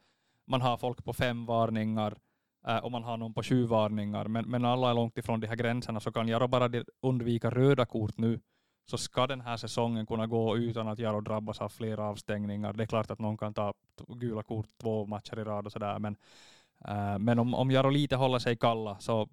man 0.47 0.61
har 0.61 0.77
folk 0.77 1.03
på 1.03 1.13
fem 1.13 1.45
varningar, 1.45 2.17
eh, 2.67 2.77
och 2.77 2.91
man 2.91 3.03
har 3.03 3.17
någon 3.17 3.33
på 3.33 3.43
sju 3.43 3.65
varningar. 3.65 4.27
Men, 4.27 4.45
men 4.45 4.65
alla 4.65 4.89
är 4.89 4.93
långt 4.93 5.17
ifrån 5.17 5.39
de 5.39 5.47
här 5.47 5.55
gränserna, 5.55 5.99
så 5.99 6.11
kan 6.11 6.27
Jaro 6.27 6.47
bara 6.47 6.69
undvika 7.01 7.49
röda 7.49 7.85
kort 7.85 8.17
nu 8.17 8.39
så 8.85 8.97
ska 8.97 9.27
den 9.27 9.41
här 9.41 9.57
säsongen 9.57 10.05
kunna 10.05 10.27
gå 10.27 10.57
utan 10.57 10.87
att 10.87 10.99
Jaro 10.99 11.21
drabbas 11.21 11.61
av 11.61 11.69
flera 11.69 12.03
avstängningar. 12.03 12.73
Det 12.73 12.83
är 12.83 12.87
klart 12.87 13.11
att 13.11 13.19
någon 13.19 13.37
kan 13.37 13.53
ta 13.53 13.73
gula 14.07 14.43
kort 14.43 14.67
två 14.81 15.05
matcher 15.05 15.39
i 15.39 15.43
rad 15.43 15.65
och 15.65 15.71
sådär, 15.71 15.99
men, 15.99 16.15
äh, 16.87 17.19
men 17.19 17.39
om, 17.39 17.53
om 17.53 17.71
Jaro 17.71 17.89
lite 17.89 18.15
håller 18.15 18.39
sig 18.39 18.57
kalla 18.57 18.99
så, 18.99 19.29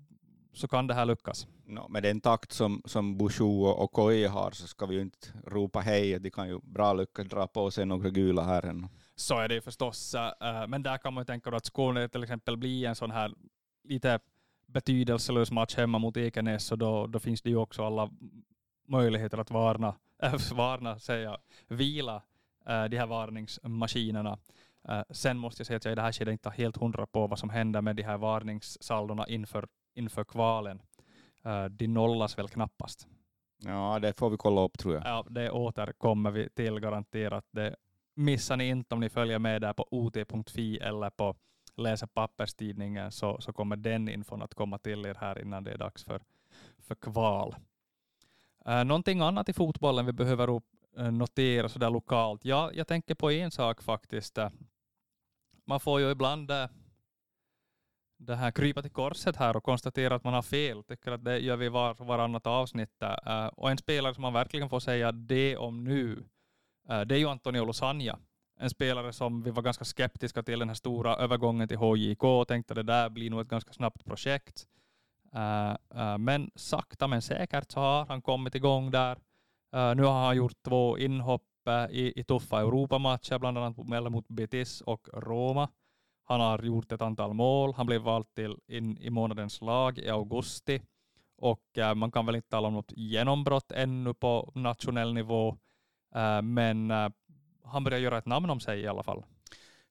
så 0.52 0.68
kan 0.68 0.86
det 0.86 0.94
här 0.94 1.06
lyckas. 1.06 1.46
No, 1.64 1.88
med 1.88 2.02
den 2.02 2.20
takt 2.20 2.52
som, 2.52 2.82
som 2.84 3.18
Bushu 3.18 3.64
och 3.64 3.92
Koi 3.92 4.26
har 4.26 4.50
så 4.50 4.66
ska 4.66 4.86
vi 4.86 4.94
ju 4.94 5.00
inte 5.00 5.28
ropa 5.46 5.80
hej, 5.80 6.18
de 6.18 6.30
kan 6.30 6.48
ju 6.48 6.60
bra 6.62 6.92
lyckas 6.92 7.28
dra 7.28 7.46
på 7.46 7.70
sig 7.70 7.86
några 7.86 8.10
gula 8.10 8.42
här 8.42 8.66
ännu. 8.66 8.88
Så 9.14 9.38
är 9.38 9.48
det 9.48 9.60
förstås, 9.60 10.14
äh, 10.14 10.66
men 10.68 10.82
där 10.82 10.98
kan 10.98 11.14
man 11.14 11.20
ju 11.22 11.26
tänka 11.26 11.50
att 11.50 11.66
Skåne 11.66 12.08
till 12.08 12.22
exempel 12.22 12.56
blir 12.56 12.86
en 12.86 12.94
sån 12.94 13.10
här 13.10 13.34
lite 13.84 14.20
betydelselös 14.66 15.50
match 15.50 15.76
hemma 15.76 15.98
mot 15.98 16.16
Ekenäs, 16.16 16.64
så 16.64 16.76
då, 16.76 17.06
då 17.06 17.18
finns 17.18 17.42
det 17.42 17.50
ju 17.50 17.56
också 17.56 17.84
alla 17.84 18.10
möjligheter 18.88 19.38
att 19.38 19.50
varna, 19.50 19.94
äh, 20.22 20.34
varna 20.54 20.98
säga, 20.98 21.38
vila 21.68 22.22
äh, 22.66 22.84
de 22.84 22.96
här 22.96 23.06
varningsmaskinerna. 23.06 24.38
Äh, 24.88 25.02
sen 25.10 25.38
måste 25.38 25.60
jag 25.60 25.66
säga 25.66 25.76
att 25.76 25.84
jag 25.84 25.92
i 25.92 25.94
det 25.94 26.02
här 26.02 26.12
skedet 26.12 26.32
inte 26.32 26.48
har 26.48 26.54
helt 26.54 26.76
hundra 26.76 27.06
på 27.06 27.26
vad 27.26 27.38
som 27.38 27.50
händer 27.50 27.82
med 27.82 27.96
de 27.96 28.02
här 28.02 28.18
varningssaldona 28.18 29.26
inför, 29.28 29.68
inför 29.94 30.24
kvalen. 30.24 30.82
Äh, 31.44 31.64
de 31.64 31.86
nollas 31.86 32.38
väl 32.38 32.48
knappast. 32.48 33.08
Ja, 33.64 33.98
det 33.98 34.18
får 34.18 34.30
vi 34.30 34.36
kolla 34.36 34.60
upp 34.60 34.78
tror 34.78 34.94
jag. 34.94 35.06
Ja, 35.06 35.26
det 35.30 35.50
återkommer 35.50 36.30
vi 36.30 36.48
till 36.48 36.80
garanterat. 36.80 37.44
Det 37.50 37.76
missar 38.14 38.56
ni 38.56 38.68
inte 38.68 38.94
om 38.94 39.00
ni 39.00 39.08
följer 39.08 39.38
med 39.38 39.60
där 39.60 39.72
på 39.72 39.88
ot.fi 39.90 40.78
eller 40.78 41.10
på 41.10 41.36
läser 41.76 42.06
papperstidningen 42.06 43.12
så, 43.12 43.40
så 43.40 43.52
kommer 43.52 43.76
den 43.76 44.08
infon 44.08 44.42
att 44.42 44.54
komma 44.54 44.78
till 44.78 45.06
er 45.06 45.16
här 45.20 45.38
innan 45.38 45.64
det 45.64 45.72
är 45.72 45.78
dags 45.78 46.04
för, 46.04 46.22
för 46.78 46.94
kval. 46.94 47.54
Uh, 48.68 48.84
någonting 48.84 49.20
annat 49.20 49.48
i 49.48 49.52
fotbollen 49.52 50.06
vi 50.06 50.12
behöver 50.12 50.60
eh, 50.98 51.12
notera 51.12 51.68
sådär 51.68 51.90
lokalt? 51.90 52.44
Ja, 52.44 52.70
jag 52.74 52.86
tänker 52.86 53.14
på 53.14 53.30
en 53.30 53.50
sak 53.50 53.82
faktiskt. 53.82 54.38
Eh. 54.38 54.50
Man 55.66 55.80
får 55.80 56.00
ju 56.00 56.10
ibland 56.10 56.50
det 58.18 58.36
här 58.36 58.50
krypa 58.50 58.82
till 58.82 58.90
korset 58.90 59.36
här 59.36 59.56
och 59.56 59.64
konstatera 59.64 60.14
att 60.14 60.24
man 60.24 60.34
har 60.34 60.42
fel. 60.42 60.82
Tycker 60.82 61.12
att 61.12 61.24
det 61.24 61.38
gör 61.38 61.56
vi 61.56 61.68
var, 61.68 61.94
varannat 61.94 62.46
avsnitt. 62.46 63.02
Uh, 63.02 63.46
och 63.46 63.70
en 63.70 63.78
spelare 63.78 64.14
som 64.14 64.22
man 64.22 64.32
verkligen 64.32 64.68
får 64.68 64.80
säga 64.80 65.12
det 65.12 65.56
om 65.56 65.84
nu, 65.84 66.16
uh, 66.90 67.00
det 67.00 67.14
är 67.14 67.18
ju 67.18 67.28
Antonio 67.28 67.64
Lusanja. 67.64 68.18
En 68.60 68.70
spelare 68.70 69.12
som 69.12 69.42
vi 69.42 69.50
var 69.50 69.62
ganska 69.62 69.84
skeptiska 69.84 70.42
till 70.42 70.58
den 70.58 70.68
här 70.68 70.74
stora 70.74 71.16
övergången 71.16 71.68
till 71.68 71.76
HJK 71.76 72.24
och 72.24 72.48
tänkte 72.48 72.72
att 72.72 72.76
det 72.76 72.82
där 72.82 73.08
blir 73.08 73.30
nog 73.30 73.40
ett 73.40 73.48
ganska 73.48 73.72
snabbt 73.72 74.04
projekt. 74.04 74.66
Eh, 75.34 75.76
eh, 75.94 76.18
men 76.18 76.50
sakta 76.54 77.06
men 77.06 77.22
säkert 77.22 77.70
så 77.70 77.80
har 77.80 78.06
han 78.06 78.22
kommit 78.22 78.54
igång 78.54 78.90
där. 78.90 79.18
Eh, 79.74 79.94
nu 79.94 80.02
har 80.02 80.26
han 80.26 80.36
gjort 80.36 80.62
två 80.62 80.98
inhopp 80.98 81.42
i, 81.90 82.20
i 82.20 82.24
tuffa 82.24 82.60
Europamatcher, 82.60 83.38
bland 83.38 83.58
annat 83.58 84.12
mot 84.12 84.28
Betis 84.28 84.80
och 84.80 85.08
Roma. 85.12 85.68
Han 86.24 86.40
har 86.40 86.62
gjort 86.62 86.92
ett 86.92 87.02
antal 87.02 87.34
mål. 87.34 87.74
Han 87.74 87.86
blev 87.86 88.00
vald 88.00 88.34
till 88.34 88.56
in 88.66 88.98
i 88.98 89.10
månadens 89.10 89.60
lag 89.60 89.98
i 89.98 90.08
augusti. 90.10 90.82
Och 91.36 91.78
äh, 91.78 91.94
man 91.94 92.10
kan 92.10 92.26
väl 92.26 92.36
inte 92.36 92.48
tala 92.48 92.68
om 92.68 92.74
något 92.74 92.92
genombrott 92.96 93.72
ännu 93.72 94.14
på 94.14 94.52
nationell 94.54 95.14
nivå. 95.14 95.58
Äh, 96.14 96.42
men 96.42 96.90
äh, 96.90 97.08
han 97.64 97.84
börjar 97.84 97.98
göra 97.98 98.18
ett 98.18 98.26
namn 98.26 98.50
om 98.50 98.60
sig 98.60 98.80
i 98.80 98.86
alla 98.86 99.02
fall. 99.02 99.24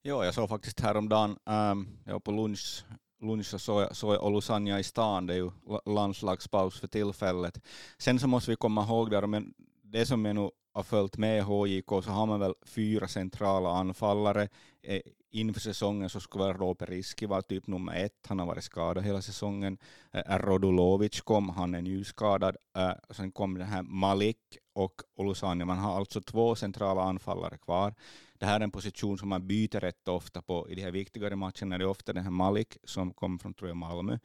Ja, 0.02 0.26
jag 0.26 0.34
såg 0.34 0.50
faktiskt 0.50 0.80
häromdagen, 0.80 1.38
ehm, 1.46 1.72
um, 1.72 1.88
jag 2.06 2.14
var 2.14 2.20
på 2.20 2.32
lunch, 2.32 2.86
lunch 3.22 3.46
så 3.46 3.90
så 3.92 4.12
är 4.12 4.24
Olusanja 4.24 4.80
i 4.80 4.84
stan, 4.84 5.26
det 5.26 5.34
är 5.34 5.38
ju 5.38 5.52
landslagspaus 5.86 6.80
för 6.80 6.88
tillfället. 6.88 7.62
Sen 7.98 8.20
så 8.20 8.28
måste 8.28 8.52
vi 8.52 8.56
komma 8.56 8.84
ihåg 8.84 9.12
där, 9.12 9.28
men 9.28 9.54
det 9.84 10.06
som 10.06 10.26
jag 10.26 10.36
nu 10.36 10.50
har 10.74 10.84
följt 10.84 11.18
med 11.18 11.44
HJK 11.44 11.90
så 11.90 12.12
har 12.12 12.26
man 12.26 12.40
väl 12.40 12.54
fyra 12.66 13.08
centrala 13.08 13.70
anfallare. 13.70 14.50
Eh, 14.84 15.02
inför 15.32 15.60
säsongen 15.60 16.10
så 16.10 16.20
skulle 16.20 16.44
väl 16.44 16.58
Roper 16.58 16.86
Riski 16.86 17.26
vara 17.26 17.42
typ 17.42 17.68
nummer 17.68 17.96
ett. 17.96 18.26
Han 18.28 18.40
har 18.40 18.46
varit 18.46 18.64
skadad 18.64 19.04
hela 19.04 19.22
säsongen. 19.22 19.78
Eh, 20.12 20.34
eh 20.34 20.40
Rodulovic 20.40 21.22
kom, 21.22 21.50
han 21.50 21.76
är 21.76 21.82
nyskadad. 21.82 22.56
Eh, 22.78 22.92
sen 23.10 23.32
kom 23.32 23.58
den 23.58 23.68
här 23.68 23.84
Malik 23.84 24.58
och 24.74 25.02
Olusanja, 25.16 25.66
Man 25.66 25.78
har 25.78 25.98
alltså 25.98 26.22
två 26.22 26.56
centrala 26.56 27.02
anfallare 27.02 27.58
kvar. 27.58 27.94
Det 28.38 28.46
här 28.46 28.60
är 28.60 28.64
en 28.64 28.72
position 28.72 29.18
som 29.18 29.30
man 29.30 29.48
byter 29.48 29.80
rätt 29.80 30.08
ofta 30.08 30.42
på 30.42 30.70
i 30.70 30.76
de 30.76 30.82
här 30.82 30.92
viktigare 30.92 31.36
matcherna. 31.36 31.78
Det 31.78 31.84
är 31.84 31.88
ofta 31.88 32.14
den 32.14 32.24
här 32.24 32.32
Malik 32.32 32.78
som 32.84 33.14
kommer 33.14 33.38
från 33.38 33.54
tror 33.54 33.70
jag, 33.70 33.78
Malmö 33.78 34.20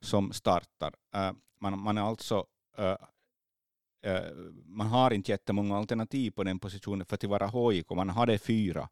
som 0.00 0.32
startar. 0.32 0.94
Eh, 1.14 1.32
man, 1.60 1.78
man 1.78 1.98
är 1.98 2.02
alltså 2.02 2.46
uh, 2.78 2.96
man 4.64 4.86
har 4.86 5.10
inte 5.10 5.30
jättemånga 5.30 5.76
alternativ 5.76 6.30
på 6.30 6.44
den 6.44 6.58
positionen 6.58 7.06
för 7.06 7.14
att 7.14 7.24
vara 7.24 7.70
HIK, 7.70 7.90
man 7.90 8.08
hade 8.08 8.38
fyra. 8.38 8.88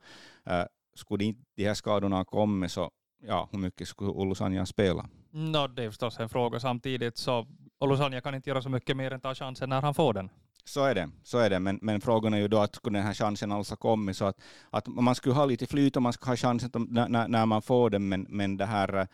Skulle 0.94 1.24
inte 1.24 1.40
de 1.56 1.66
här 1.66 1.74
skadorna 1.74 2.16
ha 2.16 2.24
kommit 2.24 2.72
så 2.72 2.90
ja, 3.22 3.48
hur 3.52 3.58
mycket 3.58 3.88
skulle 3.88 4.10
Olusanja 4.10 4.66
spela? 4.66 5.08
No, 5.30 5.66
det 5.66 5.84
är 5.84 5.90
förstås 5.90 6.20
en 6.20 6.28
fråga 6.28 6.60
samtidigt 6.60 7.16
så 7.16 7.46
Olusanja 7.78 8.20
kan 8.20 8.34
inte 8.34 8.50
göra 8.50 8.62
så 8.62 8.68
mycket 8.68 8.96
mer 8.96 9.10
än 9.10 9.20
ta 9.20 9.34
chansen 9.34 9.68
när 9.68 9.82
han 9.82 9.94
får 9.94 10.12
den. 10.14 10.30
Så 10.68 10.84
är 10.84 10.94
det, 10.94 11.10
så 11.22 11.38
är 11.38 11.50
det. 11.50 11.60
Men, 11.60 11.78
men 11.82 12.00
frågan 12.00 12.34
är 12.34 12.38
ju 12.38 12.48
då 12.48 12.58
att 12.58 12.74
skulle 12.74 12.98
den 12.98 13.06
här 13.06 13.14
chansen 13.14 13.52
alls 13.52 13.70
ha 13.70 13.76
kommit 13.76 14.16
så 14.16 14.24
att, 14.24 14.40
att 14.70 14.86
man 14.86 15.14
skulle 15.14 15.34
ha 15.34 15.46
lite 15.46 15.66
flyt 15.66 15.96
och 15.96 16.02
man 16.02 16.12
skulle 16.12 16.30
ha 16.30 16.36
chansen 16.36 16.70
när, 16.88 17.28
när 17.28 17.46
man 17.46 17.62
får 17.62 17.90
den 17.90 18.08
men, 18.08 18.26
men 18.28 18.56
det 18.56 18.66
här 18.66 18.94
eh, 18.96 19.06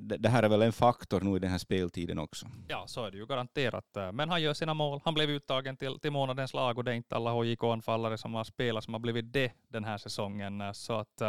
det 0.00 0.28
här 0.28 0.42
är 0.42 0.48
väl 0.48 0.62
en 0.62 0.72
faktor 0.72 1.20
nu 1.20 1.36
i 1.36 1.38
den 1.38 1.50
här 1.50 1.58
speltiden 1.58 2.18
också. 2.18 2.46
Ja, 2.68 2.84
så 2.86 3.04
är 3.04 3.10
det 3.10 3.16
ju 3.16 3.26
garanterat. 3.26 3.96
Eh, 3.96 4.12
men 4.12 4.28
han 4.28 4.42
gör 4.42 4.54
sina 4.54 4.74
mål. 4.74 5.00
Han 5.04 5.14
blev 5.14 5.30
uttagen 5.30 5.76
till, 5.76 5.98
till 6.00 6.10
månadens 6.10 6.54
lag 6.54 6.78
och 6.78 6.84
det 6.84 6.90
är 6.90 6.94
inte 6.94 7.16
alla 7.16 7.32
HJK-anfallare 7.32 8.18
som 8.18 8.34
har 8.34 8.44
spelat 8.44 8.84
som 8.84 8.94
har 8.94 9.00
blivit 9.00 9.32
det 9.32 9.52
den 9.68 9.84
här 9.84 9.98
säsongen. 9.98 10.60
Eh, 10.60 10.72
så 10.72 10.92
att, 10.92 11.22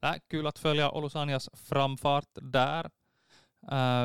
nej, 0.00 0.20
kul 0.30 0.46
att 0.46 0.58
följa 0.58 0.90
Olusanias 0.90 1.50
framfart 1.52 2.28
där. 2.34 2.90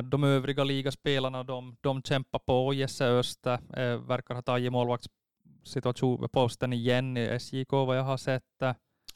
De 0.03 0.23
övriga 0.23 0.63
ligaspelarna 0.63 1.43
de, 1.43 1.77
de 1.81 2.01
kämpar 2.01 2.39
på. 2.39 2.73
Jesse 2.73 3.05
Öster 3.05 3.59
verkar 4.07 4.35
ha 4.35 4.41
tagit 4.41 4.71
målvaktssituationen 4.71 6.73
igen 6.73 7.17
i 7.17 7.39
SJK 7.39 7.71
vad 7.71 7.97
jag 7.97 8.03
har 8.03 8.17
sett. 8.17 8.63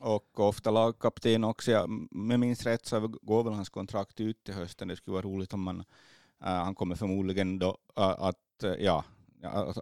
Och 0.03 0.39
ofta 0.39 0.71
lagkapten 0.71 1.43
också. 1.43 1.71
Ja, 1.71 1.88
med 2.12 2.39
minst 2.39 2.65
rätt 2.65 2.86
så 2.86 3.08
går 3.08 3.43
väl 3.43 3.53
hans 3.53 3.69
kontrakt 3.69 4.21
ut 4.21 4.43
till 4.43 4.53
hösten. 4.53 4.88
Det 4.88 4.95
skulle 4.95 5.13
vara 5.13 5.25
roligt 5.25 5.53
om 5.53 5.62
man, 5.62 5.79
uh, 5.79 5.86
han 6.47 6.75
kommer 6.75 6.95
förmodligen 6.95 7.60
då 7.60 7.69
uh, 7.69 8.03
att, 8.03 8.36
uh, 8.63 8.73
ja, 8.79 9.03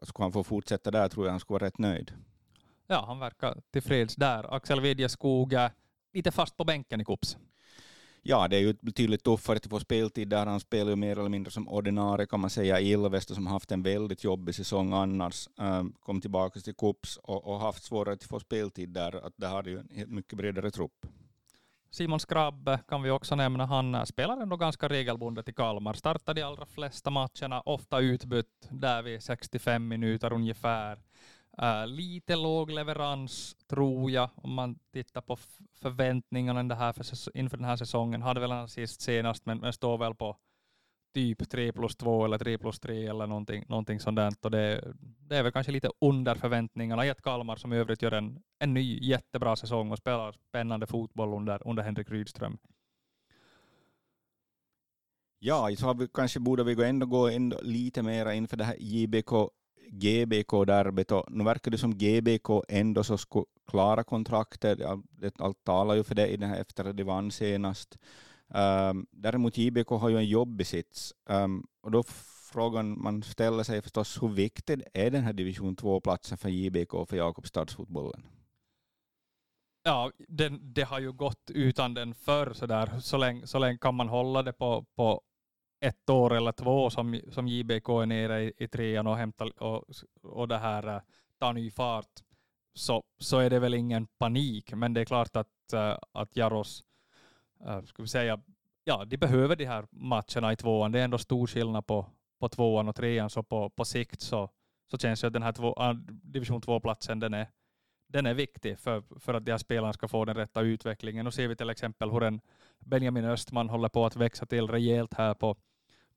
skulle 0.02 0.24
han 0.24 0.32
få 0.32 0.44
fortsätta 0.44 0.92
där 0.92 1.10
tror 1.10 1.26
jag 1.26 1.32
han 1.32 1.40
skulle 1.40 1.56
vara 1.56 1.66
rätt 1.66 1.78
nöjd. 1.78 2.14
Ja, 2.88 3.04
han 3.08 3.20
verkar 3.20 3.62
tillfreds 3.72 4.16
där. 4.16 4.56
Axel 4.56 4.82
Widjeskog 4.82 5.54
lite 6.14 6.32
fast 6.32 6.58
på 6.58 6.64
bänken 6.64 7.02
i 7.02 7.06
Kups 7.06 7.38
ja, 8.22 8.48
det 8.48 8.56
är 8.56 8.60
ju 8.60 8.74
betydligt 8.82 9.24
tuffare 9.24 9.58
att 9.58 9.68
få 9.68 9.80
speltid 9.80 10.28
där. 10.28 10.46
Han 10.46 10.60
spelar 10.60 10.90
ju 10.90 10.96
mer 10.96 11.20
eller 11.20 11.30
mindre 11.30 11.52
som 11.52 11.70
ordinarie 11.70 12.26
kan 12.26 12.40
man 12.40 12.50
säga 12.50 12.80
Ilves 12.80 13.36
som 13.36 13.48
haft 13.48 13.72
en 13.72 13.84
väldigt 13.84 14.24
jobbig 14.24 14.56
säsong 14.56 14.94
annars. 14.94 15.50
Um, 15.58 15.94
kom 16.00 16.22
tillbaka 16.22 16.60
till 16.60 16.76
Kups 16.76 17.18
och, 17.18 17.48
och, 17.48 17.60
haft 17.60 17.84
svårare 17.84 18.14
att 18.14 18.24
få 18.24 18.40
speltid 18.40 18.90
där. 18.90 19.26
Att 19.26 19.34
det 19.38 19.48
har 19.48 19.64
ju 19.64 19.80
en 19.80 20.16
mycket 20.16 20.38
bredare 20.38 20.72
trupp. 20.72 21.06
Simon 21.92 22.20
Skrabbe 22.20 22.80
kan 22.88 23.02
vi 23.02 23.10
också 23.10 23.36
nämna. 23.36 23.66
Han 23.66 23.96
äh, 23.96 24.04
spelar 24.04 24.38
ändå 24.42 24.58
ganska 24.58 24.90
regelbundet 24.90 25.50
i 25.50 25.54
Kalmar. 25.54 25.94
Startade 25.94 26.42
de 26.42 26.48
allra 26.48 26.66
flesta 26.66 27.10
matcherna, 27.10 27.62
ofta 27.62 28.00
utbytt 28.00 28.68
där 28.70 29.02
vid 29.02 29.24
65 29.24 29.88
minuter 29.88 30.34
ungefär. 30.34 31.00
Uh, 31.62 31.88
lite 31.88 32.36
låg 32.36 32.72
leverans 32.72 33.56
tror 33.68 34.12
jag 34.12 34.30
om 34.36 34.54
man 34.54 34.80
tittar 34.94 35.22
på 35.22 35.38
förväntningarna 35.74 36.64
det 36.64 36.76
här 36.76 36.94
för, 36.94 37.38
inför 37.38 37.58
den 37.58 37.66
här 37.66 37.76
säsongen. 37.76 38.22
Hade 38.22 38.40
väl 38.40 38.52
han 38.52 38.68
sist 38.70 39.02
senast 39.02 39.46
men, 39.46 39.58
men 39.58 39.74
står 39.74 39.98
väl 39.98 40.16
på 40.16 40.38
typ 41.14 41.50
3 41.50 41.72
plus 41.72 41.96
2 41.96 42.26
eller 42.26 42.38
3 42.38 42.58
plus 42.58 42.80
3 42.80 43.08
eller 43.08 43.28
någonting, 43.28 43.66
någonting 43.68 44.00
sådant. 44.00 44.46
Och 44.46 44.52
det, 44.52 44.94
det 45.00 45.38
är 45.38 45.44
väl 45.44 45.52
kanske 45.52 45.72
lite 45.72 45.90
under 46.02 46.36
förväntningarna 46.36 47.06
i 47.06 47.10
ett 47.10 47.22
Kalmar 47.22 47.56
som 47.56 47.74
i 47.74 47.78
övrigt 47.78 48.02
gör 48.02 48.12
en, 48.12 48.40
en 48.60 48.74
ny 48.74 49.00
jättebra 49.00 49.56
säsong 49.56 49.92
och 49.92 49.98
spelar 49.98 50.32
spännande 50.32 50.88
fotboll 50.88 51.34
under, 51.34 51.68
under 51.68 51.84
Henrik 51.84 52.10
Rydström. 52.10 52.58
Ja, 55.40 55.76
så 55.78 55.86
har 55.86 55.94
vi, 55.94 56.08
kanske 56.14 56.40
borde 56.40 56.64
vi 56.64 56.84
ändå 56.86 57.06
gå 57.06 57.28
ändå 57.28 57.60
lite 57.62 58.04
mera 58.04 58.34
inför 58.34 58.58
det 58.58 58.64
här 58.64 58.76
JBK 58.80 59.32
GBK-derbyt 59.92 61.12
och 61.12 61.26
nu 61.32 61.44
verkar 61.44 61.72
det 61.72 61.78
som 61.78 61.98
GBK 61.98 62.50
ändå 62.68 63.04
så 63.04 63.18
skulle 63.18 63.46
klara 63.68 64.04
kontraktet. 64.04 64.80
Allt 65.38 65.64
talar 65.64 65.96
ju 65.96 66.04
för 66.04 66.16
det 66.16 66.28
i 66.28 66.38
den 66.38 66.50
här 66.50 66.62
efter 66.62 66.86
att 66.86 66.98
de 66.98 67.04
vann 67.04 67.32
senast. 67.32 67.98
Um, 68.48 69.08
däremot 69.12 69.58
JBK 69.58 69.90
har 69.90 70.10
ju 70.10 70.18
en 70.18 70.26
jobbig 70.26 70.68
sits. 70.68 71.14
Um, 71.30 71.68
och 71.82 71.92
då 71.92 72.04
frågan 72.52 73.02
man 73.02 73.24
ställer 73.24 73.64
sig 73.64 73.82
förstås 73.82 74.22
hur 74.22 74.28
viktig 74.28 74.84
är 74.94 75.12
den 75.12 75.24
här 75.24 75.34
division 75.34 75.76
2-platsen 75.76 76.38
för 76.38 76.50
JBK 76.50 76.94
och 76.94 77.10
för 77.10 77.18
Jakobstadsfotbollen? 77.18 78.24
Ja, 79.84 80.12
den, 80.28 80.74
det 80.74 80.84
har 80.84 81.00
ju 81.00 81.12
gått 81.12 81.52
utan 81.54 81.94
den 81.94 82.14
förr 82.14 82.54
sådär. 82.54 83.00
Så 83.00 83.18
länge, 83.18 83.48
så 83.48 83.60
länge 83.60 83.78
kan 83.78 83.96
man 83.96 84.10
hålla 84.10 84.44
det 84.44 84.54
på, 84.54 84.86
på 84.96 85.22
ett 85.82 86.10
år 86.10 86.34
eller 86.34 86.52
två 86.52 86.90
som, 86.90 87.22
som 87.30 87.48
JBK 87.48 87.90
är 87.90 88.06
nere 88.06 88.44
i, 88.44 88.54
i 88.58 88.68
trean 88.68 89.08
och, 89.08 89.18
hämtar, 89.18 89.64
och, 89.64 89.86
och 90.24 90.48
det 90.48 90.58
här 90.58 90.88
eh, 90.88 91.02
tar 91.40 91.54
ny 91.54 91.72
fart 91.72 92.22
så, 92.74 93.04
så 93.18 93.40
är 93.40 93.50
det 93.50 93.60
väl 93.60 93.74
ingen 93.74 94.08
panik. 94.08 94.74
Men 94.74 94.94
det 94.94 95.02
är 95.02 95.06
klart 95.06 95.36
att, 95.36 95.74
eh, 95.74 95.98
att 96.12 96.36
Jaros, 96.36 96.84
eh, 97.66 97.82
ska 97.82 98.02
vi 98.02 98.08
säga, 98.08 98.40
ja, 98.84 99.06
de 99.06 99.18
behöver 99.18 99.56
de 99.56 99.66
här 99.66 99.88
matcherna 99.92 100.54
i 100.54 100.56
tvåan. 100.56 100.92
Det 100.92 101.00
är 101.00 101.04
ändå 101.04 101.18
stor 101.18 101.48
skillnad 101.48 101.88
på, 101.88 102.06
på 102.40 102.50
tvåan 102.50 102.90
och 102.90 102.96
trean, 102.96 103.30
så 103.30 103.44
på, 103.44 103.70
på 103.70 103.86
sikt 103.86 104.22
så, 104.22 104.50
så 104.92 104.98
känns 104.98 105.22
det 105.22 105.28
att 105.28 105.34
den 105.34 105.44
här 105.44 105.52
två, 105.52 105.76
division 106.08 106.62
2-platsen 106.62 107.20
den 107.20 107.34
är, 107.34 107.48
den 108.08 108.26
är 108.26 108.34
viktig 108.34 108.80
för, 108.80 109.04
för 109.20 109.34
att 109.34 109.46
de 109.46 109.52
här 109.52 109.58
spelarna 109.58 109.94
ska 109.94 110.08
få 110.08 110.26
den 110.26 110.36
rätta 110.36 110.62
utvecklingen. 110.62 111.28
Och 111.28 111.34
ser 111.34 111.48
vi 111.48 111.56
till 111.56 111.70
exempel 111.70 112.12
hur 112.12 112.24
en 112.24 112.42
Benjamin 112.80 113.26
Östman 113.26 113.70
håller 113.70 113.90
på 113.90 114.06
att 114.06 114.16
växa 114.16 114.46
till 114.46 114.68
rejält 114.68 115.14
här 115.14 115.34
på, 115.34 115.58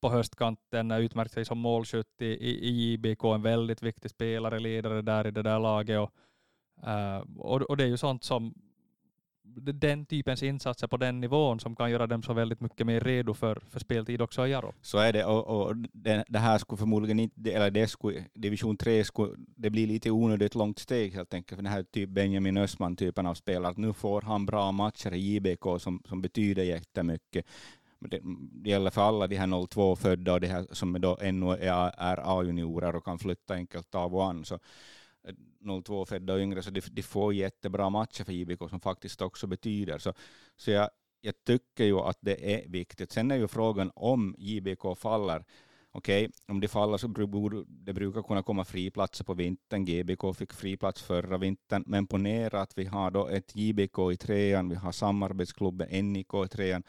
på 0.04 0.10
höstkanten, 0.10 0.90
utmärkt 0.90 1.32
sig 1.32 1.44
som 1.44 1.58
målskytt 1.58 2.20
i, 2.20 2.26
i, 2.26 2.68
i 2.68 2.92
JBK, 2.92 3.24
en 3.24 3.42
väldigt 3.42 3.82
viktig 3.82 4.10
spelare, 4.10 4.58
ledare 4.58 5.02
där 5.02 5.26
i 5.26 5.30
det 5.30 5.42
där 5.42 5.58
laget. 5.58 6.00
Och, 6.00 6.10
uh, 6.86 7.38
och, 7.38 7.62
och, 7.62 7.76
det 7.76 7.84
är 7.84 7.88
ju 7.88 7.96
sånt 7.96 8.24
som 8.24 8.54
den 9.56 10.06
typens 10.06 10.42
insatser 10.42 10.86
på 10.86 10.96
den 10.96 11.20
nivån 11.20 11.60
som 11.60 11.76
kan 11.76 11.90
göra 11.90 12.06
dem 12.06 12.22
så 12.22 12.32
väldigt 12.32 12.60
mycket 12.60 12.86
mer 12.86 13.00
redo 13.00 13.34
för, 13.34 13.62
för 13.70 13.80
speltid 13.80 14.22
också 14.22 14.46
i 14.46 14.50
Jaro. 14.50 14.74
Så 14.82 14.98
är 14.98 15.12
det, 15.12 15.24
och, 15.24 15.46
och 15.46 15.76
det, 15.76 16.24
det, 16.28 16.38
här 16.38 16.58
skulle 16.58 16.78
förmodligen 16.78 17.18
inte, 17.18 17.52
eller 17.52 17.70
det 17.70 17.86
skulle, 17.86 18.24
division 18.34 18.76
3 18.76 19.04
skulle, 19.04 19.34
det 19.36 19.70
blir 19.70 19.86
lite 19.86 20.10
onödigt 20.10 20.54
långt 20.54 20.78
steg 20.78 21.14
helt 21.14 21.34
enkelt 21.34 21.56
för 21.56 21.62
den 21.62 21.72
här 21.72 21.82
typ 21.82 22.08
Benjamin 22.08 22.56
Östman-typen 22.56 23.26
av 23.26 23.34
spelare. 23.34 23.74
Nu 23.76 23.92
får 23.92 24.20
han 24.22 24.46
bra 24.46 24.72
matcher 24.72 25.14
i 25.14 25.18
JBK 25.18 25.80
som, 25.80 26.02
som 26.08 26.22
betyder 26.22 26.62
jättemycket. 26.62 27.46
Det, 28.08 28.20
det 28.52 28.70
gäller 28.70 28.90
för 28.90 29.02
alla 29.02 29.26
de 29.26 29.36
här 29.36 29.66
02 29.66 29.96
födda 29.96 30.32
och 30.32 30.40
de 30.40 30.46
här 30.46 30.66
som 30.72 31.00
då 31.00 31.18
ännu 31.20 31.50
är, 31.50 31.92
är 31.98 32.38
A-juniorer 32.38 32.96
och 32.96 33.04
kan 33.04 33.18
flytta 33.18 33.54
enkelt 33.54 33.94
av 33.94 34.14
och 34.14 34.24
an. 34.24 34.44
Så 34.44 34.54
eh, 35.24 35.80
02 35.82 36.06
födda 36.06 36.32
och 36.32 36.40
yngre, 36.40 36.62
så 36.62 36.70
de, 36.70 36.80
de 36.80 37.02
får 37.02 37.34
jättebra 37.34 37.90
matcher 37.90 38.24
för 38.24 38.32
JBK 38.32 38.70
som 38.70 38.80
faktiskt 38.80 39.22
också 39.22 39.46
betyder. 39.46 39.98
Så, 39.98 40.12
så 40.56 40.70
jag, 40.70 40.90
jag 41.20 41.44
tycker 41.44 41.84
ju 41.84 41.98
att 41.98 42.18
det 42.20 42.54
är 42.54 42.68
viktigt. 42.68 43.12
Sen 43.12 43.30
är 43.30 43.36
ju 43.36 43.48
frågan 43.48 43.90
om 43.94 44.34
JBK 44.38 44.98
faller. 44.98 45.44
Okej, 45.96 46.24
okay, 46.24 46.32
om 46.48 46.60
de 46.60 46.68
faller 46.68 46.96
så 46.96 47.08
borde 47.08 47.64
det 47.66 47.92
brukar 47.92 48.22
kunna 48.22 48.42
komma 48.42 48.64
friplatser 48.64 49.24
på 49.24 49.34
vintern. 49.34 49.84
GBK 49.84 50.36
fick 50.36 50.52
friplats 50.52 51.02
förra 51.02 51.38
vintern, 51.38 51.84
men 51.86 52.06
ponera 52.06 52.60
att 52.60 52.78
vi 52.78 52.84
har 52.84 53.10
då 53.10 53.28
ett 53.28 53.56
JBK 53.56 53.98
i 54.12 54.16
trean, 54.16 54.68
vi 54.68 54.74
har 54.74 54.92
samarbetsklubben 54.92 56.12
NIK 56.12 56.34
i 56.44 56.48
trean, 56.48 56.82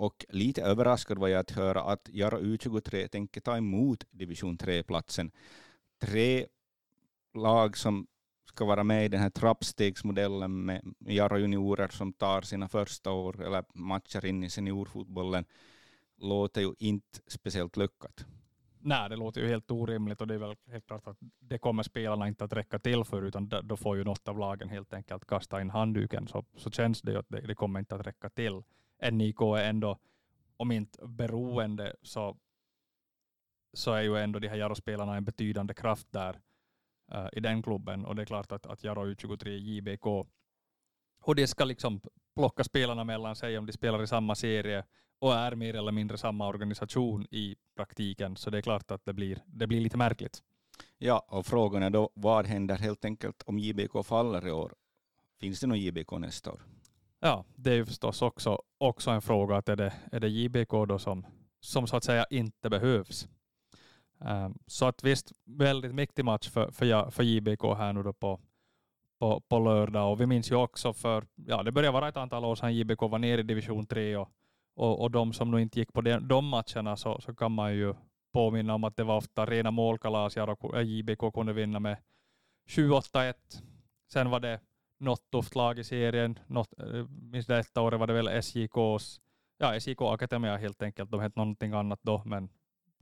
och 0.00 0.24
lite 0.28 0.62
överraskad 0.62 1.18
var 1.18 1.28
jag 1.28 1.40
att 1.40 1.50
höra 1.50 1.82
att 1.82 2.08
Jaro 2.12 2.38
U23 2.38 3.08
tänker 3.08 3.40
ta 3.40 3.56
emot 3.56 4.04
division 4.10 4.58
3-platsen. 4.58 5.30
Tre 6.00 6.46
lag 7.34 7.76
som 7.76 8.06
ska 8.44 8.64
vara 8.64 8.84
med 8.84 9.04
i 9.04 9.08
den 9.08 9.20
här 9.20 9.30
trappstegsmodellen 9.30 10.64
med 10.64 10.94
Jaro 10.98 11.38
juniorer 11.38 11.88
som 11.88 12.12
tar 12.12 12.42
sina 12.42 12.68
första 12.68 13.10
år 13.10 13.42
eller 13.42 13.64
matcher 13.74 14.24
in 14.26 14.44
i 14.44 14.50
seniorfotbollen 14.50 15.44
låter 16.18 16.60
ju 16.60 16.74
inte 16.78 17.20
speciellt 17.26 17.76
lyckat. 17.76 18.26
Nej, 18.78 19.08
det 19.08 19.16
låter 19.16 19.40
ju 19.40 19.48
helt 19.48 19.70
orimligt 19.70 20.20
och 20.20 20.26
det 20.26 20.34
är 20.34 20.38
väl 20.38 20.56
helt 20.70 20.86
klart 20.86 21.06
att 21.06 21.18
det 21.38 21.58
kommer 21.58 21.82
spelarna 21.82 22.28
inte 22.28 22.44
att 22.44 22.52
räcka 22.52 22.78
till 22.78 23.04
för 23.04 23.22
utan 23.22 23.48
då 23.62 23.76
får 23.76 23.96
ju 23.96 24.04
något 24.04 24.28
av 24.28 24.38
lagen 24.38 24.68
helt 24.68 24.92
enkelt 24.94 25.26
kasta 25.26 25.60
in 25.60 25.70
handduken 25.70 26.28
så, 26.28 26.44
så 26.56 26.70
känns 26.70 27.02
det 27.02 27.12
ju 27.12 27.18
att 27.18 27.28
det, 27.28 27.40
det 27.40 27.54
kommer 27.54 27.80
inte 27.80 27.94
att 27.94 28.06
räcka 28.06 28.28
till. 28.28 28.62
NIK 29.02 29.40
är 29.40 29.64
ändå, 29.64 29.98
om 30.56 30.72
inte 30.72 31.06
beroende 31.06 31.96
så, 32.02 32.36
så 33.72 33.92
är 33.92 34.02
ju 34.02 34.16
ändå 34.16 34.38
de 34.38 34.48
här 34.48 34.56
Jaro-spelarna 34.56 35.16
en 35.16 35.24
betydande 35.24 35.74
kraft 35.74 36.06
där 36.10 36.40
uh, 37.14 37.28
i 37.32 37.40
den 37.40 37.62
klubben 37.62 38.04
och 38.04 38.16
det 38.16 38.22
är 38.22 38.26
klart 38.26 38.52
att, 38.52 38.66
att 38.66 38.84
Jaro 38.84 39.06
U23 39.06 39.48
JBK 39.48 40.26
hur 41.26 41.34
det 41.34 41.46
ska 41.46 41.64
liksom 41.64 42.00
plocka 42.34 42.64
spelarna 42.64 43.04
mellan 43.04 43.36
sig 43.36 43.58
om 43.58 43.66
de 43.66 43.72
spelar 43.72 44.02
i 44.02 44.06
samma 44.06 44.34
serie 44.34 44.84
och 45.18 45.34
är 45.34 45.54
mer 45.54 45.74
eller 45.74 45.92
mindre 45.92 46.18
samma 46.18 46.48
organisation 46.48 47.26
i 47.30 47.56
praktiken. 47.76 48.36
Så 48.36 48.50
det 48.50 48.58
är 48.58 48.62
klart 48.62 48.90
att 48.90 49.04
det 49.04 49.12
blir, 49.12 49.42
det 49.46 49.66
blir 49.66 49.80
lite 49.80 49.96
märkligt. 49.96 50.42
Ja, 50.98 51.26
och 51.28 51.46
frågan 51.46 51.82
är 51.82 51.90
då 51.90 52.10
vad 52.14 52.46
händer 52.46 52.76
helt 52.76 53.04
enkelt 53.04 53.42
om 53.46 53.58
JBK 53.58 54.06
faller 54.06 54.46
i 54.46 54.50
år? 54.50 54.74
Finns 55.40 55.60
det 55.60 55.66
någon 55.66 55.80
JBK 55.80 56.12
nästa 56.12 56.52
år? 56.52 56.62
Ja, 57.20 57.44
det 57.54 57.70
är 57.70 57.74
ju 57.74 57.86
förstås 57.86 58.22
också, 58.22 58.62
också 58.78 59.10
en 59.10 59.22
fråga 59.22 59.56
att 59.56 59.68
är 59.68 59.76
det, 59.76 59.92
är 60.12 60.20
det 60.20 60.28
JBK 60.28 60.70
då 60.70 60.98
som, 60.98 61.26
som 61.60 61.86
så 61.86 61.96
att 61.96 62.04
säga 62.04 62.26
inte 62.30 62.70
behövs? 62.70 63.28
Um, 64.18 64.58
så 64.66 64.86
att 64.86 65.04
visst, 65.04 65.32
väldigt 65.44 65.92
viktig 65.92 66.24
match 66.24 66.48
för, 66.48 66.70
för, 66.70 67.10
för 67.10 67.22
JBK 67.22 67.62
här 67.62 67.92
nu 67.92 68.02
då 68.02 68.12
på, 68.12 68.40
på, 69.18 69.40
på 69.40 69.58
lördag 69.58 70.12
och 70.12 70.20
vi 70.20 70.26
minns 70.26 70.50
ju 70.50 70.54
också 70.54 70.92
för, 70.92 71.26
ja 71.34 71.62
det 71.62 71.72
börjar 71.72 71.92
vara 71.92 72.08
ett 72.08 72.16
antal 72.16 72.44
år 72.44 72.54
sedan 72.54 72.74
JBK 72.74 73.00
var 73.00 73.18
nere 73.18 73.40
i 73.40 73.44
division 73.44 73.86
3 73.86 74.16
och, 74.16 74.28
och, 74.76 75.02
och 75.02 75.10
de 75.10 75.32
som 75.32 75.50
nu 75.50 75.62
inte 75.62 75.78
gick 75.78 75.92
på 75.92 76.00
de, 76.00 76.28
de 76.28 76.44
matcherna 76.44 76.96
så, 76.96 77.20
så 77.20 77.34
kan 77.34 77.52
man 77.52 77.74
ju 77.74 77.94
påminna 78.32 78.74
om 78.74 78.84
att 78.84 78.96
det 78.96 79.04
var 79.04 79.16
ofta 79.16 79.46
rena 79.46 79.70
målkalas, 79.70 80.36
JBK 80.84 81.22
eh, 81.22 81.30
kunde 81.30 81.52
vinna 81.52 81.80
med 81.80 81.96
7-8-1. 82.68 83.34
Sen 84.12 84.30
var 84.30 84.40
det 84.40 84.60
något 85.00 85.30
tufft 85.30 85.54
lag 85.54 85.78
i 85.78 85.84
serien. 85.84 86.38
Något, 86.46 86.80
eh, 86.80 87.06
minns 87.08 87.46
detta 87.46 87.82
året 87.82 88.00
var 88.00 88.06
det 88.06 88.12
väl 88.12 88.28
SJKs, 88.28 89.20
ja 89.58 89.74
SJK 89.80 90.00
Akademia 90.00 90.56
helt 90.56 90.82
enkelt. 90.82 91.10
De 91.10 91.20
hette 91.20 91.38
någonting 91.38 91.72
annat 91.72 92.00
då, 92.02 92.22
men 92.24 92.48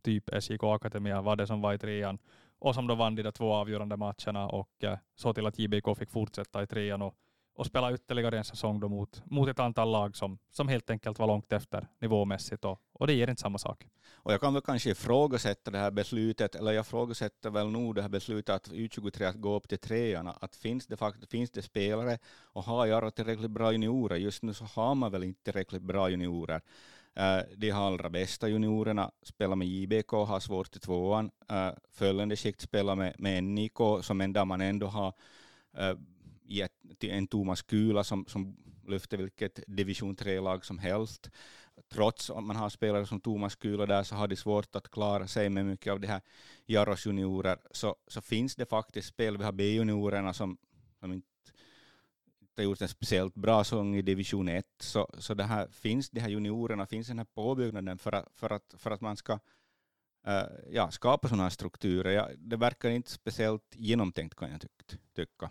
typ 0.02 0.30
SJK 0.42 0.62
Akademia 0.62 1.22
var 1.22 1.36
det 1.36 1.46
som 1.46 1.60
var 1.60 1.74
i 1.74 1.78
trean 1.78 2.18
och 2.58 2.74
som 2.74 2.86
då 2.86 2.94
vann 2.94 3.14
de 3.14 3.32
två 3.32 3.52
avgörande 3.52 3.96
matcherna 3.96 4.48
och 4.48 4.84
eh, 4.84 4.98
så 5.14 5.34
till 5.34 5.46
att 5.46 5.58
JBK 5.58 5.98
fick 5.98 6.10
fortsätta 6.10 6.62
i 6.62 6.66
trean 6.66 7.02
och 7.02 7.14
och 7.58 7.66
spela 7.66 7.94
ytterligare 7.94 8.38
en 8.38 8.44
säsong 8.44 8.80
då 8.80 8.88
mot, 8.88 9.22
mot 9.24 9.48
ett 9.48 9.58
antal 9.58 9.90
lag 9.90 10.16
som, 10.16 10.38
som 10.50 10.68
helt 10.68 10.90
enkelt 10.90 11.18
var 11.18 11.26
långt 11.26 11.52
efter 11.52 11.88
nivåmässigt 11.98 12.64
och, 12.64 12.80
och 12.92 13.06
det 13.06 13.12
ger 13.12 13.30
inte 13.30 13.42
samma 13.42 13.58
sak. 13.58 13.86
Och 14.12 14.32
jag 14.32 14.40
kan 14.40 14.54
väl 14.54 14.62
kanske 14.62 14.90
ifrågasätta 14.90 15.70
det 15.70 15.78
här 15.78 15.90
beslutet, 15.90 16.54
eller 16.54 16.72
jag 16.72 16.82
ifrågasätter 16.82 17.50
väl 17.50 17.70
nog 17.70 17.94
det 17.94 18.02
här 18.02 18.08
beslutet 18.08 18.54
att 18.54 18.68
U23 18.68 19.28
att 19.28 19.34
gå 19.34 19.54
upp 19.54 19.68
till 19.68 19.78
trean, 19.78 20.32
att 20.40 20.56
finns 20.56 20.86
det, 20.86 20.96
faktiskt, 20.96 21.30
finns 21.30 21.50
det 21.50 21.62
spelare 21.62 22.18
och 22.40 22.62
har 22.62 22.86
jag 22.86 23.14
tillräckligt 23.14 23.50
bra 23.50 23.72
juniorer? 23.72 24.16
Just 24.16 24.42
nu 24.42 24.54
så 24.54 24.64
har 24.64 24.94
man 24.94 25.12
väl 25.12 25.24
inte 25.24 25.42
tillräckligt 25.42 25.82
bra 25.82 26.10
juniorer. 26.10 26.60
Eh, 27.14 27.40
de 27.56 27.70
allra 27.70 28.10
bästa 28.10 28.48
juniorerna 28.48 29.10
spelar 29.22 29.56
med 29.56 29.68
JBK, 29.68 30.10
har 30.10 30.40
svårt 30.40 30.76
i 30.76 30.78
tvåan. 30.78 31.30
Eh, 31.50 31.70
följande 31.90 32.36
skikt 32.36 32.60
spelar 32.60 32.94
med, 32.94 33.14
med 33.18 33.44
NIK, 33.44 33.78
som 34.02 34.20
en 34.20 34.48
man 34.48 34.60
ändå 34.60 34.86
har 34.86 35.12
eh, 35.76 35.94
uh, 36.50 36.66
en 37.00 37.26
Thomas 37.26 37.62
Kula 37.62 38.04
som, 38.04 38.26
som 38.26 38.56
lyfter 38.88 39.18
vilket 39.18 39.60
division 39.66 40.16
3-lag 40.16 40.64
som 40.64 40.78
helst. 40.78 41.30
Trots 41.92 42.30
att 42.30 42.44
man 42.44 42.56
har 42.56 42.68
spelare 42.68 43.06
som 43.06 43.20
Thomas 43.20 43.56
Kula 43.56 43.86
där 43.86 44.02
så 44.02 44.14
har 44.14 44.28
de 44.28 44.36
svårt 44.36 44.76
att 44.76 44.90
klara 44.90 45.26
sig 45.26 45.48
med 45.48 45.66
mycket 45.66 45.92
av 45.92 46.00
det 46.00 46.06
här 46.08 46.20
Jaros 46.66 47.06
juniorer. 47.06 47.58
Så, 47.70 47.96
så 48.06 48.20
finns 48.20 48.56
det 48.56 48.66
faktiskt 48.66 49.08
spel, 49.08 49.38
vi 49.38 49.44
har 49.44 49.52
B-juniorerna 49.52 50.34
som, 50.34 50.58
som 51.00 51.12
inte 51.12 51.26
har 52.56 52.64
gjort 52.64 52.80
en 52.80 52.88
speciellt 52.88 53.34
bra 53.34 53.64
sång 53.64 53.96
i 53.96 54.02
division 54.02 54.48
1, 54.48 54.66
så, 54.78 55.10
så 55.18 55.34
det 55.34 55.44
här, 55.44 55.68
finns 55.68 56.10
de 56.10 56.20
här 56.20 56.28
juniorerna, 56.28 56.86
finns 56.86 57.08
den 57.08 57.18
här 57.18 57.26
påbyggnaden 57.34 57.98
för 57.98 58.12
att, 58.12 58.28
för 58.34 58.52
att, 58.52 58.74
för 58.78 58.90
att 58.90 59.00
man 59.00 59.16
ska 59.16 59.32
uh, 60.28 60.42
ja, 60.70 60.90
skapa 60.90 61.28
sådana 61.28 61.42
här 61.42 61.50
strukturer. 61.50 62.10
Ja, 62.10 62.28
det 62.38 62.56
verkar 62.56 62.90
inte 62.90 63.10
speciellt 63.10 63.74
genomtänkt 63.76 64.34
kan 64.34 64.50
jag 64.50 64.60
tyck, 64.60 65.00
tycka. 65.14 65.50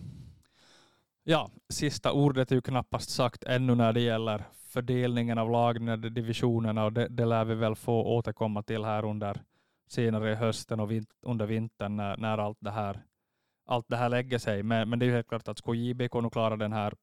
Ja, 1.30 1.50
sista 1.70 2.12
ordet 2.12 2.52
är 2.52 2.56
ju 2.56 2.62
knappast 2.62 3.10
sagt 3.10 3.44
ännu 3.44 3.76
när 3.76 3.94
det 3.94 4.02
gäller 4.02 4.44
fördelningen 4.70 5.38
av 5.38 5.52
lagen 5.52 6.02
divisionerna 6.02 6.86
och 6.86 6.94
det, 6.94 7.08
det 7.08 7.26
lär 7.26 7.46
vi 7.46 7.56
väl 7.56 7.76
få 7.76 8.04
återkomma 8.04 8.64
till 8.64 8.84
här 8.84 9.06
under 9.06 9.42
senare 9.88 10.32
i 10.32 10.36
hösten 10.36 10.80
och 10.80 10.92
vint, 10.92 11.10
under 11.22 11.46
vintern 11.46 11.96
när, 11.96 12.18
när 12.18 12.38
allt, 12.38 12.58
det 12.60 12.72
här, 12.72 13.04
allt 13.66 13.86
det 13.90 13.98
här 13.98 14.10
lägger 14.10 14.38
sig. 14.38 14.64
Men, 14.64 14.90
men 14.90 15.00
det 15.00 15.06
är 15.06 15.08
ju 15.08 15.14
helt 15.14 15.28
klart 15.28 15.48
att 15.48 15.58
skulle 15.58 15.82
JBK 15.82 16.14
nu 16.14 16.30
klara 16.30 16.58
den 16.58 16.74
här 16.74 16.94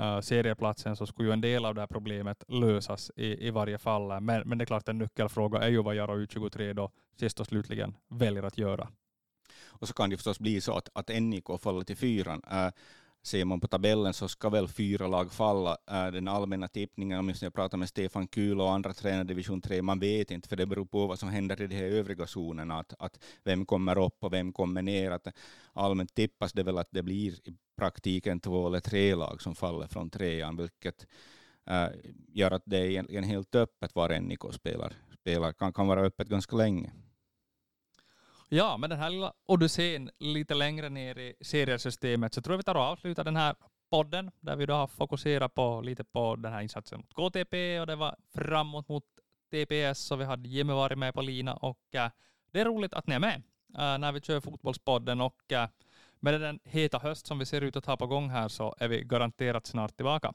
uh, 0.00 0.20
serieplatsen 0.20 0.96
så 0.96 1.06
skulle 1.06 1.28
ju 1.28 1.32
en 1.32 1.40
del 1.40 1.64
av 1.64 1.74
det 1.74 1.80
här 1.80 1.88
problemet 1.88 2.44
lösas 2.48 3.10
i, 3.16 3.46
i 3.46 3.50
varje 3.50 3.78
fall. 3.78 4.20
Men, 4.20 4.48
men 4.48 4.58
det 4.58 4.64
är 4.64 4.66
klart 4.66 4.88
en 4.88 4.98
nyckelfråga 4.98 5.58
är 5.58 5.68
ju 5.68 5.82
vad 5.82 5.94
Jaro 5.94 6.24
U23 6.24 6.72
då 6.72 6.90
sist 7.16 7.40
och 7.40 7.46
slutligen 7.46 7.96
väljer 8.08 8.42
att 8.42 8.58
göra. 8.58 8.88
Och 9.66 9.88
så 9.88 9.94
kan 9.94 10.10
det 10.10 10.16
förstås 10.16 10.38
bli 10.38 10.60
så 10.60 10.72
att, 10.72 10.88
att 10.92 11.08
NIK 11.08 11.44
faller 11.60 11.82
till 11.82 11.96
fyran. 11.96 12.42
Uh, 12.52 12.70
ser 13.28 13.44
man 13.44 13.60
på 13.60 13.68
tabellen 13.68 14.14
så 14.14 14.28
ska 14.28 14.48
väl 14.48 14.68
fyra 14.68 15.06
lag 15.06 15.32
falla. 15.32 15.76
Den 15.86 16.28
allmänna 16.28 16.68
tippningen, 16.68 17.18
om 17.18 17.32
jag 17.40 17.54
pratar 17.54 17.78
med 17.78 17.88
Stefan 17.88 18.28
Kühl 18.28 18.60
och 18.60 18.72
andra 18.72 18.92
tränare 18.92 19.22
i 19.22 19.26
division 19.26 19.60
3, 19.60 19.82
man 19.82 19.98
vet 19.98 20.30
inte, 20.30 20.48
för 20.48 20.56
det 20.56 20.66
beror 20.66 20.84
på 20.84 21.06
vad 21.06 21.18
som 21.18 21.28
händer 21.28 21.62
i 21.62 21.66
de 21.66 21.76
här 21.76 21.84
övriga 21.84 22.26
zonerna, 22.26 22.78
att, 22.78 22.94
att 22.98 23.24
vem 23.44 23.66
kommer 23.66 23.98
upp 23.98 24.24
och 24.24 24.32
vem 24.32 24.52
kommer 24.52 24.82
ner. 24.82 25.10
Att 25.10 25.28
allmänt 25.72 26.14
tippas 26.14 26.52
det 26.52 26.62
väl 26.62 26.78
att 26.78 26.88
det 26.90 27.02
blir 27.02 27.32
i 27.32 27.54
praktiken 27.76 28.40
två 28.40 28.66
eller 28.66 28.80
tre 28.80 29.14
lag 29.14 29.42
som 29.42 29.54
faller 29.54 29.86
från 29.86 30.10
trean, 30.10 30.56
vilket 30.56 31.06
äh, 31.70 31.88
gör 32.28 32.50
att 32.50 32.62
det 32.64 32.78
är 32.78 32.84
egentligen 32.84 33.24
helt 33.24 33.54
öppet 33.54 33.94
var 33.94 34.20
NIK 34.20 34.40
spelar, 34.52 34.92
spelar 35.20 35.52
kan, 35.52 35.72
kan 35.72 35.86
vara 35.86 36.00
öppet 36.00 36.28
ganska 36.28 36.56
länge. 36.56 36.92
Ja, 38.48 38.76
med 38.76 38.90
den 38.90 38.98
här 38.98 39.10
lilla 39.10 39.32
odyssén 39.46 40.10
lite 40.18 40.54
längre 40.54 40.88
ner 40.88 41.18
i 41.18 41.34
seriesystemet 41.40 42.34
så 42.34 42.42
tror 42.42 42.52
jag 42.52 42.58
vi 42.58 42.62
tar 42.62 42.74
och 42.74 42.82
avslutar 42.82 43.24
den 43.24 43.36
här 43.36 43.54
podden 43.90 44.30
där 44.40 44.56
vi 44.56 44.66
då 44.66 44.74
har 44.74 44.86
fokuserat 44.86 45.54
på 45.54 45.80
lite 45.80 46.04
på 46.04 46.36
den 46.36 46.52
här 46.52 46.60
insatsen 46.60 46.98
mot 46.98 47.14
KTP 47.14 47.80
och 47.80 47.86
det 47.86 47.96
var 47.96 48.16
framåt 48.34 48.88
mot 48.88 49.04
TPS 49.50 50.10
och 50.10 50.20
vi 50.20 50.24
hade 50.24 50.48
Jimmy 50.48 50.72
varit 50.72 50.98
med 50.98 51.14
på 51.14 51.22
lina 51.22 51.54
och 51.54 51.94
äh, 51.94 52.10
det 52.52 52.60
är 52.60 52.64
roligt 52.64 52.94
att 52.94 53.06
ni 53.06 53.14
är 53.14 53.18
med 53.18 53.42
äh, 53.78 53.98
när 53.98 54.12
vi 54.12 54.20
kör 54.20 54.40
Fotbollspodden. 54.40 55.20
Och 55.20 55.52
äh, 55.52 55.68
med 56.20 56.40
den 56.40 56.60
heta 56.64 56.98
höst 56.98 57.26
som 57.26 57.38
vi 57.38 57.46
ser 57.46 57.60
ut 57.60 57.76
att 57.76 57.86
ha 57.86 57.96
på 57.96 58.06
gång 58.06 58.30
här 58.30 58.48
så 58.48 58.74
är 58.78 58.88
vi 58.88 59.04
garanterat 59.04 59.66
snart 59.66 59.96
tillbaka. 59.96 60.34